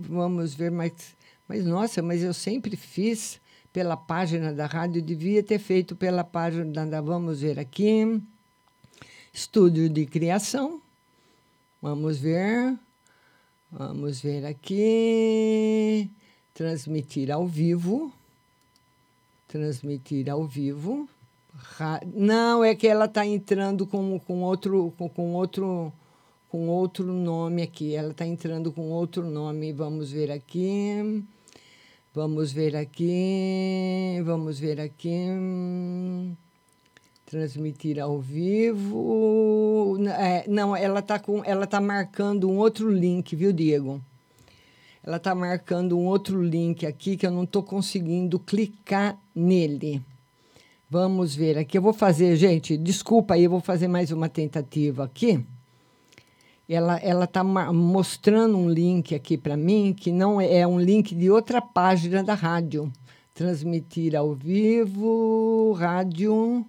Vamos 0.09 0.55
ver 0.55 0.71
mais. 0.71 1.15
Mas, 1.47 1.67
nossa, 1.67 2.01
mas 2.01 2.23
eu 2.23 2.33
sempre 2.33 2.75
fiz 2.75 3.39
pela 3.71 3.95
página 3.95 4.55
da 4.55 4.65
rádio, 4.65 5.03
devia 5.03 5.43
ter 5.43 5.59
feito 5.59 5.95
pela 5.95 6.25
página 6.25 6.87
da. 6.87 7.03
Vamos 7.03 7.43
ver 7.43 7.59
aqui. 7.59 8.23
Estúdio 9.35 9.91
de 9.91 10.07
criação. 10.07 10.81
Vamos 11.83 12.17
ver. 12.17 12.88
Vamos 13.71 14.21
ver 14.21 14.47
aqui. 14.47 16.11
Transmitir 16.55 17.31
ao 17.31 17.47
vivo. 17.47 18.11
Transmitir 19.47 20.31
ao 20.31 20.45
vivo. 20.45 21.09
Não, 22.15 22.65
é 22.65 22.75
que 22.75 22.89
ela 22.89 23.05
está 23.05 23.27
entrando 23.27 23.87
com, 23.87 24.19
com, 24.21 24.43
outro, 24.43 24.93
com, 24.97 25.09
com, 25.09 25.35
outro, 25.35 25.93
com 26.49 26.69
outro 26.69 27.13
nome 27.13 27.63
aqui. 27.63 27.95
Ela 27.95 28.13
está 28.13 28.27
entrando 28.27 28.73
com 28.73 28.91
outro 28.91 29.29
nome. 29.29 29.73
Vamos 29.73 30.11
ver 30.11 30.31
aqui. 30.31 31.23
Vamos 32.15 32.51
ver 32.53 32.75
aqui. 32.75 34.21
Vamos 34.25 34.59
ver 34.59 34.81
aqui 34.81 35.27
transmitir 37.29 38.01
ao 38.01 38.19
vivo. 38.19 39.97
É, 40.19 40.45
não, 40.49 40.75
ela 40.75 41.01
está 41.01 41.19
com, 41.19 41.45
ela 41.45 41.67
tá 41.67 41.81
marcando 41.81 42.49
um 42.49 42.57
outro 42.57 42.91
link, 42.91 43.37
viu, 43.37 43.53
Diego? 43.53 44.01
Ela 45.05 45.19
está 45.19 45.35
marcando 45.35 45.99
um 45.99 46.07
outro 46.07 46.43
link 46.43 46.87
aqui 46.87 47.17
que 47.17 47.27
eu 47.27 47.31
não 47.31 47.45
estou 47.45 47.63
conseguindo 47.63 48.39
clicar 48.39 49.19
nele. 49.35 50.03
Vamos 50.91 51.35
ver 51.35 51.59
aqui. 51.59 51.77
Eu 51.77 51.83
vou 51.83 51.93
fazer, 51.93 52.35
gente, 52.37 52.77
desculpa 52.79 53.35
aí, 53.35 53.45
eu 53.45 53.51
vou 53.51 53.61
fazer 53.61 53.89
mais 53.89 54.11
uma 54.11 54.29
tentativa 54.29 55.05
aqui. 55.05 55.45
Ela 56.67 56.99
ela 56.99 57.25
está 57.25 57.43
mostrando 57.45 58.57
um 58.57 58.69
link 58.69 59.15
aqui 59.15 59.39
para 59.39 59.57
mim 59.57 59.95
que 59.99 60.13
não 60.13 60.41
é, 60.41 60.59
é 60.59 60.67
um 60.67 60.81
link 60.81 61.15
de 61.15 61.31
outra 61.31 61.61
página 61.61 62.23
da 62.23 62.35
rádio. 62.35 62.91
Transmitir 63.35 64.17
ao 64.17 64.35
vivo, 64.35 65.73
rádio 65.79 66.67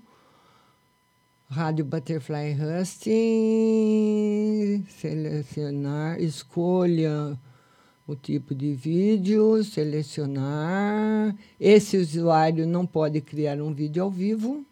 Rádio 1.52 1.84
Butterfly 1.84 2.56
Husting, 2.62 3.16
selecionar, 4.88 6.22
escolha 6.22 7.36
o 8.06 8.16
tipo 8.16 8.54
de 8.54 8.76
vídeo, 8.76 9.64
selecionar. 9.64 11.36
Esse 11.60 11.97
usuário 11.97 12.68
não 12.68 12.86
pode 12.86 13.20
criar 13.20 13.60
um 13.60 13.74
vídeo 13.74 14.04
ao 14.04 14.12
vivo, 14.12 14.64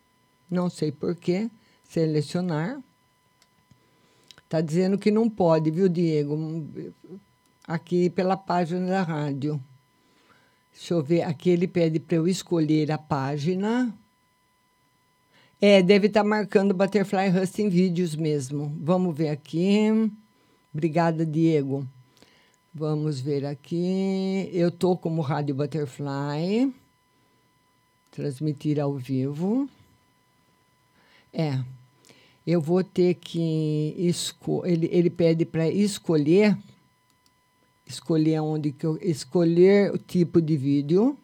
não 0.48 0.70
sei 0.70 0.92
porquê. 0.92 1.50
Selecionar. 1.84 2.80
Está 4.44 4.62
dizendo 4.62 5.00
que 5.00 5.10
não 5.10 5.28
pode, 5.28 5.72
viu, 5.72 5.90
Diego? 5.90 6.64
Aqui 7.68 8.08
pela 8.08 8.38
página 8.38 8.86
da 8.86 9.02
rádio. 9.02 9.60
Deixa 10.72 10.94
eu 10.94 11.02
ver, 11.02 11.24
aqui 11.24 11.50
ele 11.50 11.68
pede 11.68 12.00
para 12.00 12.18
eu 12.18 12.28
escolher 12.28 12.92
a 12.92 13.00
página. 13.00 13.92
É, 15.60 15.82
deve 15.82 16.06
estar 16.06 16.22
tá 16.22 16.30
marcando 16.30 16.74
Butterfly 16.74 17.30
Husting 17.30 17.68
Vídeos 17.68 18.16
mesmo. 18.16 18.72
Vamos 18.80 19.18
ver 19.18 19.30
aqui. 19.30 20.12
Obrigada, 20.72 21.26
Diego. 21.26 21.88
Vamos 22.72 23.20
ver 23.20 23.44
aqui. 23.44 24.52
Eu 24.54 24.70
tô 24.70 24.96
como 24.96 25.22
Rádio 25.22 25.56
Butterfly. 25.56 26.72
Transmitir 28.12 28.80
ao 28.80 28.94
vivo. 28.94 29.68
É. 31.34 31.60
Eu 32.46 32.62
vou 32.62 32.84
ter 32.84 33.16
que 33.16 33.96
esco 33.98 34.64
ele, 34.64 34.88
ele 34.92 35.10
pede 35.10 35.44
para 35.44 35.68
escolher 35.68 36.56
escolher 37.88 38.40
onde 38.42 38.72
que 38.72 38.86
eu 38.86 38.98
escolher 39.02 39.92
o 39.92 39.98
tipo 39.98 40.40
de 40.40 40.56
vídeo. 40.56 41.18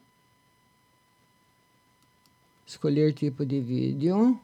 Escolher 2.73 3.13
tipo 3.13 3.45
de 3.45 3.59
vídeo. 3.59 4.39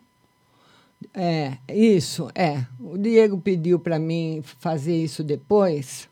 É, 1.16 1.58
isso, 1.68 2.30
é. 2.36 2.64
O 2.80 2.96
Diego 2.96 3.40
pediu 3.40 3.80
para 3.80 3.98
mim 3.98 4.44
fazer 4.44 4.96
isso 4.96 5.24
depois 5.24 6.08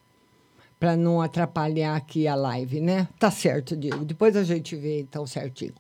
para 0.80 0.97
não 0.97 1.22
atrapalhar 1.22 1.95
aqui 1.95 2.28
a 2.28 2.34
live, 2.34 2.82
né? 2.82 3.07
Tá 3.20 3.30
certo, 3.30 3.78
Diego. 3.78 4.03
Depois 4.03 4.36
a 4.36 4.43
gente 4.43 4.76
vê 4.76 5.01
então 5.01 5.28
certinho. 5.28 5.74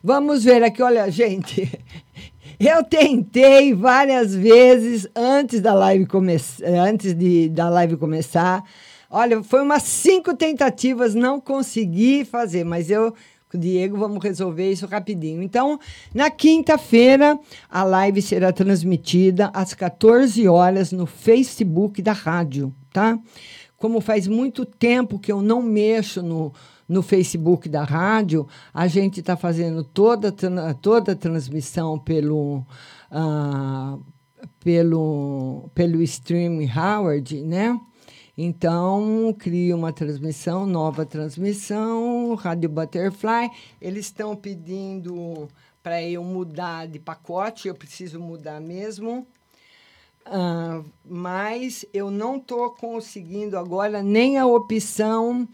Vamos 0.00 0.44
ver 0.44 0.62
aqui, 0.62 0.80
olha, 0.80 1.10
gente. 1.10 1.68
Eu 2.60 2.84
tentei 2.84 3.74
várias 3.74 4.32
vezes 4.32 5.08
antes 5.16 5.60
da 5.60 5.74
live 5.74 6.06
começar, 6.06 6.64
antes 6.64 7.12
de, 7.12 7.48
da 7.48 7.68
live 7.68 7.96
começar. 7.96 8.62
Olha, 9.10 9.42
foi 9.42 9.62
umas 9.62 9.82
cinco 9.82 10.34
tentativas, 10.36 11.12
não 11.12 11.40
consegui 11.40 12.24
fazer, 12.24 12.64
mas 12.64 12.88
eu 12.88 13.12
com 13.52 13.58
o 13.58 13.60
Diego 13.60 13.96
vamos 13.96 14.22
resolver 14.22 14.72
isso 14.72 14.86
rapidinho. 14.86 15.42
Então, 15.42 15.78
na 16.14 16.30
quinta-feira, 16.30 17.38
a 17.70 17.84
live 17.84 18.20
será 18.20 18.52
transmitida 18.52 19.50
às 19.54 19.74
14 19.74 20.48
horas 20.48 20.90
no 20.90 21.06
Facebook 21.06 22.00
da 22.02 22.12
rádio, 22.12 22.74
tá? 22.92 23.18
como 23.82 24.00
faz 24.00 24.28
muito 24.28 24.64
tempo 24.64 25.18
que 25.18 25.32
eu 25.32 25.42
não 25.42 25.60
mexo 25.60 26.22
no, 26.22 26.52
no 26.88 27.02
Facebook 27.02 27.68
da 27.68 27.82
rádio, 27.82 28.46
a 28.72 28.86
gente 28.86 29.18
está 29.18 29.36
fazendo 29.36 29.82
toda, 29.82 30.32
toda 30.80 31.10
a 31.10 31.16
transmissão 31.16 31.98
pelo, 31.98 32.64
uh, 33.10 34.00
pelo, 34.62 35.68
pelo 35.74 36.00
stream 36.00 36.60
Howard, 36.72 37.42
né? 37.42 37.76
Então, 38.36 39.34
crio 39.38 39.76
uma 39.76 39.92
transmissão, 39.92 40.64
nova 40.64 41.04
transmissão, 41.04 42.34
Rádio 42.34 42.70
Butterfly. 42.70 43.50
Eles 43.78 44.06
estão 44.06 44.34
pedindo 44.34 45.48
para 45.82 46.02
eu 46.02 46.24
mudar 46.24 46.86
de 46.86 46.98
pacote, 46.98 47.68
eu 47.68 47.74
preciso 47.74 48.18
mudar 48.18 48.58
mesmo. 48.58 49.26
Uh, 50.26 50.84
mas 51.04 51.84
eu 51.92 52.10
não 52.10 52.36
estou 52.36 52.70
conseguindo 52.70 53.58
agora 53.58 54.02
nem 54.02 54.38
a 54.38 54.46
opção 54.46 55.46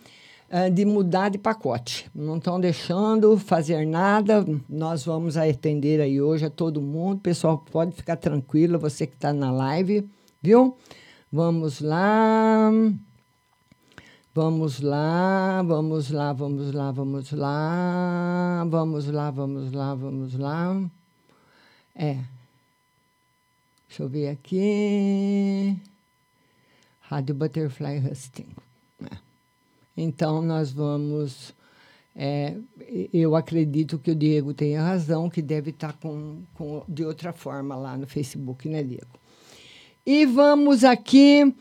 uh, 0.49 0.71
de 0.71 0.85
mudar 0.85 1.31
de 1.31 1.39
pacote. 1.39 2.09
Não 2.15 2.37
estão 2.37 2.61
deixando 2.61 3.37
fazer 3.39 3.85
nada. 3.87 4.47
Nós 4.69 5.05
vamos 5.05 5.37
atender 5.37 6.01
aí 6.01 6.21
hoje 6.21 6.45
a 6.45 6.51
todo 6.51 6.81
mundo. 6.81 7.21
Pessoal, 7.21 7.59
pode 7.59 7.93
ficar 7.93 8.17
tranquilo, 8.17 8.79
você 8.79 9.05
que 9.05 9.15
está 9.15 9.33
na 9.33 9.51
live, 9.51 10.09
viu? 10.41 10.77
Vamos 11.33 11.81
lá. 11.81 12.71
Vamos 14.35 14.81
lá, 14.81 15.63
vamos 15.63 16.11
lá, 16.11 16.33
vamos 16.33 16.73
lá, 16.73 16.93
vamos 16.93 17.33
lá, 17.33 18.65
vamos 18.65 19.07
lá, 19.07 19.31
vamos 19.31 19.73
lá, 19.73 19.95
vamos 19.95 20.35
lá. 20.35 20.91
É, 21.97 22.19
Deixa 23.89 24.03
eu 24.03 24.09
ver 24.09 24.29
aqui. 24.29 25.77
Rádio 27.01 27.35
Butterfly 27.35 27.99
Husting. 27.99 28.47
É. 29.11 29.17
Então, 29.97 30.43
nós 30.43 30.71
vamos. 30.71 31.55
É, 32.15 32.55
eu 33.13 33.35
acredito 33.35 33.99
que 33.99 34.11
o 34.11 34.15
Diego 34.15 34.53
tenha 34.53 34.83
razão, 34.83 35.31
que 35.31 35.41
deve 35.41 35.71
estar 35.71 35.95
com, 35.95 36.43
com, 36.55 36.85
de 36.87 37.05
outra 37.05 37.33
forma 37.33 37.75
lá 37.77 37.97
no 37.97 38.07
Facebook, 38.07 38.69
né, 38.69 38.83
Diego? 38.83 39.19
E 40.11 40.25
vamos 40.25 40.85
aqui 40.85 41.55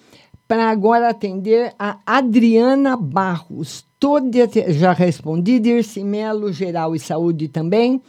para 0.48 0.70
agora 0.70 1.10
atender 1.10 1.76
a 1.78 2.00
Adriana 2.06 2.96
Barros. 2.96 3.86
Toda, 4.00 4.30
já 4.70 4.94
respondi, 4.94 5.60
Dirce 5.60 6.02
Melo, 6.02 6.54
Geral 6.54 6.96
e 6.96 7.00
Saúde 7.00 7.50
também. 7.50 8.02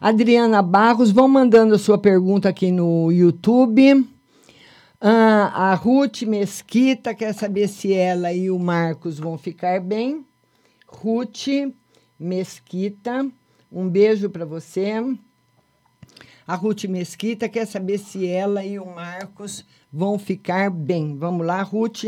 Adriana 0.00 0.62
Barros, 0.62 1.10
vão 1.10 1.26
mandando 1.26 1.74
a 1.74 1.80
sua 1.80 1.98
pergunta 1.98 2.48
aqui 2.48 2.70
no 2.70 3.10
YouTube. 3.10 4.08
Ah, 5.00 5.72
a 5.72 5.74
Ruth 5.74 6.22
Mesquita 6.22 7.12
quer 7.12 7.34
saber 7.34 7.66
se 7.66 7.92
ela 7.92 8.32
e 8.32 8.52
o 8.52 8.60
Marcos 8.60 9.18
vão 9.18 9.36
ficar 9.36 9.80
bem. 9.80 10.24
Ruth 10.86 11.48
Mesquita, 12.20 13.26
um 13.72 13.88
beijo 13.88 14.30
para 14.30 14.44
você. 14.44 15.02
A 16.46 16.54
Ruth 16.54 16.84
Mesquita 16.84 17.48
quer 17.48 17.66
saber 17.66 17.98
se 17.98 18.26
ela 18.26 18.64
e 18.64 18.78
o 18.78 18.86
Marcos 18.86 19.64
vão 19.92 20.18
ficar 20.18 20.70
bem. 20.70 21.16
Vamos 21.16 21.46
lá, 21.46 21.62
Ruth, 21.62 22.04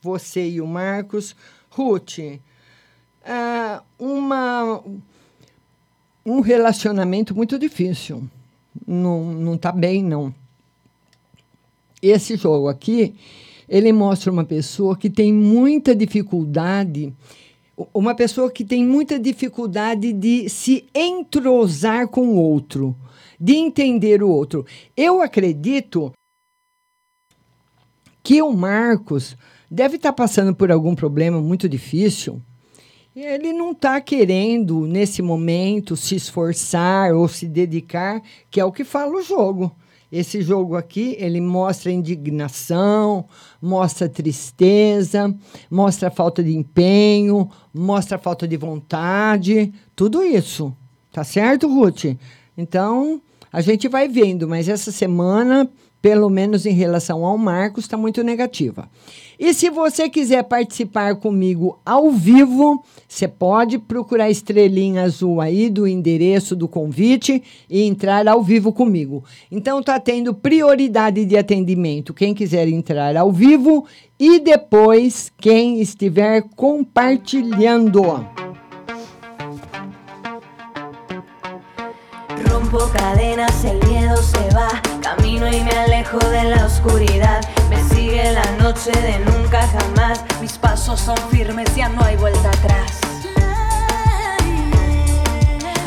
você 0.00 0.48
e 0.48 0.60
o 0.60 0.66
Marcos. 0.66 1.34
Ruth, 1.70 2.18
ah, 3.24 3.82
uma 3.98 4.82
um 6.24 6.40
relacionamento 6.40 7.34
muito 7.34 7.58
difícil. 7.58 8.28
Não, 8.86 9.24
não 9.24 9.56
tá 9.56 9.72
bem, 9.72 10.02
não. 10.02 10.34
Esse 12.02 12.36
jogo 12.36 12.68
aqui, 12.68 13.14
ele 13.68 13.92
mostra 13.92 14.30
uma 14.30 14.44
pessoa 14.44 14.96
que 14.96 15.10
tem 15.10 15.32
muita 15.32 15.94
dificuldade, 15.94 17.12
uma 17.92 18.14
pessoa 18.14 18.50
que 18.50 18.64
tem 18.64 18.84
muita 18.84 19.18
dificuldade 19.18 20.12
de 20.12 20.48
se 20.48 20.84
entrosar 20.94 22.08
com 22.08 22.28
o 22.28 22.36
outro, 22.36 22.94
de 23.38 23.54
entender 23.54 24.22
o 24.22 24.28
outro. 24.28 24.66
Eu 24.96 25.20
acredito 25.20 26.12
que 28.22 28.42
o 28.42 28.52
Marcos 28.52 29.36
deve 29.70 29.96
estar 29.96 30.12
tá 30.12 30.16
passando 30.16 30.54
por 30.54 30.70
algum 30.70 30.94
problema 30.94 31.40
muito 31.40 31.68
difícil 31.68 32.42
ele 33.20 33.52
não 33.52 33.72
está 33.72 34.00
querendo, 34.00 34.86
nesse 34.86 35.22
momento, 35.22 35.96
se 35.96 36.14
esforçar 36.14 37.12
ou 37.12 37.26
se 37.26 37.46
dedicar, 37.46 38.22
que 38.50 38.60
é 38.60 38.64
o 38.64 38.72
que 38.72 38.84
fala 38.84 39.16
o 39.16 39.22
jogo. 39.22 39.74
Esse 40.10 40.40
jogo 40.40 40.76
aqui, 40.76 41.16
ele 41.18 41.40
mostra 41.40 41.90
indignação, 41.90 43.26
mostra 43.60 44.08
tristeza, 44.08 45.34
mostra 45.70 46.10
falta 46.10 46.42
de 46.42 46.56
empenho, 46.56 47.50
mostra 47.74 48.18
falta 48.18 48.48
de 48.48 48.56
vontade, 48.56 49.72
tudo 49.94 50.22
isso. 50.22 50.74
Tá 51.12 51.24
certo, 51.24 51.68
Ruth? 51.68 52.16
Então, 52.56 53.20
a 53.52 53.60
gente 53.60 53.88
vai 53.88 54.08
vendo, 54.08 54.48
mas 54.48 54.68
essa 54.68 54.92
semana, 54.92 55.68
pelo 56.00 56.28
menos 56.28 56.66
em 56.66 56.72
relação 56.72 57.24
ao 57.24 57.36
Marcos, 57.38 57.84
está 57.84 57.96
muito 57.96 58.22
negativa. 58.22 58.88
E 59.38 59.54
se 59.54 59.70
você 59.70 60.08
quiser 60.08 60.42
participar 60.42 61.14
comigo 61.14 61.78
ao 61.86 62.10
vivo, 62.10 62.84
você 63.08 63.28
pode 63.28 63.78
procurar 63.78 64.24
a 64.24 64.30
estrelinha 64.30 65.02
azul 65.02 65.40
aí 65.40 65.70
do 65.70 65.86
endereço 65.86 66.56
do 66.56 66.66
convite 66.66 67.42
e 67.70 67.82
entrar 67.82 68.26
ao 68.26 68.42
vivo 68.42 68.72
comigo. 68.72 69.22
Então 69.50 69.80
tá 69.80 70.00
tendo 70.00 70.34
prioridade 70.34 71.24
de 71.24 71.36
atendimento 71.36 72.12
quem 72.12 72.34
quiser 72.34 72.66
entrar 72.66 73.16
ao 73.16 73.30
vivo 73.30 73.86
e 74.18 74.40
depois 74.40 75.30
quem 75.38 75.80
estiver 75.80 76.42
compartilhando. 76.56 78.47
Rompo 82.70 82.90
cadenas, 82.92 83.64
el 83.64 83.78
miedo 83.88 84.14
se 84.18 84.54
va, 84.54 84.68
camino 85.00 85.48
y 85.48 85.62
me 85.62 85.70
alejo 85.70 86.18
de 86.18 86.44
la 86.44 86.66
oscuridad. 86.66 87.40
sigue 87.94 88.30
la 88.32 88.44
noche 88.62 88.90
de 88.90 89.18
nunca 89.20 89.66
jamás. 89.68 90.22
Mis 90.42 90.58
pasos 90.58 91.00
son 91.00 91.16
firmes, 91.30 91.74
ya 91.74 91.88
no 91.88 92.02
hay 92.02 92.16
vuelta 92.16 92.50
atrás. 92.50 93.00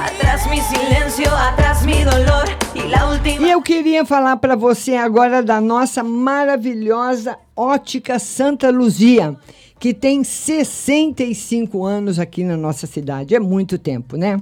Atrás 0.04 0.48
mi 0.50 0.60
silêncio, 0.60 1.30
atrás 1.36 1.84
mi 1.84 2.04
dolor. 2.04 2.50
E 2.74 3.52
eu 3.52 3.62
queria 3.62 4.04
falar 4.04 4.38
para 4.38 4.56
você 4.56 4.96
agora 4.96 5.44
da 5.44 5.62
nossa 5.62 6.04
maravilhosa 6.04 7.38
ótica 7.56 8.18
Santa 8.18 8.72
Luzia 8.72 9.38
que 9.82 9.96
tem 9.96 10.24
65 10.24 11.84
anos 11.84 12.20
aqui 12.20 12.44
na 12.44 12.56
nossa 12.56 12.86
cidade. 12.86 13.34
É 13.34 13.40
muito 13.40 13.80
tempo, 13.80 14.16
né? 14.16 14.40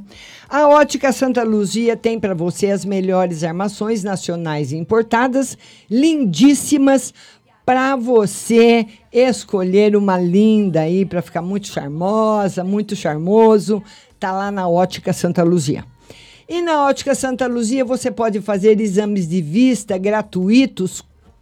A 0.49 0.67
Ótica 0.67 1.13
Santa 1.13 1.43
Luzia 1.43 1.95
tem 1.95 2.19
para 2.19 2.33
você 2.33 2.67
as 2.67 2.83
melhores 2.83 3.41
armações 3.41 4.03
nacionais 4.03 4.73
importadas, 4.73 5.57
lindíssimas, 5.89 7.13
para 7.65 7.95
você 7.95 8.85
escolher 9.13 9.95
uma 9.95 10.19
linda 10.19 10.81
aí 10.81 11.05
para 11.05 11.21
ficar 11.21 11.41
muito 11.41 11.69
charmosa, 11.69 12.61
muito 12.61 12.93
charmoso, 12.93 13.81
tá 14.19 14.33
lá 14.33 14.51
na 14.51 14.67
Ótica 14.67 15.13
Santa 15.13 15.41
Luzia. 15.41 15.85
E 16.49 16.61
na 16.61 16.85
Ótica 16.85 17.15
Santa 17.15 17.47
Luzia 17.47 17.85
você 17.85 18.11
pode 18.11 18.41
fazer 18.41 18.81
exames 18.81 19.25
de 19.25 19.41
vista 19.41 19.97
gratuitos 19.97 21.01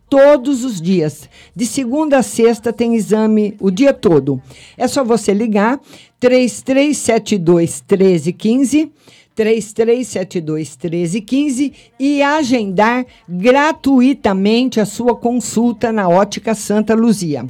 todos 0.09 0.63
os 0.63 0.81
dias. 0.81 1.29
De 1.55 1.65
segunda 1.65 2.19
a 2.19 2.23
sexta 2.23 2.73
tem 2.73 2.95
exame 2.95 3.55
o 3.59 3.69
dia 3.69 3.93
todo. 3.93 4.41
É 4.77 4.87
só 4.87 5.03
você 5.03 5.33
ligar 5.33 5.79
3372 6.19 7.83
1315 7.87 8.91
3372 9.35 10.77
1315 10.81 11.73
e 11.99 12.23
agendar 12.23 13.05
gratuitamente 13.29 14.79
a 14.79 14.85
sua 14.85 15.15
consulta 15.15 15.91
na 15.91 16.09
Ótica 16.09 16.55
Santa 16.55 16.95
Luzia. 16.95 17.45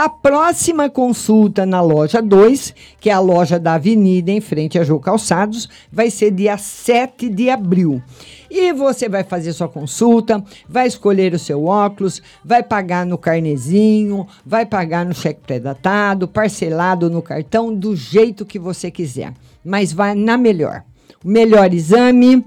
A 0.00 0.08
próxima 0.08 0.88
consulta 0.88 1.66
na 1.66 1.80
loja 1.80 2.22
2, 2.22 2.72
que 3.00 3.10
é 3.10 3.12
a 3.12 3.18
loja 3.18 3.58
da 3.58 3.74
Avenida 3.74 4.30
em 4.30 4.40
frente 4.40 4.78
a 4.78 4.84
Jô 4.84 5.00
Calçados, 5.00 5.68
vai 5.90 6.08
ser 6.08 6.30
dia 6.30 6.56
7 6.56 7.28
de 7.28 7.50
abril. 7.50 8.00
E 8.48 8.72
você 8.72 9.08
vai 9.08 9.24
fazer 9.24 9.52
sua 9.52 9.66
consulta, 9.68 10.40
vai 10.68 10.86
escolher 10.86 11.34
o 11.34 11.38
seu 11.38 11.64
óculos, 11.64 12.22
vai 12.44 12.62
pagar 12.62 13.04
no 13.04 13.18
carnezinho, 13.18 14.24
vai 14.46 14.64
pagar 14.64 15.04
no 15.04 15.12
cheque 15.12 15.40
pré-datado, 15.44 16.28
parcelado 16.28 17.10
no 17.10 17.20
cartão, 17.20 17.74
do 17.74 17.96
jeito 17.96 18.46
que 18.46 18.56
você 18.56 18.92
quiser. 18.92 19.34
Mas 19.64 19.92
vai 19.92 20.14
na 20.14 20.38
melhor. 20.38 20.84
O 21.24 21.28
melhor 21.28 21.74
exame, 21.74 22.46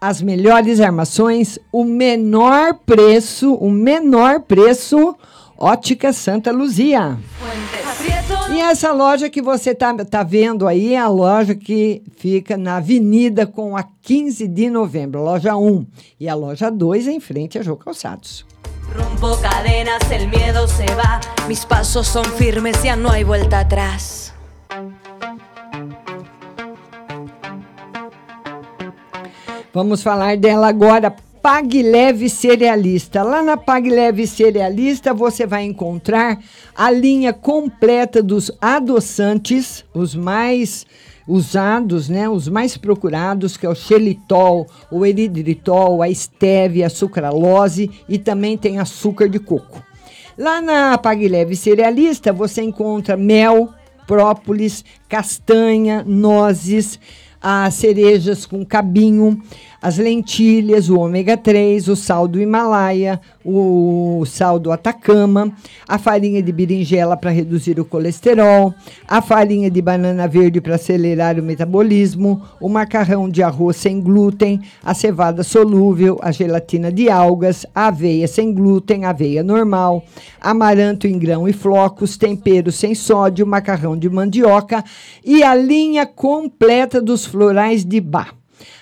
as 0.00 0.22
melhores 0.22 0.80
armações, 0.80 1.58
o 1.70 1.84
menor 1.84 2.72
preço, 2.86 3.52
o 3.52 3.70
menor 3.70 4.40
preço 4.40 5.14
Ótica 5.58 6.12
Santa 6.12 6.52
Luzia. 6.52 7.18
E 8.50 8.60
essa 8.60 8.92
loja 8.92 9.30
que 9.30 9.40
você 9.40 9.74
tá, 9.74 9.94
tá 10.04 10.22
vendo 10.22 10.66
aí 10.68 10.94
é 10.94 10.98
a 10.98 11.08
loja 11.08 11.54
que 11.54 12.02
fica 12.16 12.56
na 12.56 12.76
Avenida 12.76 13.46
com 13.46 13.76
a 13.76 13.84
15 14.02 14.46
de 14.46 14.70
novembro, 14.70 15.22
loja 15.22 15.56
1. 15.56 15.86
E 16.20 16.28
a 16.28 16.34
loja 16.34 16.70
2 16.70 17.08
em 17.08 17.20
frente 17.20 17.58
a 17.58 17.62
Jô 17.62 17.76
Calçados. 17.76 18.44
Rompo 18.94 19.36
cadenas, 19.42 20.10
el 20.10 20.28
miedo 20.28 20.68
se 20.68 20.86
va. 20.94 21.20
Mis 21.48 21.64
pasos 21.64 22.06
son 22.06 22.24
firmes, 22.24 22.82
ya 22.82 22.94
no 22.94 23.10
hay 23.10 23.24
vuelta 23.24 23.60
atrás. 23.60 24.32
Vamos 29.74 30.02
falar 30.02 30.36
dela 30.38 30.68
agora. 30.68 31.14
Pag 31.46 31.80
Leve 31.80 32.28
Cerealista. 32.28 33.22
Lá 33.22 33.40
na 33.40 33.56
Pag 33.56 33.88
Leve 33.88 34.26
Cerealista 34.26 35.14
você 35.14 35.46
vai 35.46 35.62
encontrar 35.62 36.42
a 36.74 36.90
linha 36.90 37.32
completa 37.32 38.20
dos 38.20 38.50
adoçantes, 38.60 39.84
os 39.94 40.12
mais 40.16 40.84
usados, 41.24 42.08
né, 42.08 42.28
os 42.28 42.48
mais 42.48 42.76
procurados, 42.76 43.56
que 43.56 43.64
é 43.64 43.68
o 43.68 43.76
xelitol, 43.76 44.66
o 44.90 45.06
eridritol, 45.06 46.02
a 46.02 46.12
stevia, 46.12 46.88
a 46.88 46.90
sucralose 46.90 47.92
e 48.08 48.18
também 48.18 48.58
tem 48.58 48.80
açúcar 48.80 49.28
de 49.28 49.38
coco. 49.38 49.80
Lá 50.36 50.60
na 50.60 50.98
Pag 50.98 51.28
Leve 51.28 51.54
Cerealista 51.54 52.32
você 52.32 52.60
encontra 52.60 53.16
mel, 53.16 53.72
própolis, 54.04 54.84
castanha, 55.08 56.02
nozes, 56.04 56.98
as 57.48 57.74
cerejas 57.74 58.44
com 58.44 58.66
cabinho, 58.66 59.40
as 59.80 59.98
lentilhas, 59.98 60.90
o 60.90 60.98
ômega 60.98 61.36
3, 61.36 61.86
o 61.86 61.94
sal 61.94 62.26
do 62.26 62.40
Himalaia, 62.40 63.20
o 63.46 64.24
sal 64.26 64.58
do 64.58 64.72
Atacama, 64.72 65.52
a 65.86 65.98
farinha 65.98 66.42
de 66.42 66.50
berinjela 66.50 67.16
para 67.16 67.30
reduzir 67.30 67.78
o 67.78 67.84
colesterol, 67.84 68.74
a 69.06 69.22
farinha 69.22 69.70
de 69.70 69.80
banana 69.80 70.26
verde 70.26 70.60
para 70.60 70.74
acelerar 70.74 71.38
o 71.38 71.42
metabolismo, 71.42 72.42
o 72.60 72.68
macarrão 72.68 73.30
de 73.30 73.42
arroz 73.42 73.76
sem 73.76 74.00
glúten, 74.00 74.60
a 74.82 74.92
cevada 74.94 75.44
solúvel, 75.44 76.18
a 76.20 76.32
gelatina 76.32 76.90
de 76.90 77.08
algas, 77.08 77.64
a 77.74 77.86
aveia 77.86 78.26
sem 78.26 78.52
glúten, 78.52 79.04
aveia 79.04 79.42
normal, 79.42 80.04
amaranto 80.40 81.06
em 81.06 81.18
grão 81.18 81.48
e 81.48 81.52
flocos, 81.52 82.16
tempero 82.16 82.72
sem 82.72 82.94
sódio, 82.94 83.46
macarrão 83.46 83.96
de 83.96 84.10
mandioca 84.10 84.84
e 85.24 85.42
a 85.42 85.54
linha 85.54 86.04
completa 86.04 87.00
dos 87.00 87.24
florais 87.24 87.84
de 87.84 88.00
Bach. 88.00 88.34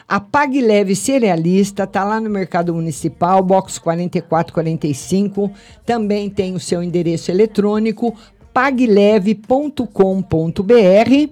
A 0.07 0.21
Pag 0.21 0.61
Leve 0.61 0.95
Cerealista 0.95 1.85
está 1.85 2.05
lá 2.05 2.21
no 2.21 2.29
Mercado 2.29 2.75
Municipal, 2.75 3.43
box 3.43 3.79
4445. 3.79 5.51
Também 5.87 6.29
tem 6.29 6.55
o 6.55 6.61
seu 6.61 6.83
endereço 6.83 7.31
eletrônico 7.31 8.15
pagleve.com.br 8.53 11.31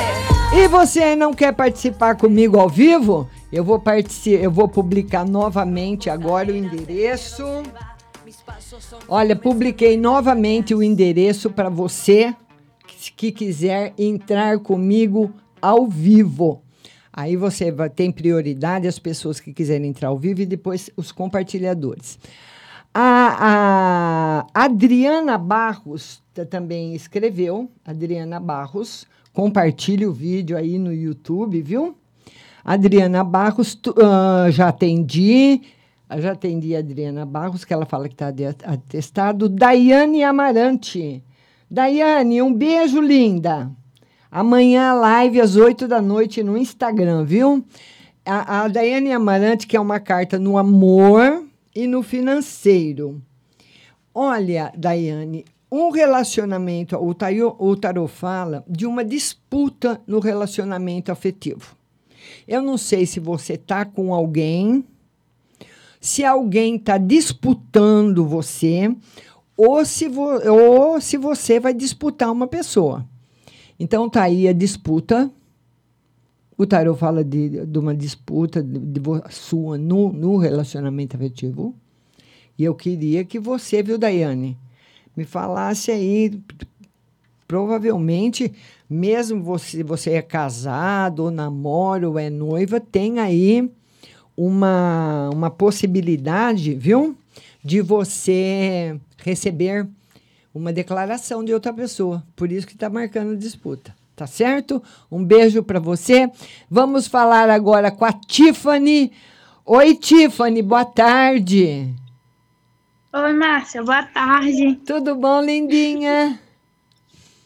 E 0.54 0.68
você 0.68 1.16
não 1.16 1.34
quer 1.34 1.54
participar 1.54 2.18
comigo 2.18 2.60
ao 2.60 2.70
vivo? 2.70 3.28
Eu 3.52 3.64
vou, 3.64 3.82
eu 4.26 4.52
vou 4.52 4.68
publicar 4.68 5.26
novamente 5.26 6.10
agora 6.10 6.52
o 6.52 6.56
endereço. 6.56 7.64
Olha, 9.08 9.36
publiquei 9.36 9.98
novamente 9.98 10.76
o 10.76 10.84
endereço 10.84 11.50
para 11.50 11.70
você 11.70 12.36
que 13.10 13.32
quiser 13.32 13.93
entrar 13.97 14.60
comigo 14.60 15.34
ao 15.62 15.88
vivo. 15.88 16.62
Aí 17.14 17.36
você 17.36 17.74
tem 17.89 18.12
prioridade 18.12 18.88
as 18.88 18.97
pessoas 18.97 19.39
que 19.39 19.54
quiserem 19.54 19.89
entrar 19.89 20.10
ao 20.10 20.18
vivo 20.18 20.41
e 20.41 20.45
depois 20.45 20.89
os 20.95 21.12
compartilhadores. 21.12 22.18
A, 22.93 24.45
a 24.54 24.64
Adriana 24.66 25.38
Barros 25.38 26.22
também 26.49 26.93
escreveu. 26.93 27.70
Adriana 27.86 28.39
Barros, 28.39 29.06
compartilhe 29.34 30.06
o 30.06 30.14
vídeo 30.14 30.58
aí 30.58 30.78
no 30.78 30.93
YouTube, 30.93 31.62
viu? 31.62 31.95
Adriana 32.64 33.24
Barros, 33.24 33.76
tu, 33.76 33.91
uh, 33.91 34.52
já 34.52 34.70
atendi. 34.70 35.62
Já 36.18 36.34
atendi 36.34 36.76
a 36.76 36.80
Adriana 36.80 37.26
Barros, 37.26 37.64
que 37.64 37.74
ela 37.74 37.86
fala 37.86 38.10
que 38.10 38.14
está 38.14 38.34
atestado. 38.66 39.47
Daiane 39.47 40.24
Amarante. 40.24 41.24
Daiane, 41.74 42.41
um 42.41 42.53
beijo, 42.53 42.99
linda. 42.99 43.72
Amanhã, 44.30 44.91
live 44.91 45.39
às 45.39 45.55
8 45.55 45.88
da 45.88 46.01
noite 46.01 46.43
no 46.43 46.57
Instagram, 46.57 47.24
viu? 47.24 47.63
A, 48.26 48.63
a 48.63 48.67
Daiane 48.67 49.13
Amarante 49.13 49.65
quer 49.65 49.80
uma 49.80 49.97
carta 49.97 50.38
no 50.38 50.57
amor 50.57 51.45
e 51.74 51.88
no 51.88 52.03
financeiro. 52.03 53.22
Olha, 54.13 54.74
Daiane, 54.78 55.45
um 55.72 55.91
relacionamento, 55.91 56.97
o, 56.97 57.13
taio, 57.13 57.55
o 57.57 57.74
tarot 57.78 58.11
fala 58.11 58.65
de 58.67 58.86
uma 58.86 59.05
disputa 59.05 60.01
no 60.05 60.19
relacionamento 60.19 61.09
afetivo. 61.09 61.78
Eu 62.45 62.61
não 62.61 62.78
sei 62.78 63.05
se 63.05 63.17
você 63.17 63.55
tá 63.55 63.86
com 63.86 64.13
alguém, 64.13 64.84
se 66.01 66.26
alguém 66.26 66.76
está 66.76 66.97
disputando 66.97 68.28
você, 68.28 68.93
ou 69.64 69.86
se, 69.86 70.07
ou 70.07 70.99
se 70.99 71.18
você 71.18 71.59
vai 71.59 71.72
disputar 71.72 72.32
uma 72.32 72.47
pessoa. 72.47 73.05
Então 73.80 74.09
tá 74.09 74.24
aí 74.24 74.47
a 74.47 74.53
disputa. 74.53 75.30
O 76.57 76.66
tarot 76.66 76.99
fala 76.99 77.24
de, 77.24 77.64
de 77.68 77.80
uma 77.80 77.93
disputa 77.93 78.64
de, 78.64 78.80
de 78.80 79.01
sua 79.30 79.78
no, 79.78 80.12
no 80.12 80.38
relacionamento 80.38 81.16
afetivo. 81.16 81.76
E 82.57 82.64
eu 82.64 82.74
queria 82.74 83.24
que 83.24 83.38
você, 83.39 83.84
viu, 83.84 83.99
Daiane, 83.99 84.57
me 85.16 85.26
falasse 85.26 85.91
aí. 85.91 86.41
Provavelmente, 87.47 88.51
mesmo 88.89 89.43
você, 89.43 89.84
você 89.84 90.12
é 90.14 90.22
casado, 90.24 91.26
ou 91.26 91.32
namora, 91.32 92.09
ou 92.09 92.18
é 92.18 92.32
noiva, 92.32 92.80
tem 92.80 93.20
aí 93.20 93.70
uma, 94.36 95.30
uma 95.32 95.51
possibilidade, 95.51 96.74
viu? 96.74 97.16
De 97.63 97.82
você 97.82 98.99
receber 99.17 99.88
uma 100.53 100.73
declaração 100.73 101.43
de 101.43 101.53
outra 101.53 101.73
pessoa. 101.73 102.23
Por 102.36 102.51
isso 102.51 102.67
que 102.67 102.73
está 102.73 102.89
marcando 102.89 103.38
disputa. 103.38 103.95
Tá 104.15 104.27
certo? 104.27 104.84
Um 105.11 105.23
beijo 105.23 105.63
para 105.63 105.79
você. 105.79 106.29
Vamos 106.69 107.07
falar 107.07 107.49
agora 107.49 107.89
com 107.89 108.05
a 108.05 108.13
Tiffany. 108.13 109.11
Oi, 109.65 109.95
Tiffany, 109.95 110.61
boa 110.61 110.86
tarde. 110.86 111.93
Oi, 113.13 113.34
Márcia, 113.34 113.84
boa 113.84 114.03
tarde. 114.03 114.75
Tudo 114.86 115.15
bom, 115.15 115.41
lindinha? 115.41 116.39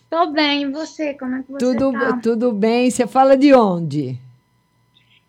Tô 0.09 0.27
bem, 0.27 0.63
e 0.63 0.71
você? 0.71 1.13
Como 1.13 1.35
é 1.35 1.43
que 1.43 1.51
você 1.51 1.59
tudo, 1.59 1.91
tá? 1.91 2.17
Tudo 2.17 2.51
bem. 2.51 2.89
Você 2.89 3.07
fala 3.07 3.35
de 3.35 3.53
onde? 3.53 4.17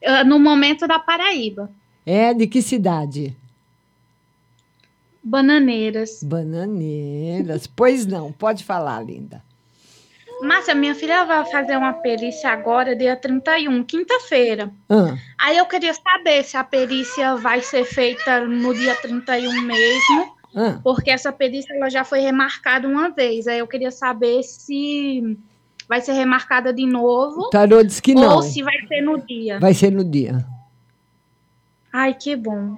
Eu, 0.01 0.25
no 0.25 0.39
momento 0.39 0.87
da 0.87 0.99
Paraíba. 0.99 1.71
É 2.05 2.33
de 2.35 2.47
que 2.47 2.63
cidade? 2.63 3.37
Bananeiras. 5.29 6.23
Bananeiras. 6.23 7.67
Pois 7.67 8.07
não, 8.07 8.31
pode 8.31 8.63
falar, 8.63 9.05
linda. 9.05 9.43
Márcia, 10.41 10.73
minha 10.73 10.95
filha 10.95 11.25
vai 11.25 11.45
fazer 11.47 11.77
uma 11.77 11.95
perícia 11.95 12.51
agora, 12.51 12.95
dia 12.95 13.17
31, 13.17 13.83
quinta-feira. 13.83 14.71
Ah, 14.89 15.17
Aí 15.37 15.57
eu 15.57 15.67
queria 15.67 15.93
saber 15.93 16.45
se 16.45 16.57
a 16.57 16.63
perícia 16.63 17.35
vai 17.35 17.61
ser 17.61 17.85
feita 17.85 18.47
no 18.47 18.73
dia 18.73 18.95
31 18.95 19.63
mesmo, 19.63 20.37
ah. 20.55 20.79
porque 20.85 21.11
essa 21.11 21.33
perícia 21.33 21.75
ela 21.75 21.91
já 21.91 22.05
foi 22.05 22.21
remarcada 22.21 22.87
uma 22.87 23.09
vez. 23.09 23.49
Aí 23.49 23.59
eu 23.59 23.67
queria 23.67 23.91
saber 23.91 24.45
se 24.45 25.37
vai 25.89 26.01
ser 26.03 26.13
remarcada 26.13 26.73
de 26.73 26.87
novo. 26.87 27.41
O 27.41 27.51
tarô 27.51 27.83
diz 27.83 27.99
que 27.99 28.15
não. 28.15 28.37
Ou 28.37 28.43
se 28.43 28.63
vai 28.63 28.79
ser 28.87 29.01
no 29.01 29.19
dia. 29.27 29.59
Vai 29.59 29.75
ser 29.75 29.91
no 29.91 30.05
dia. 30.05 30.47
Ai, 31.93 32.15
que 32.15 32.37
bom. 32.37 32.77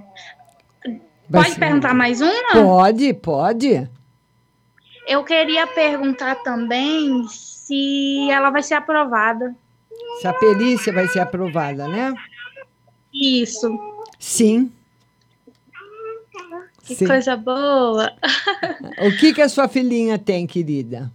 Vai 1.28 1.42
Pode 1.42 1.54
ser. 1.54 1.60
perguntar 1.60 1.94
mais 1.94 2.20
uma? 2.20 2.52
Pode, 2.52 3.12
pode. 3.14 3.88
Eu 5.06 5.24
queria 5.24 5.66
perguntar 5.66 6.36
também 6.36 7.26
se 7.28 8.30
ela 8.30 8.50
vai 8.50 8.62
ser 8.62 8.74
aprovada. 8.74 9.54
Se 10.20 10.26
a 10.26 10.32
perícia 10.32 10.92
vai 10.92 11.06
ser 11.08 11.20
aprovada, 11.20 11.86
né? 11.88 12.14
Isso. 13.12 13.68
Sim. 14.18 14.72
Que 16.84 16.94
Sim. 16.94 17.06
coisa 17.06 17.36
boa. 17.36 18.12
O 19.06 19.16
que, 19.18 19.32
que 19.34 19.42
a 19.42 19.48
sua 19.48 19.68
filhinha 19.68 20.18
tem, 20.18 20.46
querida? 20.46 21.10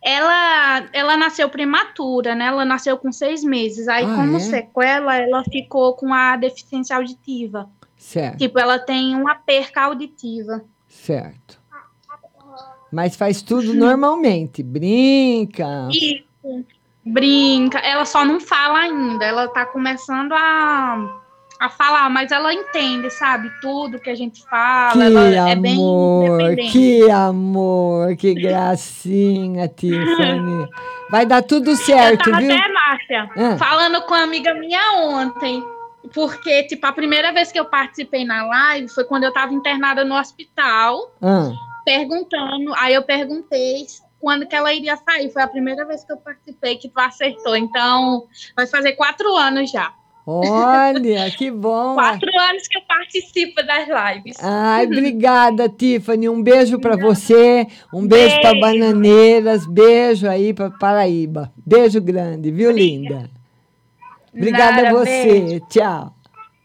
Ela, 0.00 0.86
ela 0.92 1.16
nasceu 1.16 1.48
prematura, 1.48 2.34
né? 2.34 2.46
Ela 2.46 2.64
nasceu 2.64 2.96
com 2.96 3.10
seis 3.10 3.42
meses. 3.42 3.88
Aí, 3.88 4.04
Ah, 4.04 4.14
como 4.14 4.36
é? 4.36 4.40
sequela, 4.40 5.16
ela 5.16 5.42
ficou 5.44 5.94
com 5.94 6.14
a 6.14 6.36
deficiência 6.36 6.94
auditiva. 6.96 7.68
Certo, 8.08 8.38
Tipo, 8.38 8.60
ela 8.60 8.78
tem 8.78 9.16
uma 9.16 9.34
perca 9.34 9.82
auditiva. 9.82 10.62
certo. 10.88 11.58
Mas 12.92 13.16
faz 13.16 13.42
tudo 13.42 13.74
normalmente. 13.74 14.62
Brinca. 14.62 15.88
Isso. 15.90 16.24
Brinca. 17.04 17.78
Ela 17.80 18.04
só 18.04 18.24
não 18.24 18.38
fala 18.40 18.78
ainda. 18.78 19.24
Ela 19.24 19.48
tá 19.48 19.66
começando 19.66 20.32
a, 20.32 21.20
a 21.60 21.68
falar, 21.68 22.08
mas 22.08 22.30
ela 22.30 22.54
entende, 22.54 23.10
sabe? 23.10 23.50
Tudo 23.60 23.98
que 23.98 24.08
a 24.08 24.14
gente 24.14 24.40
fala. 24.48 24.92
Que 24.92 25.02
ela 25.02 25.50
é 25.50 25.56
bem 25.56 25.74
amor, 25.74 26.56
que 26.70 27.10
amor, 27.10 28.16
que 28.16 28.34
gracinha, 28.34 29.66
Tiffany. 29.76 30.68
Vai 31.10 31.26
dar 31.26 31.42
tudo 31.42 31.74
certo, 31.76 32.28
eu 32.28 32.32
tava 32.34 32.46
viu? 32.46 32.54
até, 32.56 32.72
Márcia, 32.72 33.30
Ah. 33.36 33.56
falando 33.58 34.00
com 34.02 34.14
uma 34.14 34.22
amiga 34.22 34.54
minha 34.54 34.92
ontem. 35.02 35.62
Porque, 36.16 36.62
tipo, 36.62 36.86
a 36.86 36.92
primeira 36.92 37.30
vez 37.30 37.52
que 37.52 37.60
eu 37.60 37.66
participei 37.66 38.24
na 38.24 38.46
live 38.46 38.88
foi 38.88 39.04
quando 39.04 39.24
eu 39.24 39.32
tava 39.34 39.52
internada 39.52 40.02
no 40.02 40.18
hospital, 40.18 41.12
Ah, 41.20 41.52
perguntando. 41.84 42.72
Aí 42.78 42.94
eu 42.94 43.02
perguntei 43.02 43.84
quando 44.18 44.46
que 44.46 44.56
ela 44.56 44.72
iria 44.72 44.96
sair. 44.96 45.30
Foi 45.30 45.42
a 45.42 45.46
primeira 45.46 45.84
vez 45.84 46.04
que 46.04 46.10
eu 46.10 46.16
participei 46.16 46.76
que 46.76 46.88
tu 46.88 46.98
acertou. 46.98 47.54
Então, 47.54 48.24
vai 48.56 48.66
fazer 48.66 48.92
quatro 48.92 49.36
anos 49.36 49.70
já. 49.70 49.92
olha, 50.26 51.30
que 51.36 51.50
bom. 51.50 51.92
Quatro 51.92 52.30
anos 52.48 52.66
que 52.66 52.78
eu 52.78 52.82
participo 52.88 53.62
das 53.66 53.86
lives. 53.86 54.38
Ai, 54.40 54.86
obrigada, 54.88 55.68
Tiffany. 55.68 56.30
Um 56.30 56.42
beijo 56.42 56.78
para 56.78 56.96
você, 56.96 57.66
um 57.92 58.06
beijo 58.06 58.40
para 58.40 58.52
Beijo. 58.52 58.60
Bananeiras, 58.62 59.66
beijo 59.66 60.26
aí 60.26 60.54
para 60.54 60.70
Paraíba. 60.70 61.52
Beijo 61.58 62.00
grande, 62.00 62.50
viu, 62.50 62.70
linda? 62.70 63.35
Obrigada 64.36 64.88
a 64.88 64.92
você. 64.92 65.40
beijo. 65.40 65.66
Tchau. 65.68 66.14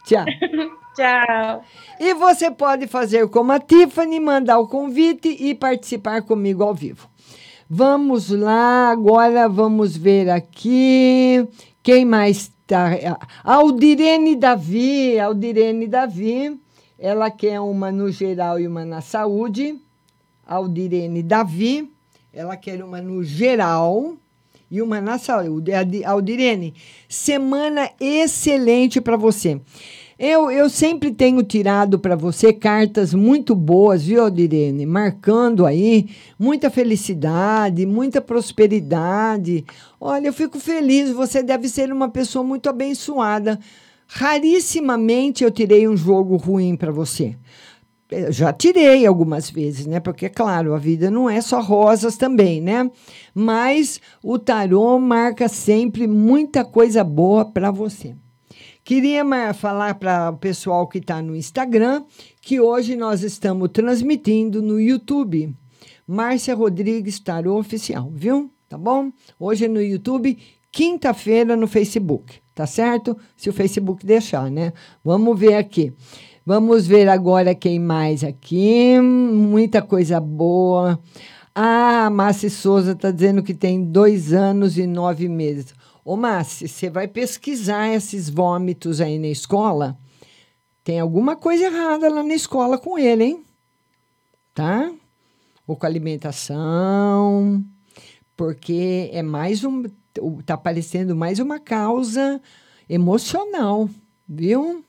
Tchau. 0.05 0.25
Tchau. 0.93 1.63
E 1.99 2.13
você 2.13 2.51
pode 2.51 2.85
fazer 2.85 3.27
como 3.29 3.53
a 3.53 3.59
Tiffany, 3.59 4.19
mandar 4.19 4.59
o 4.59 4.67
convite 4.67 5.29
e 5.29 5.55
participar 5.55 6.21
comigo 6.21 6.63
ao 6.63 6.75
vivo. 6.75 7.07
Vamos 7.69 8.29
lá, 8.29 8.89
agora 8.89 9.47
vamos 9.47 9.95
ver 9.95 10.29
aqui. 10.29 11.47
Quem 11.81 12.03
mais 12.03 12.51
está? 12.71 12.89
Aldirene 13.41 14.35
Davi. 14.35 15.17
Aldirene 15.17 15.87
Davi. 15.87 16.59
Ela 16.99 17.31
quer 17.31 17.61
uma 17.61 17.89
no 17.89 18.11
geral 18.11 18.59
e 18.59 18.67
uma 18.67 18.83
na 18.83 18.99
saúde. 18.99 19.79
Aldirene 20.45 21.23
Davi. 21.23 21.89
Ela 22.33 22.57
quer 22.57 22.83
uma 22.83 23.01
no 23.01 23.23
geral 23.23 24.15
e 24.71 24.81
uma 24.81 25.01
na 25.01 25.19
saúde. 25.19 25.71
Aldirene, 26.05 26.73
semana 27.09 27.89
excelente 27.99 29.01
para 29.01 29.17
você. 29.17 29.59
Eu, 30.17 30.51
eu 30.51 30.69
sempre 30.69 31.11
tenho 31.11 31.41
tirado 31.41 31.97
para 31.97 32.15
você 32.15 32.53
cartas 32.53 33.11
muito 33.11 33.55
boas, 33.55 34.03
viu, 34.03 34.23
Aldirene? 34.23 34.85
Marcando 34.85 35.65
aí 35.65 36.09
muita 36.37 36.69
felicidade, 36.69 37.87
muita 37.87 38.21
prosperidade. 38.21 39.65
Olha, 39.99 40.27
eu 40.27 40.33
fico 40.33 40.59
feliz, 40.59 41.11
você 41.11 41.41
deve 41.41 41.67
ser 41.67 41.91
uma 41.91 42.07
pessoa 42.07 42.43
muito 42.43 42.69
abençoada. 42.69 43.59
Rarissimamente 44.05 45.43
eu 45.43 45.49
tirei 45.49 45.87
um 45.87 45.97
jogo 45.97 46.35
ruim 46.35 46.75
para 46.75 46.91
você. 46.91 47.35
Já 48.29 48.51
tirei 48.51 49.05
algumas 49.05 49.49
vezes, 49.49 49.85
né? 49.85 49.99
Porque, 49.99 50.27
claro, 50.27 50.73
a 50.73 50.77
vida 50.77 51.09
não 51.09 51.29
é 51.29 51.39
só 51.39 51.61
rosas 51.61 52.17
também, 52.17 52.59
né? 52.59 52.91
Mas 53.33 54.01
o 54.21 54.37
tarô 54.37 54.99
marca 54.99 55.47
sempre 55.47 56.07
muita 56.07 56.65
coisa 56.65 57.03
boa 57.03 57.45
para 57.45 57.71
você. 57.71 58.15
Queria 58.83 59.23
falar 59.53 59.95
para 59.95 60.31
o 60.31 60.37
pessoal 60.37 60.87
que 60.87 60.97
está 60.97 61.21
no 61.21 61.35
Instagram 61.35 62.03
que 62.41 62.59
hoje 62.59 62.95
nós 62.95 63.23
estamos 63.23 63.69
transmitindo 63.71 64.61
no 64.61 64.81
YouTube. 64.81 65.55
Márcia 66.05 66.55
Rodrigues 66.55 67.19
Tarô 67.19 67.57
Oficial, 67.57 68.11
viu? 68.13 68.51
Tá 68.67 68.77
bom? 68.77 69.11
Hoje 69.39 69.65
é 69.65 69.67
no 69.67 69.81
YouTube, 69.81 70.37
quinta-feira 70.71 71.55
no 71.55 71.67
Facebook, 71.67 72.39
tá 72.55 72.65
certo? 72.65 73.17
Se 73.37 73.49
o 73.49 73.53
Facebook 73.53 74.05
deixar, 74.05 74.49
né? 74.49 74.73
Vamos 75.03 75.39
ver 75.39 75.53
aqui. 75.53 75.93
Vamos 76.43 76.87
ver 76.87 77.07
agora 77.07 77.53
quem 77.53 77.79
mais 77.79 78.23
aqui. 78.23 78.99
Muita 78.99 79.79
coisa 79.79 80.19
boa. 80.19 80.99
Ah, 81.53 82.07
a 82.07 82.09
Márcia 82.09 82.49
Souza 82.49 82.93
está 82.93 83.11
dizendo 83.11 83.43
que 83.43 83.53
tem 83.53 83.83
dois 83.83 84.33
anos 84.33 84.75
e 84.75 84.87
nove 84.87 85.27
meses. 85.27 85.75
Ô, 86.03 86.15
Márcia, 86.15 86.67
você 86.67 86.89
vai 86.89 87.07
pesquisar 87.07 87.93
esses 87.93 88.27
vômitos 88.27 88.99
aí 88.99 89.19
na 89.19 89.27
escola? 89.27 89.95
Tem 90.83 90.99
alguma 90.99 91.35
coisa 91.35 91.65
errada 91.65 92.09
lá 92.09 92.23
na 92.23 92.33
escola 92.33 92.79
com 92.79 92.97
ele, 92.97 93.23
hein? 93.23 93.45
Tá? 94.55 94.91
Ou 95.67 95.75
com 95.75 95.85
a 95.85 95.89
alimentação. 95.89 97.63
Porque 98.35 99.11
é 99.13 99.21
mais 99.21 99.63
um. 99.63 99.83
Tá 100.43 100.57
parecendo 100.57 101.15
mais 101.15 101.37
uma 101.37 101.59
causa 101.59 102.41
emocional, 102.89 103.87
viu? 104.27 104.83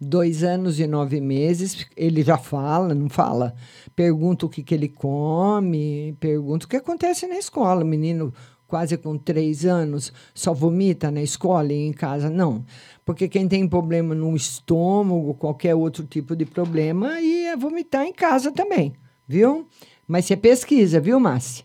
Dois 0.00 0.44
anos 0.44 0.78
e 0.78 0.86
nove 0.86 1.20
meses, 1.20 1.86
ele 1.96 2.22
já 2.22 2.38
fala, 2.38 2.94
não 2.94 3.08
fala? 3.08 3.54
Pergunta 3.96 4.46
o 4.46 4.48
que, 4.48 4.62
que 4.62 4.72
ele 4.72 4.88
come, 4.88 6.16
pergunta 6.20 6.66
o 6.66 6.68
que 6.68 6.76
acontece 6.76 7.26
na 7.26 7.36
escola. 7.36 7.82
O 7.82 7.86
menino 7.86 8.32
quase 8.68 8.96
com 8.96 9.18
três 9.18 9.64
anos 9.64 10.12
só 10.32 10.52
vomita 10.52 11.10
na 11.10 11.22
escola 11.22 11.72
e 11.72 11.86
em 11.86 11.92
casa, 11.92 12.30
não. 12.30 12.64
Porque 13.04 13.28
quem 13.28 13.48
tem 13.48 13.66
problema 13.66 14.14
no 14.14 14.36
estômago, 14.36 15.34
qualquer 15.34 15.74
outro 15.74 16.04
tipo 16.04 16.36
de 16.36 16.44
problema, 16.44 17.20
ia 17.20 17.56
vomitar 17.56 18.04
em 18.04 18.12
casa 18.12 18.52
também, 18.52 18.92
viu? 19.26 19.66
Mas 20.06 20.26
você 20.26 20.36
pesquisa, 20.36 21.00
viu, 21.00 21.18
Márcia? 21.18 21.64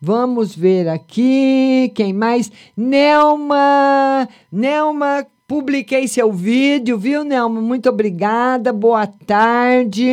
Vamos 0.00 0.54
ver 0.54 0.88
aqui. 0.88 1.90
Quem 1.94 2.12
mais? 2.12 2.52
Nelma. 2.76 4.28
Nelma, 4.50 5.26
publiquei 5.48 6.06
seu 6.06 6.30
vídeo, 6.30 6.98
viu, 6.98 7.24
Nelma? 7.24 7.60
Muito 7.62 7.88
obrigada. 7.88 8.70
Boa 8.70 9.06
tarde. 9.06 10.12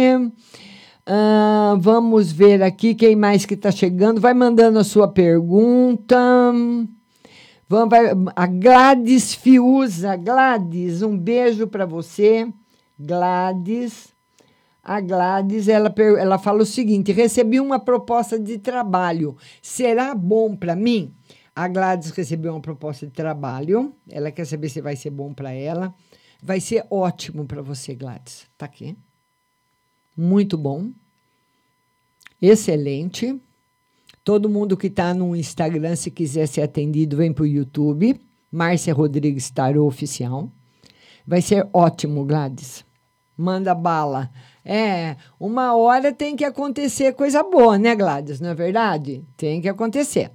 Ah, 1.05 1.75
vamos 1.77 2.31
ver 2.31 2.63
aqui 2.63 2.95
quem 2.95 3.17
mais 3.17 3.45
que 3.45 3.53
está 3.53 3.69
chegando. 3.69 4.21
Vai 4.21 4.33
mandando 4.33 4.79
a 4.79 4.83
sua 4.83 5.09
pergunta. 5.09 6.17
Vamos, 7.67 7.89
vai, 7.89 8.11
a 8.33 8.47
Gladys 8.47 9.35
Fiuza. 9.35 10.15
Gladys, 10.15 11.01
um 11.01 11.17
beijo 11.17 11.67
para 11.67 11.85
você. 11.85 12.47
Gladys. 12.97 14.15
A 14.81 15.01
Gladys, 15.01 15.67
ela, 15.67 15.93
ela 16.17 16.37
fala 16.37 16.61
o 16.61 16.65
seguinte: 16.65 17.11
recebi 17.11 17.59
uma 17.59 17.79
proposta 17.79 18.39
de 18.39 18.57
trabalho. 18.57 19.35
Será 19.61 20.15
bom 20.15 20.55
para 20.55 20.77
mim? 20.77 21.13
A 21.55 21.67
Gladys 21.69 22.11
recebeu 22.11 22.51
uma 22.51 22.61
proposta 22.61 23.05
de 23.05 23.13
trabalho. 23.13 23.95
Ela 24.09 24.29
quer 24.31 24.45
saber 24.45 24.67
se 24.67 24.81
vai 24.81 24.95
ser 24.95 25.09
bom 25.09 25.33
para 25.33 25.53
ela. 25.53 25.93
Vai 26.43 26.59
ser 26.59 26.85
ótimo 26.89 27.45
para 27.45 27.61
você, 27.61 27.95
Gladys. 27.95 28.45
Tá 28.57 28.65
aqui. 28.65 28.97
Muito 30.17 30.57
bom. 30.57 30.91
Excelente. 32.41 33.39
Todo 34.23 34.49
mundo 34.49 34.75
que 34.75 34.87
está 34.87 35.13
no 35.13 35.35
Instagram, 35.35 35.95
se 35.95 36.11
quiser 36.11 36.47
ser 36.47 36.61
atendido, 36.61 37.15
vem 37.17 37.31
para 37.31 37.43
o 37.43 37.47
YouTube. 37.47 38.19
Márcia 38.51 38.93
Rodrigues 38.93 39.49
Tarô 39.49 39.85
Oficial. 39.85 40.51
Vai 41.25 41.41
ser 41.41 41.67
ótimo, 41.71 42.25
Gladys. 42.25 42.83
Manda 43.37 43.73
bala. 43.73 44.29
É, 44.63 45.15
uma 45.39 45.75
hora 45.75 46.11
tem 46.11 46.35
que 46.35 46.43
acontecer 46.43 47.13
coisa 47.13 47.43
boa, 47.43 47.77
né, 47.77 47.95
Gladys? 47.95 48.39
Não 48.39 48.49
é 48.49 48.55
verdade? 48.55 49.23
Tem 49.37 49.61
que 49.61 49.69
acontecer. 49.69 50.31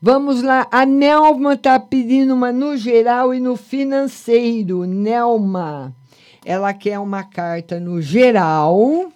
Vamos 0.00 0.42
lá, 0.42 0.68
a 0.70 0.84
Nelma 0.84 1.54
está 1.54 1.80
pedindo 1.80 2.34
uma 2.34 2.52
no 2.52 2.76
geral 2.76 3.32
e 3.32 3.40
no 3.40 3.56
financeiro. 3.56 4.84
Nelma, 4.84 5.94
ela 6.44 6.74
quer 6.74 6.98
uma 6.98 7.24
carta 7.24 7.80
no 7.80 8.02
geral 8.02 9.10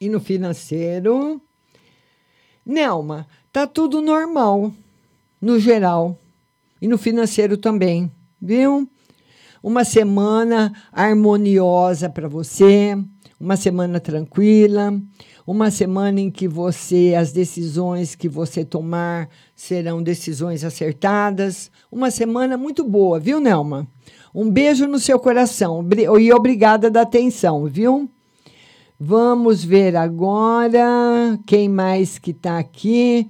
e 0.00 0.08
no 0.08 0.18
financeiro. 0.18 1.40
Nelma, 2.64 3.28
tá 3.52 3.64
tudo 3.64 4.02
normal 4.02 4.72
no 5.40 5.60
geral 5.60 6.18
e 6.82 6.88
no 6.88 6.98
financeiro 6.98 7.56
também, 7.56 8.10
viu? 8.42 8.90
Uma 9.62 9.84
semana 9.84 10.72
harmoniosa 10.92 12.10
para 12.10 12.28
você, 12.28 12.98
uma 13.38 13.56
semana 13.56 14.00
tranquila, 14.00 14.98
uma 15.46 15.70
semana 15.70 16.20
em 16.20 16.30
que 16.30 16.48
você 16.48 17.14
as 17.16 17.32
decisões 17.32 18.14
que 18.14 18.28
você 18.28 18.64
tomar 18.64 19.28
serão 19.54 20.02
decisões 20.02 20.64
acertadas, 20.64 21.70
uma 21.92 22.10
semana 22.10 22.56
muito 22.56 22.82
boa, 22.82 23.20
viu, 23.20 23.38
Nelma? 23.38 23.86
Um 24.34 24.50
beijo 24.50 24.86
no 24.86 24.98
seu 24.98 25.18
coração 25.18 25.86
e 26.18 26.32
obrigada 26.32 26.90
da 26.90 27.02
atenção, 27.02 27.66
viu? 27.66 28.10
Vamos 28.98 29.62
ver 29.62 29.94
agora 29.94 31.38
quem 31.46 31.68
mais 31.68 32.18
que 32.18 32.30
está 32.30 32.58
aqui. 32.58 33.28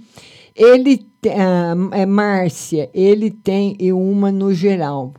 Ele 0.55 1.07
uh, 1.27 1.93
é 1.93 2.07
Márcia, 2.07 2.89
ele 2.95 3.31
tem 3.31 3.77
uma 3.93 4.31
no 4.31 4.55
geral. 4.55 5.13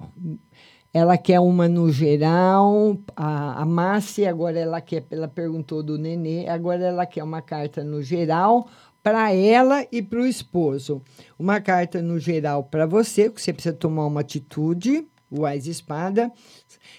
Ela 0.93 1.17
quer 1.17 1.39
uma 1.39 1.67
no 1.67 1.91
geral. 1.91 2.97
A, 3.15 3.61
a 3.61 3.65
Márcia, 3.65 4.29
agora 4.29 4.59
ela 4.59 4.81
quer, 4.81 5.05
ela 5.11 5.27
perguntou 5.27 5.83
do 5.83 5.97
nenê, 5.97 6.47
agora 6.47 6.83
ela 6.85 7.05
quer 7.05 7.23
uma 7.23 7.41
carta 7.41 7.83
no 7.83 8.01
geral 8.01 8.67
para 9.03 9.31
ela 9.33 9.85
e 9.91 10.01
para 10.01 10.19
o 10.19 10.27
esposo. 10.27 11.01
Uma 11.39 11.61
carta 11.61 12.01
no 12.01 12.19
geral 12.19 12.63
para 12.63 12.85
você, 12.85 13.29
que 13.29 13.41
você 13.41 13.53
precisa 13.53 13.73
tomar 13.73 14.05
uma 14.05 14.21
atitude, 14.21 15.07
o 15.29 15.45
Ais 15.45 15.67
Espada. 15.67 16.31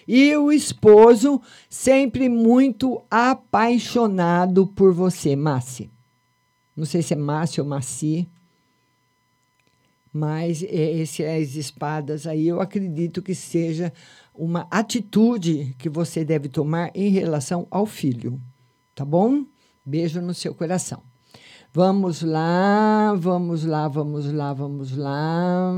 E 0.07 0.35
o 0.35 0.51
esposo 0.51 1.41
sempre 1.69 2.29
muito 2.29 3.01
apaixonado 3.11 4.65
por 4.67 4.93
você, 4.93 5.35
Massi. 5.35 5.91
Não 6.75 6.85
sei 6.85 7.01
se 7.01 7.13
é 7.13 7.17
Massi 7.17 7.61
ou 7.61 7.67
Massi. 7.67 8.27
Mas 10.19 10.61
esse 10.63 11.23
as 11.23 11.55
espadas 11.55 12.27
aí 12.27 12.45
eu 12.45 12.59
acredito 12.59 13.21
que 13.21 13.33
seja 13.33 13.93
uma 14.35 14.67
atitude 14.69 15.73
que 15.77 15.87
você 15.87 16.25
deve 16.25 16.49
tomar 16.49 16.91
em 16.93 17.07
relação 17.07 17.65
ao 17.71 17.85
filho, 17.85 18.37
tá 18.93 19.05
bom? 19.05 19.45
Beijo 19.85 20.19
no 20.19 20.33
seu 20.33 20.53
coração. 20.53 21.01
Vamos 21.71 22.21
lá, 22.21 23.15
vamos 23.17 23.63
lá, 23.63 23.87
vamos 23.87 24.29
lá, 24.29 24.53
vamos 24.53 24.97
lá. 24.97 25.73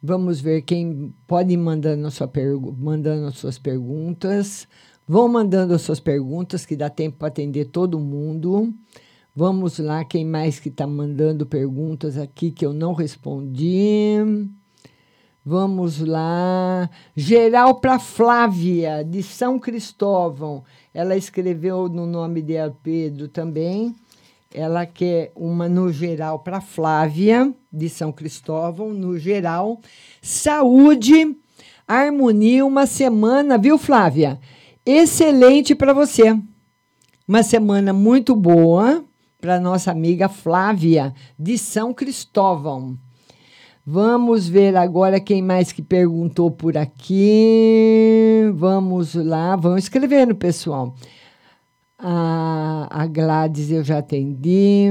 Vamos 0.00 0.40
ver 0.40 0.62
quem 0.62 1.12
pode 1.26 1.52
ir 1.52 1.56
mandando, 1.56 2.08
sua 2.12 2.30
mandando 2.76 3.26
as 3.26 3.38
suas 3.38 3.58
perguntas. 3.58 4.68
Vão 5.04 5.26
mandando 5.26 5.74
as 5.74 5.82
suas 5.82 5.98
perguntas, 5.98 6.64
que 6.64 6.76
dá 6.76 6.88
tempo 6.88 7.16
para 7.18 7.26
atender 7.26 7.64
todo 7.64 7.98
mundo. 7.98 8.72
Vamos 9.40 9.78
lá, 9.78 10.04
quem 10.04 10.24
mais 10.24 10.58
que 10.58 10.68
está 10.68 10.84
mandando 10.84 11.46
perguntas 11.46 12.18
aqui 12.18 12.50
que 12.50 12.66
eu 12.66 12.72
não 12.72 12.92
respondi? 12.92 14.16
Vamos 15.44 16.00
lá. 16.00 16.90
Geral 17.14 17.76
para 17.76 18.00
Flávia, 18.00 19.04
de 19.04 19.22
São 19.22 19.56
Cristóvão. 19.56 20.64
Ela 20.92 21.16
escreveu 21.16 21.88
no 21.88 22.04
nome 22.04 22.42
dela 22.42 22.76
Pedro 22.82 23.28
também. 23.28 23.94
Ela 24.52 24.84
quer 24.84 25.30
uma 25.36 25.68
no 25.68 25.92
geral 25.92 26.40
para 26.40 26.60
Flávia, 26.60 27.54
de 27.72 27.88
São 27.88 28.10
Cristóvão, 28.10 28.92
no 28.92 29.16
geral. 29.20 29.80
Saúde, 30.20 31.36
harmonia, 31.86 32.66
uma 32.66 32.86
semana, 32.86 33.56
viu, 33.56 33.78
Flávia? 33.78 34.40
Excelente 34.84 35.76
para 35.76 35.92
você. 35.92 36.36
Uma 37.28 37.44
semana 37.44 37.92
muito 37.92 38.34
boa 38.34 39.04
para 39.40 39.60
nossa 39.60 39.92
amiga 39.92 40.28
Flávia, 40.28 41.14
de 41.38 41.56
São 41.56 41.94
Cristóvão. 41.94 42.98
Vamos 43.86 44.48
ver 44.48 44.76
agora 44.76 45.20
quem 45.20 45.40
mais 45.40 45.70
que 45.70 45.80
perguntou 45.80 46.50
por 46.50 46.76
aqui. 46.76 48.42
Vamos 48.54 49.14
lá, 49.14 49.54
vão 49.54 49.78
escrevendo, 49.78 50.34
pessoal. 50.34 50.94
A, 51.96 52.88
a 52.90 53.06
Gladys 53.06 53.70
eu 53.70 53.84
já 53.84 53.98
atendi. 53.98 54.88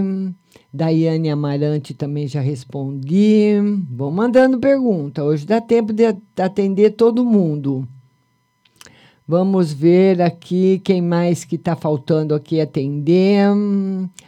Daiane 0.74 1.30
Amarante 1.30 1.94
também 1.94 2.26
já 2.26 2.40
respondi. 2.40 3.52
Vão 3.92 4.12
mandando 4.12 4.60
pergunta. 4.60 5.24
Hoje 5.24 5.46
dá 5.46 5.60
tempo 5.60 5.92
de 5.92 6.06
atender 6.38 6.92
todo 6.92 7.26
mundo. 7.26 7.88
Vamos 9.30 9.74
ver 9.74 10.22
aqui 10.22 10.80
quem 10.86 11.02
mais 11.02 11.44
que 11.44 11.58
está 11.58 11.76
faltando 11.76 12.34
aqui 12.34 12.62
atender. 12.62 13.46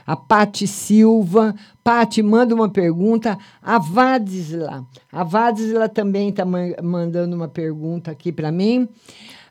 A 0.06 0.18
Pati 0.18 0.68
Silva. 0.68 1.56
Pati, 1.82 2.22
manda 2.22 2.54
uma 2.54 2.68
pergunta. 2.68 3.38
A 3.62 3.80
Vadisla. 3.80 4.86
A 5.10 5.24
Vadisla 5.24 5.88
também 5.88 6.28
está 6.28 6.44
mandando 6.84 7.34
uma 7.34 7.48
pergunta 7.48 8.12
aqui 8.12 8.30
para 8.30 8.52
mim. 8.52 8.90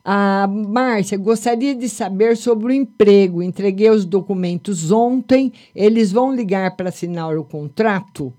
A 0.05 0.46
Márcia, 0.46 1.16
gostaria 1.16 1.74
de 1.74 1.88
saber 1.88 2.36
sobre 2.36 2.66
o 2.66 2.76
emprego. 2.76 3.42
Entreguei 3.42 3.88
os 3.88 4.05
documentos 4.05 4.92
ontem. 4.92 5.51
Eles 5.74 6.12
vão 6.12 6.34
ligar 6.34 6.76
para 6.76 6.90
assinar 6.90 7.38
o 7.38 7.44
contrato? 7.44 8.34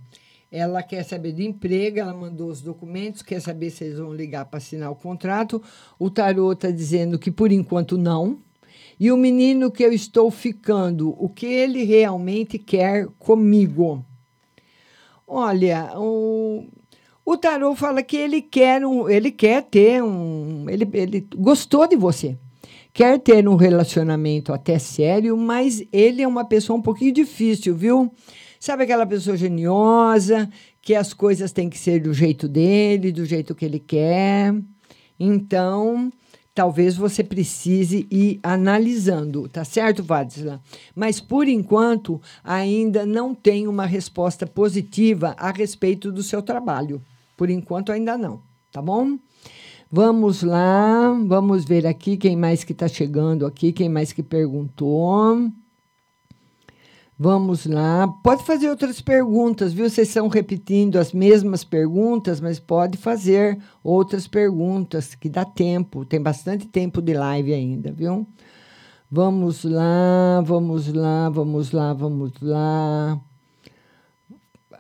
Ela 0.52 0.82
quer 0.82 1.04
saber 1.04 1.32
de 1.32 1.46
emprego, 1.46 2.00
ela 2.00 2.14
mandou 2.14 2.50
os 2.50 2.62
documentos, 2.62 3.22
quer 3.22 3.40
saber 3.40 3.70
se 3.70 3.84
eles 3.84 4.00
vão 4.00 4.14
ligar 4.14 4.46
para 4.46 4.58
assinar 4.58 4.92
o 4.92 4.96
contrato. 4.96 5.62
O 6.00 6.10
tarô 6.10 6.52
está 6.54 6.72
dizendo 6.72 7.20
que 7.20 7.30
por 7.30 7.52
enquanto 7.52 7.98
não. 7.98 8.40
E 9.00 9.12
o 9.12 9.18
menino 9.18 9.72
que 9.72 9.84
eu 9.84 9.94
estou 9.94 10.30
ficando, 10.32 11.16
o 11.18 11.30
que 11.30 11.46
ele 11.46 11.84
realmente 11.84 12.58
quer 12.58 13.08
comigo? 13.20 14.04
Olha, 15.28 15.92
o, 15.96 16.66
o 17.24 17.38
tarô 17.38 17.76
fala 17.76 18.02
que 18.02 18.18
ele 18.18 18.42
quer 18.42 18.84
um, 18.84 19.08
ele 19.08 19.32
quer 19.32 19.62
ter 19.62 20.04
um, 20.04 20.66
ele, 20.68 20.90
ele 20.94 21.28
gostou 21.36 21.88
de 21.88 21.96
você. 21.96 22.36
Quer 22.92 23.20
ter 23.20 23.48
um 23.48 23.56
relacionamento 23.56 24.52
até 24.52 24.80
sério, 24.80 25.38
mas 25.38 25.84
ele 25.94 26.24
é 26.24 26.28
uma 26.28 26.44
pessoa 26.44 26.78
um 26.78 26.82
pouquinho 26.82 27.14
difícil, 27.14 27.76
viu? 27.76 28.12
Sabe 28.60 28.84
aquela 28.84 29.06
pessoa 29.06 29.38
geniosa, 29.38 30.50
que 30.82 30.94
as 30.94 31.14
coisas 31.14 31.54
têm 31.54 31.70
que 31.70 31.78
ser 31.78 32.02
do 32.02 32.14
jeito 32.14 32.48
dele, 32.48 33.12
do 33.12 33.24
jeito 33.24 33.56
que 33.56 33.64
ele 33.64 33.80
quer. 33.80 34.54
Então, 35.18 36.12
talvez 36.54 36.98
você 36.98 37.24
precise 37.24 38.06
ir 38.12 38.38
analisando, 38.44 39.48
tá 39.48 39.64
certo, 39.64 40.04
Vadisla? 40.04 40.62
Mas 40.94 41.22
por 41.22 41.48
enquanto 41.48 42.22
ainda 42.44 43.06
não 43.06 43.34
tem 43.34 43.66
uma 43.66 43.86
resposta 43.86 44.46
positiva 44.46 45.34
a 45.38 45.52
respeito 45.52 46.12
do 46.12 46.22
seu 46.22 46.42
trabalho. 46.42 47.02
Por 47.38 47.50
enquanto, 47.50 47.94
ainda 47.94 48.18
não, 48.18 48.42
tá 48.74 48.82
bom? 48.82 49.18
Vamos 49.90 50.44
lá, 50.44 51.18
vamos 51.26 51.64
ver 51.64 51.88
aqui 51.88 52.18
quem 52.18 52.36
mais 52.36 52.66
que 52.66 52.74
está 52.74 52.90
chegando 52.90 53.46
aqui, 53.46 53.72
quem 53.72 53.88
mais 53.88 54.12
que 54.12 54.22
perguntou. 54.22 55.50
Vamos 57.22 57.66
lá. 57.66 58.08
Pode 58.24 58.46
fazer 58.46 58.70
outras 58.70 59.02
perguntas, 59.02 59.74
viu? 59.74 59.90
Vocês 59.90 60.08
estão 60.08 60.30
repetindo 60.30 60.98
as 60.98 61.12
mesmas 61.12 61.66
perguntas, 61.66 62.40
mas 62.40 62.62
pode 62.62 62.98
fazer 62.98 63.60
outras 63.84 64.26
perguntas, 64.26 65.16
que 65.16 65.28
dá 65.28 65.44
tempo. 65.44 66.06
Tem 66.06 66.22
bastante 66.22 66.66
tempo 66.66 67.02
de 67.02 67.14
live 67.14 67.54
ainda, 67.54 67.92
viu? 67.92 68.26
Vamos 69.12 69.66
lá, 69.66 70.42
vamos 70.46 70.94
lá, 70.94 71.28
vamos 71.30 71.74
lá, 71.74 71.92
vamos 71.92 72.32
lá 72.42 73.20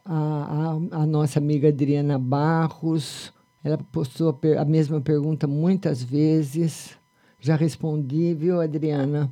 a, 0.06 0.78
a, 0.94 1.02
a 1.02 1.06
nossa 1.06 1.40
amiga 1.40 1.68
Adriana 1.68 2.18
Barros. 2.18 3.34
Ela 3.62 3.78
postou 3.92 4.40
a, 4.58 4.62
a 4.62 4.66
mesma 4.66 5.02
pergunta 5.02 5.46
muitas 5.46 6.02
vezes. 6.02 6.98
Já 7.38 7.58
respondi, 7.58 8.34
viu, 8.34 8.62
Adriana? 8.62 9.30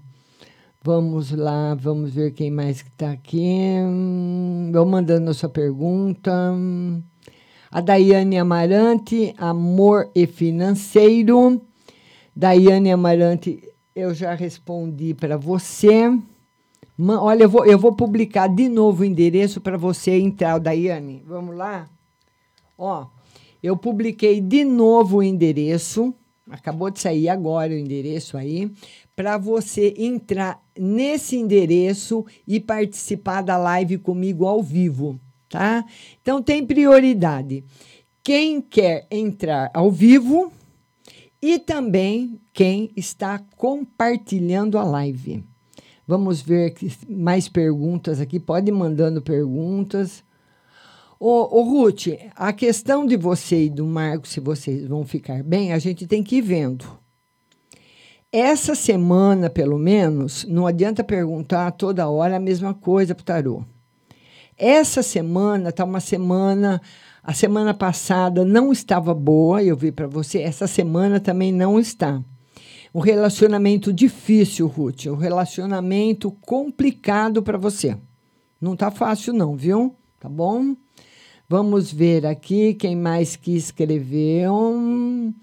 Vamos 0.88 1.32
lá, 1.32 1.76
vamos 1.76 2.14
ver 2.14 2.32
quem 2.32 2.50
mais 2.50 2.82
que 2.82 2.88
está 2.88 3.12
aqui. 3.12 3.76
Vou 4.72 4.86
mandando 4.86 5.30
a 5.30 5.34
sua 5.34 5.50
pergunta. 5.50 6.32
A 7.70 7.82
Daiane 7.82 8.38
Amarante, 8.38 9.36
Amor 9.38 10.10
e 10.16 10.26
Financeiro. 10.26 11.62
Daiane 12.34 12.90
Amarante, 12.90 13.62
eu 13.94 14.14
já 14.14 14.34
respondi 14.34 15.14
para 15.14 15.36
você. 15.36 16.04
Olha, 16.98 17.44
eu 17.44 17.50
vou, 17.50 17.66
eu 17.66 17.78
vou 17.78 17.94
publicar 17.94 18.48
de 18.48 18.70
novo 18.70 19.02
o 19.02 19.06
endereço 19.06 19.60
para 19.60 19.76
você 19.76 20.12
entrar, 20.12 20.58
Daiane. 20.58 21.22
Vamos 21.28 21.54
lá? 21.54 21.90
Ó, 22.78 23.08
Eu 23.62 23.76
publiquei 23.76 24.40
de 24.40 24.64
novo 24.64 25.18
o 25.18 25.24
endereço, 25.24 26.16
acabou 26.50 26.90
de 26.90 27.02
sair 27.02 27.28
agora 27.28 27.74
o 27.74 27.78
endereço 27.78 28.38
aí, 28.38 28.72
para 29.18 29.38
você 29.38 29.94
entrar 29.98 30.66
nesse 30.80 31.36
endereço 31.36 32.26
e 32.48 32.60
participar 32.60 33.42
da 33.42 33.58
live 33.58 33.98
comigo 33.98 34.46
ao 34.46 34.62
vivo, 34.62 35.20
tá? 35.50 35.86
Então 36.22 36.42
tem 36.42 36.66
prioridade. 36.66 37.64
Quem 38.24 38.62
quer 38.62 39.08
entrar 39.10 39.72
ao 39.74 39.92
vivo 39.92 40.52
e 41.42 41.60
também 41.60 42.40
quem 42.52 42.92
está 42.96 43.40
compartilhando 43.56 44.78
a 44.78 44.84
live. 44.84 45.44
Vamos 46.08 46.42
ver 46.42 46.74
mais 47.08 47.50
perguntas 47.50 48.20
aqui. 48.20 48.40
Pode 48.40 48.70
ir 48.70 48.74
mandando 48.74 49.22
perguntas. 49.22 50.24
Ô, 51.20 51.60
ô, 51.60 51.64
Ruth, 51.64 52.08
a 52.36 52.54
questão 52.54 53.06
de 53.06 53.18
você 53.18 53.66
e 53.66 53.70
do 53.70 53.86
Marco, 53.86 54.28
se 54.28 54.40
vocês 54.40 54.88
vão 54.88 55.04
ficar 55.04 55.44
bem, 55.44 55.74
a 55.74 55.80
gente 55.80 56.06
tem 56.08 56.24
que 56.24 56.38
ir 56.38 56.42
vendo. 56.42 56.86
Essa 58.32 58.76
semana, 58.76 59.50
pelo 59.50 59.78
menos, 59.78 60.46
não 60.50 60.68
adianta 60.68 61.02
perguntar 61.02 61.72
toda 61.72 62.10
hora 62.10 62.36
a 62.36 62.40
mesma 62.40 62.74
coisa 62.74 63.16
para 63.16 63.22
o 63.22 63.26
tarô. 63.26 63.64
Essa 64.58 65.02
semana 65.02 65.70
está 65.70 65.86
uma 65.86 66.02
semana. 66.02 66.82
A 67.24 67.34
semana 67.34 67.74
passada 67.74 68.44
não 68.44 68.72
estava 68.72 69.14
boa, 69.14 69.64
eu 69.64 69.78
vi 69.78 69.94
para 69.94 70.08
você. 70.08 70.42
Essa 70.42 70.68
semana 70.68 71.22
também 71.22 71.54
não 71.54 71.80
está. 71.80 72.22
Um 72.94 73.00
relacionamento 73.00 73.94
difícil, 73.94 74.68
Ruth. 74.68 75.06
Um 75.06 75.16
relacionamento 75.16 76.30
complicado 76.42 77.42
para 77.42 77.58
você. 77.58 77.98
Não 78.60 78.74
está 78.74 78.92
fácil, 78.92 79.32
não, 79.32 79.56
viu? 79.56 79.96
Tá 80.20 80.28
bom? 80.28 80.76
Vamos 81.48 81.94
ver 81.94 82.26
aqui 82.26 82.74
quem 82.74 82.96
mais 82.96 83.38
que 83.38 83.56
escreveu. 83.56 85.34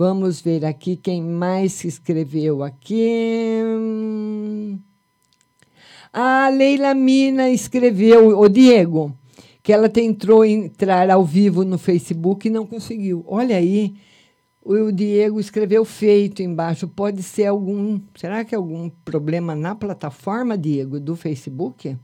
Vamos 0.00 0.40
ver 0.40 0.64
aqui 0.64 0.96
quem 0.96 1.22
mais 1.22 1.84
escreveu 1.84 2.62
aqui. 2.62 3.60
A 6.10 6.48
Leila 6.48 6.94
Mina 6.94 7.50
escreveu, 7.50 8.38
o 8.38 8.48
Diego, 8.48 9.14
que 9.62 9.70
ela 9.70 9.90
tentou 9.90 10.42
entrar 10.42 11.10
ao 11.10 11.22
vivo 11.22 11.66
no 11.66 11.76
Facebook 11.76 12.48
e 12.48 12.50
não 12.50 12.66
conseguiu. 12.66 13.22
Olha 13.28 13.58
aí, 13.58 13.94
o 14.64 14.90
Diego 14.90 15.38
escreveu 15.38 15.84
feito 15.84 16.42
embaixo. 16.42 16.88
Pode 16.88 17.22
ser 17.22 17.44
algum. 17.44 18.00
Será 18.14 18.42
que 18.42 18.54
é 18.54 18.56
algum 18.56 18.88
problema 19.04 19.54
na 19.54 19.74
plataforma, 19.74 20.56
Diego, 20.56 20.98
do 20.98 21.14
Facebook? 21.14 21.94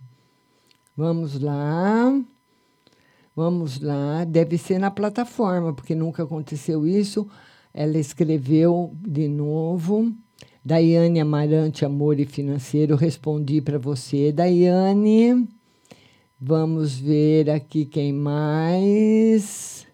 Vamos 0.94 1.40
lá. 1.40 2.12
Vamos 3.34 3.80
lá, 3.80 4.24
deve 4.24 4.58
ser 4.58 4.78
na 4.78 4.90
plataforma, 4.90 5.72
porque 5.72 5.94
nunca 5.94 6.24
aconteceu 6.24 6.86
isso. 6.86 7.26
Ela 7.78 7.98
escreveu 7.98 8.96
de 9.06 9.28
novo. 9.28 10.10
Daiane 10.64 11.20
Amarante, 11.20 11.84
Amor 11.84 12.18
e 12.18 12.24
Financeiro, 12.24 12.96
respondi 12.96 13.60
para 13.60 13.78
você. 13.78 14.32
Daiane, 14.32 15.46
vamos 16.40 16.98
ver 16.98 17.50
aqui 17.50 17.84
quem 17.84 18.14
mais. 18.14 19.86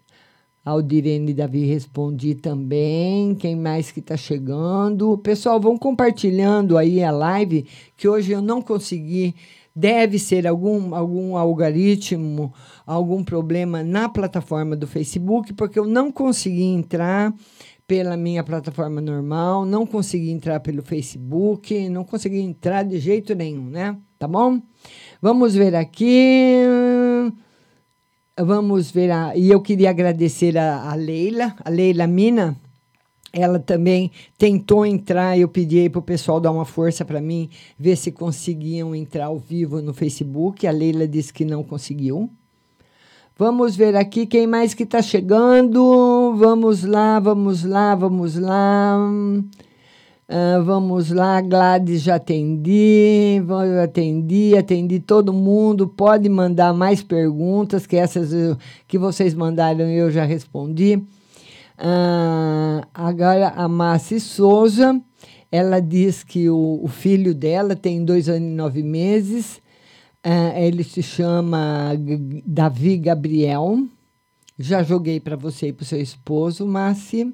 Aldirene 0.63 1.33
Davi 1.33 1.65
respondi 1.65 2.35
também. 2.35 3.35
Quem 3.35 3.53
mais 3.53 3.91
que 3.91 3.99
está 3.99 4.15
chegando? 4.15 5.17
Pessoal, 5.17 5.59
vão 5.59 5.77
compartilhando 5.77 6.77
aí 6.77 7.03
a 7.03 7.11
live, 7.11 7.67
que 7.97 8.07
hoje 8.07 8.31
eu 8.31 8.41
não 8.41 8.61
consegui. 8.61 9.35
Deve 9.75 10.19
ser 10.19 10.47
algum, 10.47 10.95
algum 10.95 11.35
algoritmo 11.35 12.53
algum 12.85 13.23
problema 13.23 13.83
na 13.83 14.09
plataforma 14.09 14.75
do 14.75 14.87
Facebook, 14.87 15.53
porque 15.53 15.79
eu 15.79 15.87
não 15.87 16.11
consegui 16.11 16.63
entrar 16.63 17.33
pela 17.93 18.17
minha 18.17 18.43
plataforma 18.43 18.99
normal, 18.99 19.65
não 19.65 19.85
consegui 19.85 20.31
entrar 20.31 20.59
pelo 20.61 20.81
Facebook, 20.81 21.87
não 21.89 22.03
consegui 22.03 22.39
entrar 22.39 22.81
de 22.81 22.97
jeito 22.97 23.35
nenhum, 23.35 23.69
né? 23.69 23.95
Tá 24.17 24.27
bom? 24.27 24.59
Vamos 25.21 25.53
ver 25.53 25.75
aqui. 25.75 26.55
Vamos 28.35 28.89
ver 28.89 29.11
a, 29.11 29.37
e 29.37 29.51
eu 29.51 29.61
queria 29.61 29.91
agradecer 29.91 30.57
a, 30.57 30.89
a 30.89 30.95
Leila, 30.95 31.55
a 31.63 31.69
Leila 31.69 32.07
Mina, 32.07 32.57
ela 33.31 33.59
também 33.59 34.09
tentou 34.39 34.87
entrar. 34.87 35.37
Eu 35.37 35.47
pedi 35.47 35.87
para 35.87 35.99
o 35.99 36.01
pessoal 36.01 36.39
dar 36.39 36.49
uma 36.49 36.65
força 36.65 37.05
para 37.05 37.21
mim, 37.21 37.47
ver 37.77 37.95
se 37.95 38.11
conseguiam 38.11 38.95
entrar 38.95 39.25
ao 39.25 39.37
vivo 39.37 39.83
no 39.83 39.93
Facebook. 39.93 40.65
A 40.65 40.71
Leila 40.71 41.07
disse 41.07 41.31
que 41.31 41.45
não 41.45 41.63
conseguiu. 41.63 42.27
Vamos 43.35 43.75
ver 43.75 43.95
aqui 43.95 44.27
quem 44.27 44.45
mais 44.45 44.75
que 44.75 44.83
está 44.83 45.01
chegando. 45.01 46.35
Vamos 46.37 46.83
lá, 46.83 47.19
vamos 47.19 47.63
lá, 47.63 47.95
vamos 47.95 48.35
lá. 48.35 48.95
Uh, 50.29 50.63
vamos 50.63 51.09
lá, 51.09 51.41
Gladys, 51.41 52.03
já 52.03 52.15
atendi, 52.15 53.41
atendi, 53.83 54.55
atendi 54.55 54.99
todo 54.99 55.33
mundo. 55.33 55.87
Pode 55.87 56.29
mandar 56.29 56.75
mais 56.75 57.01
perguntas, 57.01 57.87
que 57.87 57.95
essas 57.95 58.29
que 58.87 58.99
vocês 58.99 59.33
mandaram 59.33 59.85
eu 59.85 60.11
já 60.11 60.25
respondi. 60.25 60.97
Uh, 61.79 62.85
agora, 62.93 63.49
a 63.55 63.67
Márcia 63.67 64.19
Souza, 64.19 65.01
ela 65.51 65.79
diz 65.79 66.23
que 66.23 66.51
o, 66.51 66.81
o 66.83 66.87
filho 66.87 67.33
dela 67.33 67.75
tem 67.75 68.05
dois 68.05 68.29
anos 68.29 68.47
e 68.47 68.53
nove 68.53 68.83
meses 68.83 69.62
Uh, 70.25 70.57
ele 70.57 70.83
se 70.83 71.03
chama 71.03 71.91
Davi 72.45 72.97
Gabriel. 72.97 73.85
Já 74.57 74.81
joguei 74.81 75.19
para 75.19 75.35
você 75.35 75.67
e 75.67 75.73
para 75.73 75.83
o 75.83 75.85
seu 75.85 75.99
esposo, 75.99 76.65
Márcia. 76.65 77.31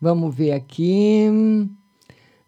Vamos 0.00 0.34
ver 0.34 0.52
aqui. 0.52 1.26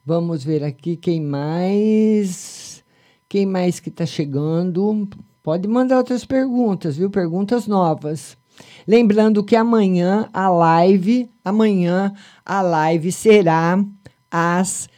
Vamos 0.04 0.44
ver 0.44 0.62
aqui 0.62 0.96
quem 0.96 1.20
mais. 1.20 2.84
Quem 3.28 3.46
mais 3.46 3.80
que 3.80 3.88
está 3.88 4.04
chegando? 4.04 5.08
Pode 5.42 5.66
mandar 5.66 5.98
outras 5.98 6.24
perguntas, 6.24 6.96
viu? 6.96 7.08
Perguntas 7.08 7.66
novas. 7.66 8.36
Lembrando 8.86 9.42
que 9.42 9.56
amanhã 9.56 10.28
a 10.32 10.48
live, 10.48 11.30
amanhã 11.44 12.12
a 12.44 12.60
live 12.60 13.10
será 13.10 13.82
às 14.30 14.88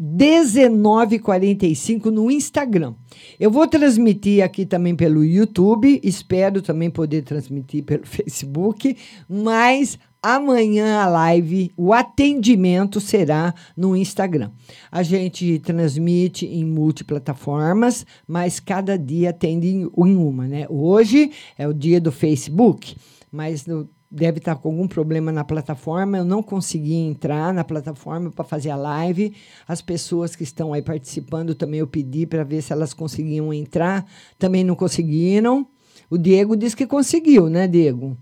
19h45 0.00 2.06
no 2.06 2.30
Instagram. 2.30 2.94
Eu 3.38 3.50
vou 3.50 3.66
transmitir 3.66 4.42
aqui 4.42 4.64
também 4.64 4.96
pelo 4.96 5.22
YouTube, 5.22 6.00
espero 6.02 6.62
também 6.62 6.88
poder 6.88 7.20
transmitir 7.22 7.84
pelo 7.84 8.04
Facebook, 8.06 8.96
mas 9.28 9.98
amanhã 10.22 11.00
a 11.00 11.06
live, 11.06 11.70
o 11.76 11.92
atendimento 11.92 12.98
será 13.00 13.54
no 13.76 13.94
Instagram. 13.94 14.50
A 14.90 15.02
gente 15.02 15.58
transmite 15.58 16.46
em 16.46 16.64
multiplataformas, 16.64 18.06
mas 18.26 18.58
cada 18.58 18.98
dia 18.98 19.28
atende 19.30 19.68
em 19.68 19.90
uma, 19.94 20.46
né? 20.46 20.64
Hoje 20.68 21.30
é 21.58 21.68
o 21.68 21.74
dia 21.74 22.00
do 22.00 22.12
Facebook, 22.12 22.96
mas 23.30 23.66
no 23.66 23.86
deve 24.10 24.38
estar 24.38 24.56
com 24.56 24.70
algum 24.70 24.88
problema 24.88 25.30
na 25.30 25.44
plataforma. 25.44 26.18
Eu 26.18 26.24
não 26.24 26.42
consegui 26.42 26.94
entrar 26.94 27.54
na 27.54 27.62
plataforma 27.62 28.30
para 28.30 28.44
fazer 28.44 28.70
a 28.70 28.76
live. 28.76 29.34
As 29.68 29.80
pessoas 29.80 30.34
que 30.34 30.42
estão 30.42 30.72
aí 30.72 30.82
participando 30.82 31.54
também 31.54 31.80
eu 31.80 31.86
pedi 31.86 32.26
para 32.26 32.42
ver 32.42 32.62
se 32.62 32.72
elas 32.72 32.92
conseguiam 32.92 33.52
entrar, 33.52 34.04
também 34.38 34.64
não 34.64 34.74
conseguiram. 34.74 35.66
O 36.08 36.18
Diego 36.18 36.56
disse 36.56 36.76
que 36.76 36.86
conseguiu, 36.86 37.48
né, 37.48 37.68
Diego? 37.68 38.16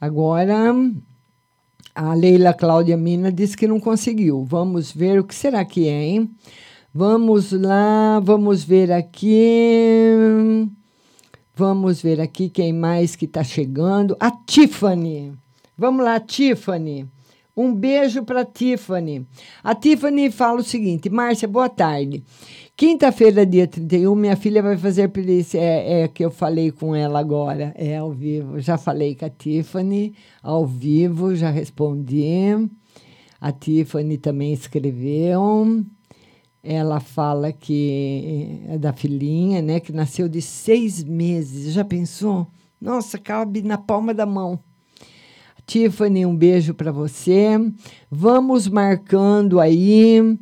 Agora 0.00 0.74
a 1.94 2.14
Leila 2.14 2.52
Cláudia 2.52 2.96
Mina 2.96 3.30
disse 3.30 3.56
que 3.56 3.66
não 3.66 3.78
conseguiu. 3.78 4.44
Vamos 4.44 4.92
ver 4.92 5.20
o 5.20 5.24
que 5.24 5.34
será 5.34 5.64
que 5.64 5.88
é, 5.88 6.02
hein? 6.04 6.30
Vamos 6.92 7.52
lá, 7.52 8.20
vamos 8.20 8.64
ver 8.64 8.90
aqui. 8.90 10.68
Vamos 11.58 12.02
ver 12.02 12.20
aqui 12.20 12.50
quem 12.50 12.70
mais 12.70 13.16
que 13.16 13.24
está 13.24 13.42
chegando. 13.42 14.14
A 14.20 14.30
Tiffany. 14.30 15.32
Vamos 15.74 16.04
lá, 16.04 16.20
Tiffany. 16.20 17.08
Um 17.56 17.74
beijo 17.74 18.22
para 18.24 18.44
Tiffany. 18.44 19.26
A 19.64 19.74
Tiffany 19.74 20.30
fala 20.30 20.60
o 20.60 20.62
seguinte: 20.62 21.08
Márcia, 21.08 21.48
boa 21.48 21.70
tarde. 21.70 22.22
Quinta-feira, 22.76 23.46
dia 23.46 23.66
31, 23.66 24.14
minha 24.14 24.36
filha 24.36 24.62
vai 24.62 24.76
fazer 24.76 25.08
perícia. 25.08 25.58
É, 25.58 26.02
é 26.02 26.08
que 26.08 26.22
eu 26.22 26.30
falei 26.30 26.70
com 26.70 26.94
ela 26.94 27.18
agora. 27.18 27.72
É 27.74 27.96
ao 27.96 28.12
vivo. 28.12 28.60
Já 28.60 28.76
falei 28.76 29.14
com 29.14 29.24
a 29.24 29.30
Tiffany, 29.30 30.12
ao 30.42 30.66
vivo, 30.66 31.34
já 31.34 31.48
respondi. 31.48 32.68
A 33.40 33.50
Tiffany 33.50 34.18
também 34.18 34.52
escreveu 34.52 35.86
ela 36.66 36.98
fala 36.98 37.52
que 37.52 38.60
é 38.68 38.76
da 38.76 38.92
filhinha, 38.92 39.62
né, 39.62 39.78
que 39.78 39.92
nasceu 39.92 40.28
de 40.28 40.42
seis 40.42 41.04
meses. 41.04 41.72
Já 41.72 41.84
pensou? 41.84 42.48
Nossa, 42.80 43.18
cabe 43.18 43.62
na 43.62 43.78
palma 43.78 44.12
da 44.12 44.26
mão. 44.26 44.58
Tiffany, 45.64 46.26
um 46.26 46.36
beijo 46.36 46.74
para 46.74 46.90
você. 46.90 47.50
Vamos 48.10 48.66
marcando 48.66 49.60
aí 49.60 50.20
uh, 50.20 50.38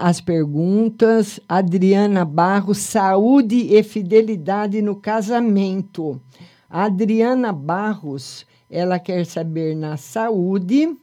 as 0.00 0.20
perguntas. 0.20 1.38
Adriana 1.48 2.24
Barros, 2.24 2.78
saúde 2.78 3.74
e 3.74 3.82
fidelidade 3.82 4.82
no 4.82 4.96
casamento. 4.96 6.20
Adriana 6.68 7.52
Barros, 7.52 8.44
ela 8.68 8.98
quer 8.98 9.24
saber 9.24 9.76
na 9.76 9.96
saúde 9.96 10.96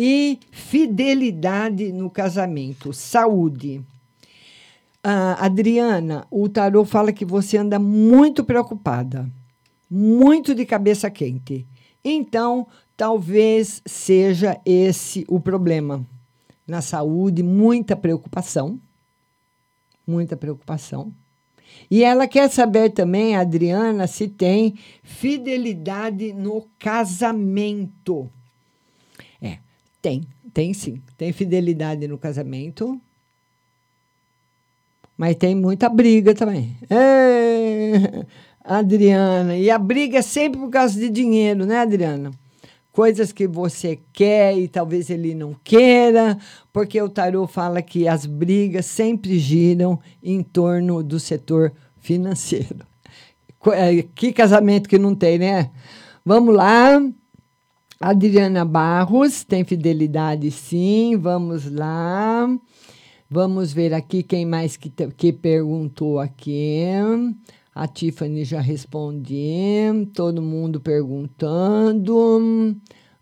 e 0.00 0.38
fidelidade 0.52 1.90
no 1.90 2.08
casamento. 2.08 2.92
Saúde. 2.92 3.82
Ah, 5.02 5.44
Adriana, 5.44 6.24
o 6.30 6.48
tarô 6.48 6.84
fala 6.84 7.12
que 7.12 7.24
você 7.24 7.56
anda 7.56 7.80
muito 7.80 8.44
preocupada, 8.44 9.28
muito 9.90 10.54
de 10.54 10.64
cabeça 10.64 11.10
quente. 11.10 11.66
Então, 12.04 12.64
talvez 12.96 13.82
seja 13.84 14.60
esse 14.64 15.24
o 15.28 15.40
problema. 15.40 16.06
Na 16.64 16.80
saúde, 16.80 17.42
muita 17.42 17.96
preocupação. 17.96 18.78
Muita 20.06 20.36
preocupação. 20.36 21.12
E 21.90 22.04
ela 22.04 22.28
quer 22.28 22.48
saber 22.48 22.90
também, 22.90 23.34
Adriana, 23.34 24.06
se 24.06 24.28
tem 24.28 24.78
fidelidade 25.02 26.32
no 26.32 26.68
casamento. 26.78 28.30
Tem, 30.00 30.22
tem 30.52 30.72
sim. 30.72 31.02
Tem 31.16 31.32
fidelidade 31.32 32.06
no 32.06 32.18
casamento. 32.18 33.00
Mas 35.16 35.34
tem 35.34 35.54
muita 35.54 35.88
briga 35.88 36.32
também. 36.34 36.76
É, 36.88 38.24
Adriana. 38.64 39.56
E 39.56 39.68
a 39.68 39.78
briga 39.78 40.18
é 40.18 40.22
sempre 40.22 40.60
por 40.60 40.70
causa 40.70 40.98
de 40.98 41.10
dinheiro, 41.10 41.66
né, 41.66 41.80
Adriana? 41.80 42.30
Coisas 42.92 43.32
que 43.32 43.46
você 43.46 43.98
quer 44.12 44.56
e 44.56 44.68
talvez 44.68 45.10
ele 45.10 45.34
não 45.34 45.54
queira, 45.64 46.38
porque 46.72 47.00
o 47.00 47.08
tarô 47.08 47.46
fala 47.46 47.82
que 47.82 48.06
as 48.06 48.26
brigas 48.26 48.86
sempre 48.86 49.38
giram 49.38 49.98
em 50.22 50.42
torno 50.42 51.02
do 51.02 51.18
setor 51.18 51.72
financeiro. 51.96 52.86
É, 53.72 54.04
que 54.14 54.32
casamento 54.32 54.88
que 54.88 54.96
não 54.98 55.16
tem, 55.16 55.36
né? 55.36 55.70
Vamos 56.24 56.54
lá. 56.54 57.02
Adriana 58.00 58.64
Barros 58.64 59.42
tem 59.42 59.64
fidelidade, 59.64 60.52
sim. 60.52 61.16
Vamos 61.16 61.68
lá. 61.68 62.46
Vamos 63.28 63.72
ver 63.72 63.92
aqui 63.92 64.22
quem 64.22 64.46
mais 64.46 64.76
que, 64.76 64.88
que 64.88 65.32
perguntou 65.32 66.20
aqui. 66.20 66.84
A 67.74 67.88
Tiffany 67.88 68.44
já 68.44 68.60
respondi. 68.60 70.08
Todo 70.14 70.40
mundo 70.40 70.80
perguntando. 70.80 72.76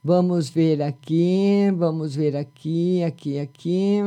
Vamos 0.05 0.51
ver 0.51 0.82
aqui. 0.82 1.73
Vamos 1.74 2.15
ver 2.15 2.36
aqui, 2.36 3.03
aqui, 3.03 3.39
aqui. 3.39 4.01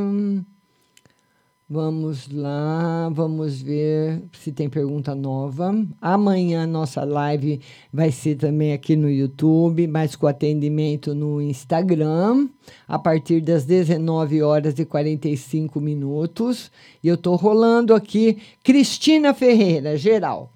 Vamos 1.71 2.27
lá, 2.31 3.09
vamos 3.11 3.61
ver 3.61 4.23
se 4.33 4.51
tem 4.51 4.67
pergunta 4.67 5.13
nova. 5.13 5.71
Amanhã 6.01 6.65
nossa 6.65 7.03
live 7.03 7.61
vai 7.93 8.11
ser 8.11 8.37
também 8.37 8.73
aqui 8.73 8.95
no 8.95 9.07
YouTube, 9.07 9.85
mas 9.85 10.15
com 10.15 10.25
atendimento 10.25 11.13
no 11.13 11.39
Instagram, 11.39 12.49
a 12.87 12.97
partir 12.97 13.39
das 13.41 13.65
19 13.65 14.41
horas 14.41 14.79
e 14.79 14.83
45 14.83 15.79
minutos. 15.79 16.71
E 17.03 17.07
eu 17.07 17.13
estou 17.13 17.35
rolando 17.35 17.93
aqui 17.93 18.39
Cristina 18.63 19.31
Ferreira, 19.31 19.95
geral. 19.95 20.51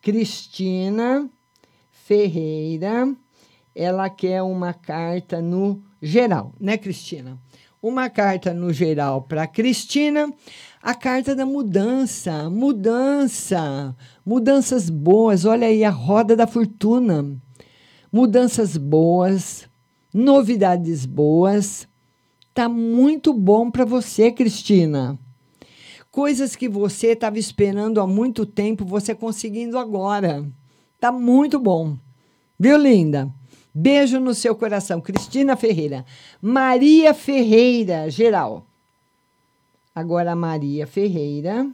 Cristina 0.00 1.28
Ferreira, 1.90 3.12
ela 3.74 4.08
quer 4.08 4.42
uma 4.42 4.72
carta 4.72 5.42
no 5.42 5.82
geral, 6.00 6.52
né, 6.60 6.78
Cristina? 6.78 7.36
Uma 7.82 8.08
carta 8.08 8.54
no 8.54 8.72
geral 8.72 9.22
para 9.22 9.44
Cristina, 9.44 10.32
a 10.80 10.94
carta 10.94 11.34
da 11.34 11.44
mudança, 11.44 12.48
mudança, 12.48 13.96
mudanças 14.24 14.88
boas. 14.88 15.44
Olha 15.44 15.66
aí 15.66 15.82
a 15.82 15.90
roda 15.90 16.36
da 16.36 16.46
fortuna. 16.46 17.36
Mudanças 18.12 18.76
boas, 18.76 19.68
novidades 20.14 21.04
boas. 21.04 21.88
Tá 22.54 22.68
muito 22.68 23.34
bom 23.34 23.68
para 23.68 23.84
você, 23.84 24.30
Cristina. 24.30 25.18
Coisas 26.10 26.54
que 26.54 26.68
você 26.68 27.08
estava 27.08 27.38
esperando 27.38 28.00
há 28.00 28.06
muito 28.06 28.46
tempo, 28.46 28.84
você 28.84 29.14
conseguindo 29.14 29.76
agora. 29.76 30.46
Tá 31.00 31.10
muito 31.10 31.58
bom. 31.58 31.96
Viu, 32.58 32.76
linda? 32.76 33.32
Beijo 33.74 34.20
no 34.20 34.34
seu 34.34 34.54
coração. 34.54 35.00
Cristina 35.00 35.56
Ferreira. 35.56 36.04
Maria 36.40 37.14
Ferreira, 37.14 38.10
geral. 38.10 38.66
Agora, 39.94 40.34
Maria 40.36 40.86
Ferreira. 40.86 41.66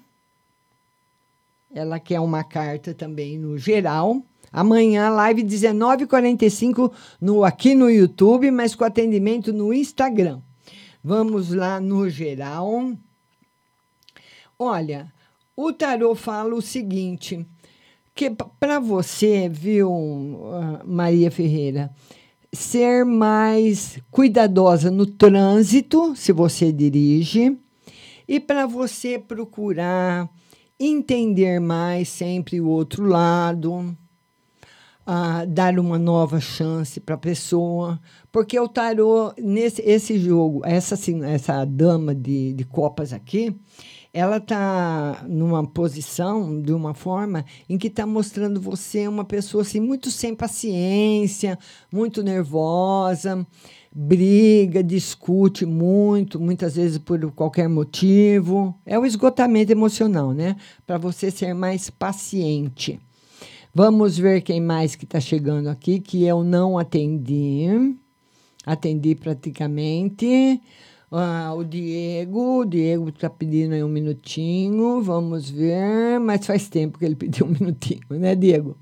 Ela 1.74 1.98
quer 1.98 2.20
uma 2.20 2.44
carta 2.44 2.94
também 2.94 3.38
no 3.38 3.58
geral. 3.58 4.22
Amanhã, 4.52 5.10
live 5.10 5.42
19h45 5.42 6.90
no, 7.20 7.44
aqui 7.44 7.74
no 7.74 7.90
YouTube, 7.90 8.50
mas 8.50 8.74
com 8.74 8.84
atendimento 8.84 9.52
no 9.52 9.74
Instagram. 9.74 10.40
Vamos 11.04 11.52
lá 11.52 11.80
no 11.80 12.08
geral. 12.08 12.92
Olha, 14.58 15.12
o 15.54 15.72
tarô 15.72 16.14
fala 16.14 16.54
o 16.54 16.62
seguinte: 16.62 17.46
que 18.18 18.32
para 18.58 18.80
você, 18.80 19.48
viu, 19.48 19.88
ah, 20.52 20.82
Maria 20.84 21.30
Ferreira, 21.30 21.88
ser 22.52 23.04
mais 23.04 24.00
cuidadosa 24.10 24.90
no 24.90 25.06
trânsito, 25.06 26.16
se 26.16 26.32
você 26.32 26.72
dirige, 26.72 27.56
e 28.26 28.40
para 28.40 28.66
você 28.66 29.20
procurar 29.20 30.28
entender 30.80 31.60
mais 31.60 32.08
sempre 32.08 32.60
o 32.60 32.66
outro 32.66 33.04
lado, 33.04 33.96
uh, 35.06 35.46
dar 35.46 35.78
uma 35.78 35.96
nova 35.96 36.40
chance 36.40 36.98
para 36.98 37.14
a 37.14 37.18
pessoa, 37.18 38.00
porque 38.32 38.58
o 38.58 38.66
tarô, 38.66 39.32
nesse 39.38 39.80
esse 39.82 40.18
jogo, 40.18 40.60
essa, 40.64 40.96
essa 41.24 41.64
dama 41.64 42.16
de, 42.16 42.52
de 42.52 42.64
copas 42.64 43.12
aqui, 43.12 43.54
ela 44.18 44.38
está 44.38 45.24
numa 45.28 45.64
posição, 45.64 46.60
de 46.60 46.72
uma 46.72 46.92
forma, 46.92 47.44
em 47.68 47.78
que 47.78 47.86
está 47.86 48.04
mostrando 48.04 48.60
você 48.60 49.06
uma 49.06 49.24
pessoa 49.24 49.62
assim, 49.62 49.78
muito 49.78 50.10
sem 50.10 50.34
paciência, 50.34 51.56
muito 51.92 52.20
nervosa, 52.20 53.46
briga, 53.94 54.82
discute 54.82 55.64
muito, 55.64 56.40
muitas 56.40 56.74
vezes 56.74 56.98
por 56.98 57.30
qualquer 57.30 57.68
motivo. 57.68 58.74
É 58.84 58.98
o 58.98 59.06
esgotamento 59.06 59.70
emocional, 59.70 60.32
né? 60.32 60.56
Para 60.84 60.98
você 60.98 61.30
ser 61.30 61.54
mais 61.54 61.88
paciente. 61.88 62.98
Vamos 63.72 64.18
ver 64.18 64.40
quem 64.40 64.60
mais 64.60 64.96
que 64.96 65.04
está 65.04 65.20
chegando 65.20 65.68
aqui, 65.68 66.00
que 66.00 66.24
eu 66.24 66.42
não 66.42 66.76
atendi. 66.76 67.94
Atendi 68.66 69.14
praticamente. 69.14 70.60
Ah, 71.10 71.54
o 71.56 71.64
Diego, 71.64 72.60
o 72.60 72.64
Diego 72.66 73.08
está 73.08 73.30
pedindo 73.30 73.72
aí 73.74 73.82
um 73.82 73.88
minutinho, 73.88 75.00
vamos 75.00 75.48
ver, 75.48 76.20
mas 76.20 76.44
faz 76.46 76.68
tempo 76.68 76.98
que 76.98 77.04
ele 77.06 77.16
pediu 77.16 77.46
um 77.46 77.48
minutinho, 77.48 78.02
né, 78.10 78.34
Diego? 78.34 78.76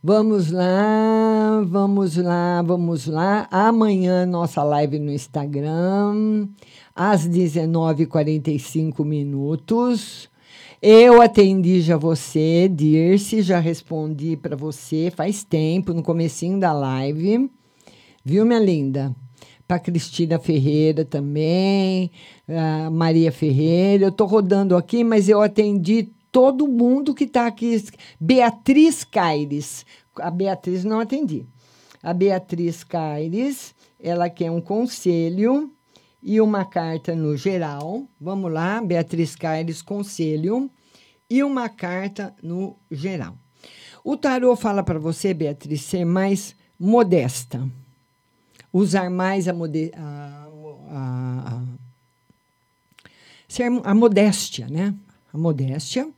Vamos 0.00 0.52
lá, 0.52 1.60
vamos 1.66 2.16
lá, 2.16 2.62
vamos 2.62 3.06
lá. 3.08 3.48
Amanhã 3.50 4.24
nossa 4.24 4.62
live 4.62 5.00
no 5.00 5.10
Instagram, 5.10 6.46
às 6.94 7.28
19h45 7.28 9.04
minutos. 9.04 10.30
Eu 10.80 11.20
atendi 11.20 11.80
já 11.80 11.96
você, 11.96 12.68
Dirce, 12.72 13.42
já 13.42 13.58
respondi 13.58 14.36
para 14.36 14.54
você 14.54 15.12
faz 15.12 15.42
tempo, 15.42 15.92
no 15.92 16.04
comecinho 16.04 16.60
da 16.60 16.72
live. 16.72 17.50
Viu, 18.24 18.46
minha 18.46 18.60
linda? 18.60 19.12
Para 19.68 19.78
Cristina 19.78 20.38
Ferreira 20.38 21.04
também, 21.04 22.10
a 22.48 22.90
Maria 22.90 23.30
Ferreira. 23.30 24.06
Eu 24.06 24.08
estou 24.08 24.26
rodando 24.26 24.74
aqui, 24.74 25.04
mas 25.04 25.28
eu 25.28 25.42
atendi 25.42 26.10
todo 26.32 26.66
mundo 26.66 27.14
que 27.14 27.24
está 27.24 27.46
aqui. 27.46 27.84
Beatriz 28.18 29.04
Caires. 29.04 29.84
A 30.16 30.30
Beatriz 30.30 30.84
não 30.84 31.00
atendi. 31.00 31.44
A 32.02 32.14
Beatriz 32.14 32.82
Caires, 32.82 33.74
ela 34.00 34.30
quer 34.30 34.50
um 34.50 34.60
conselho 34.60 35.70
e 36.22 36.40
uma 36.40 36.64
carta 36.64 37.14
no 37.14 37.36
geral. 37.36 38.08
Vamos 38.18 38.50
lá, 38.50 38.80
Beatriz 38.80 39.36
Caires, 39.36 39.82
conselho 39.82 40.70
e 41.28 41.42
uma 41.42 41.68
carta 41.68 42.34
no 42.42 42.78
geral. 42.90 43.36
O 44.02 44.16
tarô 44.16 44.56
fala 44.56 44.82
para 44.82 44.98
você, 44.98 45.34
Beatriz, 45.34 45.82
ser 45.82 46.06
mais 46.06 46.56
modesta 46.80 47.68
usar 48.78 49.10
mais 49.10 49.48
a, 49.48 49.52
mode, 49.52 49.90
a, 49.96 50.48
a, 50.90 51.62
a, 53.84 53.90
a 53.90 53.94
modéstia, 53.94 54.68
né? 54.68 54.94
A 55.32 55.38
modéstia, 55.38 56.08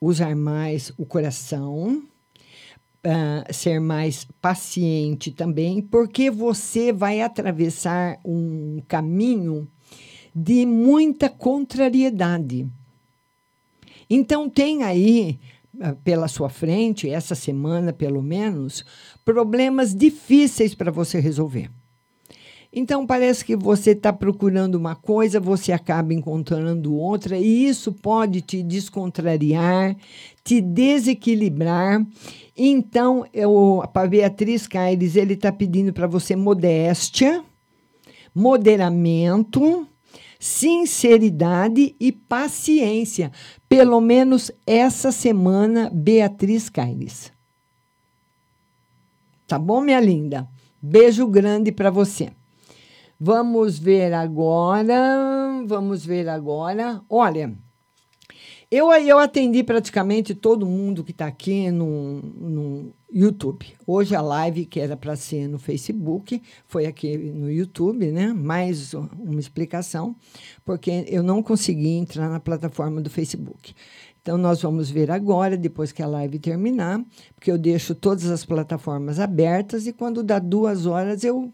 usar 0.00 0.34
mais 0.36 0.92
o 0.96 1.04
coração, 1.04 2.02
uh, 3.04 3.52
ser 3.52 3.80
mais 3.80 4.26
paciente 4.40 5.30
também, 5.30 5.82
porque 5.82 6.30
você 6.30 6.92
vai 6.92 7.20
atravessar 7.20 8.18
um 8.24 8.80
caminho 8.86 9.68
de 10.34 10.64
muita 10.64 11.28
contrariedade. 11.28 12.66
Então 14.08 14.48
tem 14.48 14.84
aí 14.84 15.38
ah, 15.80 15.94
pela 16.02 16.28
sua 16.28 16.48
frente, 16.48 17.10
essa 17.10 17.34
semana 17.34 17.92
pelo 17.92 18.22
menos, 18.22 18.84
problemas 19.24 19.94
difíceis 19.94 20.74
para 20.74 20.90
você 20.90 21.20
resolver. 21.20 21.70
Então 22.72 23.06
parece 23.06 23.44
que 23.44 23.56
você 23.56 23.92
está 23.92 24.12
procurando 24.12 24.74
uma 24.74 24.94
coisa, 24.94 25.40
você 25.40 25.72
acaba 25.72 26.12
encontrando 26.12 26.94
outra, 26.94 27.38
e 27.38 27.66
isso 27.66 27.92
pode 27.92 28.42
te 28.42 28.62
descontrariar, 28.62 29.96
te 30.44 30.60
desequilibrar. 30.60 32.06
Então, 32.54 33.24
eu, 33.32 33.82
a 33.82 34.06
Beatriz 34.06 34.66
Caires, 34.66 35.16
ele 35.16 35.34
está 35.34 35.50
pedindo 35.50 35.92
para 35.92 36.06
você 36.06 36.36
modéstia, 36.36 37.42
moderamento, 38.34 39.86
sinceridade 40.38 41.96
e 41.98 42.12
paciência. 42.12 43.32
Pelo 43.68 44.00
menos 44.00 44.50
essa 44.66 45.10
semana, 45.10 45.90
Beatriz 45.92 46.68
Caires. 46.68 47.32
Tá 49.46 49.58
bom, 49.58 49.80
minha 49.80 50.00
linda? 50.00 50.46
Beijo 50.80 51.26
grande 51.26 51.72
para 51.72 51.90
você. 51.90 52.37
Vamos 53.20 53.80
ver 53.80 54.14
agora. 54.14 55.64
Vamos 55.66 56.06
ver 56.06 56.28
agora. 56.28 57.02
Olha, 57.10 57.52
eu, 58.70 58.92
eu 58.92 59.18
atendi 59.18 59.64
praticamente 59.64 60.36
todo 60.36 60.64
mundo 60.64 61.02
que 61.02 61.10
está 61.10 61.26
aqui 61.26 61.68
no, 61.68 62.20
no 62.22 62.92
YouTube. 63.12 63.66
Hoje 63.84 64.14
a 64.14 64.20
live, 64.20 64.66
que 64.66 64.78
era 64.78 64.96
para 64.96 65.16
ser 65.16 65.48
no 65.48 65.58
Facebook, 65.58 66.40
foi 66.64 66.86
aqui 66.86 67.16
no 67.16 67.50
YouTube, 67.50 68.12
né? 68.12 68.32
Mais 68.32 68.94
uma 68.94 69.40
explicação, 69.40 70.14
porque 70.64 71.04
eu 71.08 71.22
não 71.24 71.42
consegui 71.42 71.96
entrar 71.96 72.28
na 72.28 72.38
plataforma 72.38 73.00
do 73.00 73.10
Facebook. 73.10 73.74
Então, 74.22 74.38
nós 74.38 74.62
vamos 74.62 74.90
ver 74.90 75.10
agora, 75.10 75.56
depois 75.56 75.90
que 75.90 76.02
a 76.02 76.06
live 76.06 76.38
terminar, 76.38 77.02
porque 77.34 77.50
eu 77.50 77.58
deixo 77.58 77.94
todas 77.94 78.26
as 78.26 78.44
plataformas 78.44 79.18
abertas 79.18 79.86
e 79.86 79.92
quando 79.92 80.22
dá 80.22 80.38
duas 80.38 80.84
horas 80.84 81.24
eu 81.24 81.52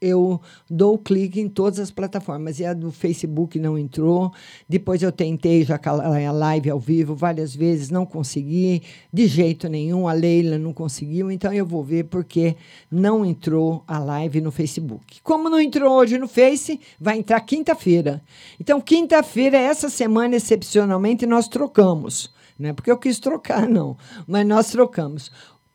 eu 0.00 0.40
dou 0.70 0.96
clique 0.96 1.40
em 1.40 1.48
todas 1.48 1.78
as 1.78 1.90
plataformas. 1.90 2.58
E 2.58 2.64
a 2.64 2.72
do 2.72 2.90
Facebook 2.90 3.58
não 3.58 3.78
entrou. 3.78 4.32
Depois 4.68 5.02
eu 5.02 5.12
tentei 5.12 5.64
já 5.64 5.78
a 5.84 6.32
live 6.32 6.70
ao 6.70 6.78
vivo 6.78 7.14
várias 7.14 7.54
vezes, 7.54 7.90
não 7.90 8.06
consegui, 8.06 8.82
de 9.12 9.26
jeito 9.26 9.68
nenhum. 9.68 10.08
A 10.08 10.12
Leila 10.12 10.58
não 10.58 10.72
conseguiu. 10.72 11.30
Então 11.30 11.52
eu 11.52 11.66
vou 11.66 11.82
ver 11.82 12.04
porque 12.04 12.56
não 12.90 13.24
entrou 13.24 13.82
a 13.86 13.98
live 13.98 14.40
no 14.40 14.50
Facebook. 14.50 15.20
Como 15.22 15.48
não 15.48 15.60
entrou 15.60 15.92
hoje 15.92 16.18
no 16.18 16.28
Face, 16.28 16.80
vai 17.00 17.18
entrar 17.18 17.40
quinta-feira. 17.40 18.22
Então, 18.60 18.80
quinta-feira, 18.80 19.56
essa 19.58 19.88
semana, 19.88 20.36
excepcionalmente, 20.36 21.26
nós 21.26 21.48
trocamos. 21.48 22.32
Não 22.58 22.70
é 22.70 22.72
porque 22.72 22.90
eu 22.90 22.98
quis 22.98 23.20
trocar, 23.20 23.68
não, 23.68 23.96
mas 24.26 24.46
nós 24.46 24.70
trocamos. 24.70 25.30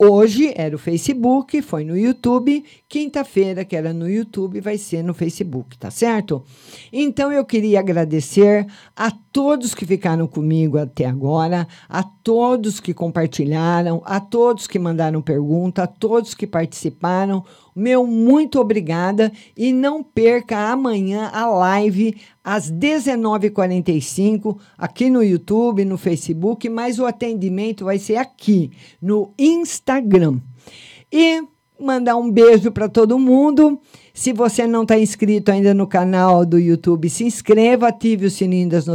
Hoje 0.06 0.52
era 0.58 0.76
o 0.76 0.80
Facebook, 0.80 1.62
foi 1.62 1.86
no 1.86 1.98
YouTube. 1.98 2.62
Quinta-feira, 2.90 3.64
que 3.64 3.74
era 3.74 3.94
no 3.94 4.10
YouTube, 4.10 4.60
vai 4.60 4.78
ser 4.78 5.02
no 5.02 5.14
Facebook, 5.14 5.78
tá 5.78 5.90
certo? 5.90 6.44
Então 6.92 7.32
eu 7.32 7.46
queria 7.46 7.80
agradecer 7.80 8.68
a 8.98 9.10
todos 9.10 9.74
que 9.74 9.86
ficaram 9.86 10.28
comigo 10.28 10.78
até 10.78 11.06
agora, 11.06 11.66
a 11.88 12.04
todos 12.04 12.82
que 12.82 12.94
compartilharam, 12.94 14.02
a 14.04 14.20
todos 14.20 14.68
que 14.68 14.78
mandaram 14.78 15.22
pergunta, 15.22 15.84
a 15.84 15.88
todos 15.88 16.34
que 16.34 16.46
participaram. 16.46 17.42
Meu 17.76 18.06
muito 18.06 18.60
obrigada 18.60 19.32
e 19.58 19.74
não 19.74 20.04
perca 20.04 20.72
amanhã 20.72 21.30
a 21.34 21.48
live 21.48 22.16
às 22.44 22.72
19h45 22.72 24.58
aqui 24.78 25.10
no 25.10 25.24
YouTube, 25.24 25.86
no 25.86 25.98
Facebook, 25.98 26.70
mas 26.70 27.00
o 27.00 27.06
atendimento 27.06 27.86
vai 27.86 27.98
ser 27.98 28.18
aqui 28.18 28.72
no 29.02 29.34
Instagram. 29.38 30.40
E 31.12 31.44
mandar 31.80 32.16
um 32.16 32.32
beijo 32.32 32.72
para 32.72 32.88
todo 32.88 33.20
mundo. 33.20 33.80
Se 34.16 34.32
você 34.32 34.68
não 34.68 34.84
está 34.84 34.96
inscrito 35.00 35.52
ainda 35.52 35.74
no 35.74 35.88
canal 35.88 36.46
do 36.46 36.60
YouTube, 36.60 37.10
se 37.10 37.24
inscreva, 37.24 37.88
ative 37.88 38.28
o 38.28 38.30
sininho 38.30 38.70
das 38.70 38.86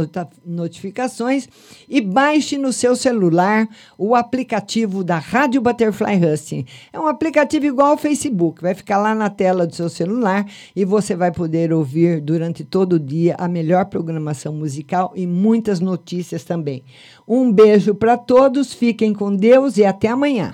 notificações 0.45 1.45
e 1.89 1.99
baixe 1.99 2.57
no 2.57 2.71
seu 2.71 2.95
celular 2.95 3.67
o 3.97 4.15
aplicativo 4.15 5.03
da 5.03 5.17
Rádio 5.17 5.59
Butterfly 5.59 6.25
Husting. 6.25 6.65
É 6.93 6.97
um 6.97 7.05
aplicativo 7.05 7.65
igual 7.65 7.89
ao 7.89 7.97
Facebook, 7.97 8.61
vai 8.61 8.73
ficar 8.73 8.97
lá 8.97 9.13
na 9.13 9.29
tela 9.29 9.67
do 9.67 9.75
seu 9.75 9.89
celular 9.89 10.45
e 10.73 10.85
você 10.85 11.17
vai 11.17 11.33
poder 11.33 11.73
ouvir 11.73 12.21
durante 12.21 12.63
todo 12.63 12.93
o 12.93 12.99
dia 12.99 13.35
a 13.37 13.49
melhor 13.49 13.87
programação 13.87 14.53
musical 14.53 15.11
e 15.17 15.27
muitas 15.27 15.81
notícias 15.81 16.45
também. 16.45 16.81
Um 17.27 17.51
beijo 17.51 17.93
para 17.93 18.17
todos, 18.17 18.73
fiquem 18.73 19.13
com 19.13 19.35
Deus 19.35 19.75
e 19.75 19.83
até 19.83 20.07
amanhã. 20.07 20.53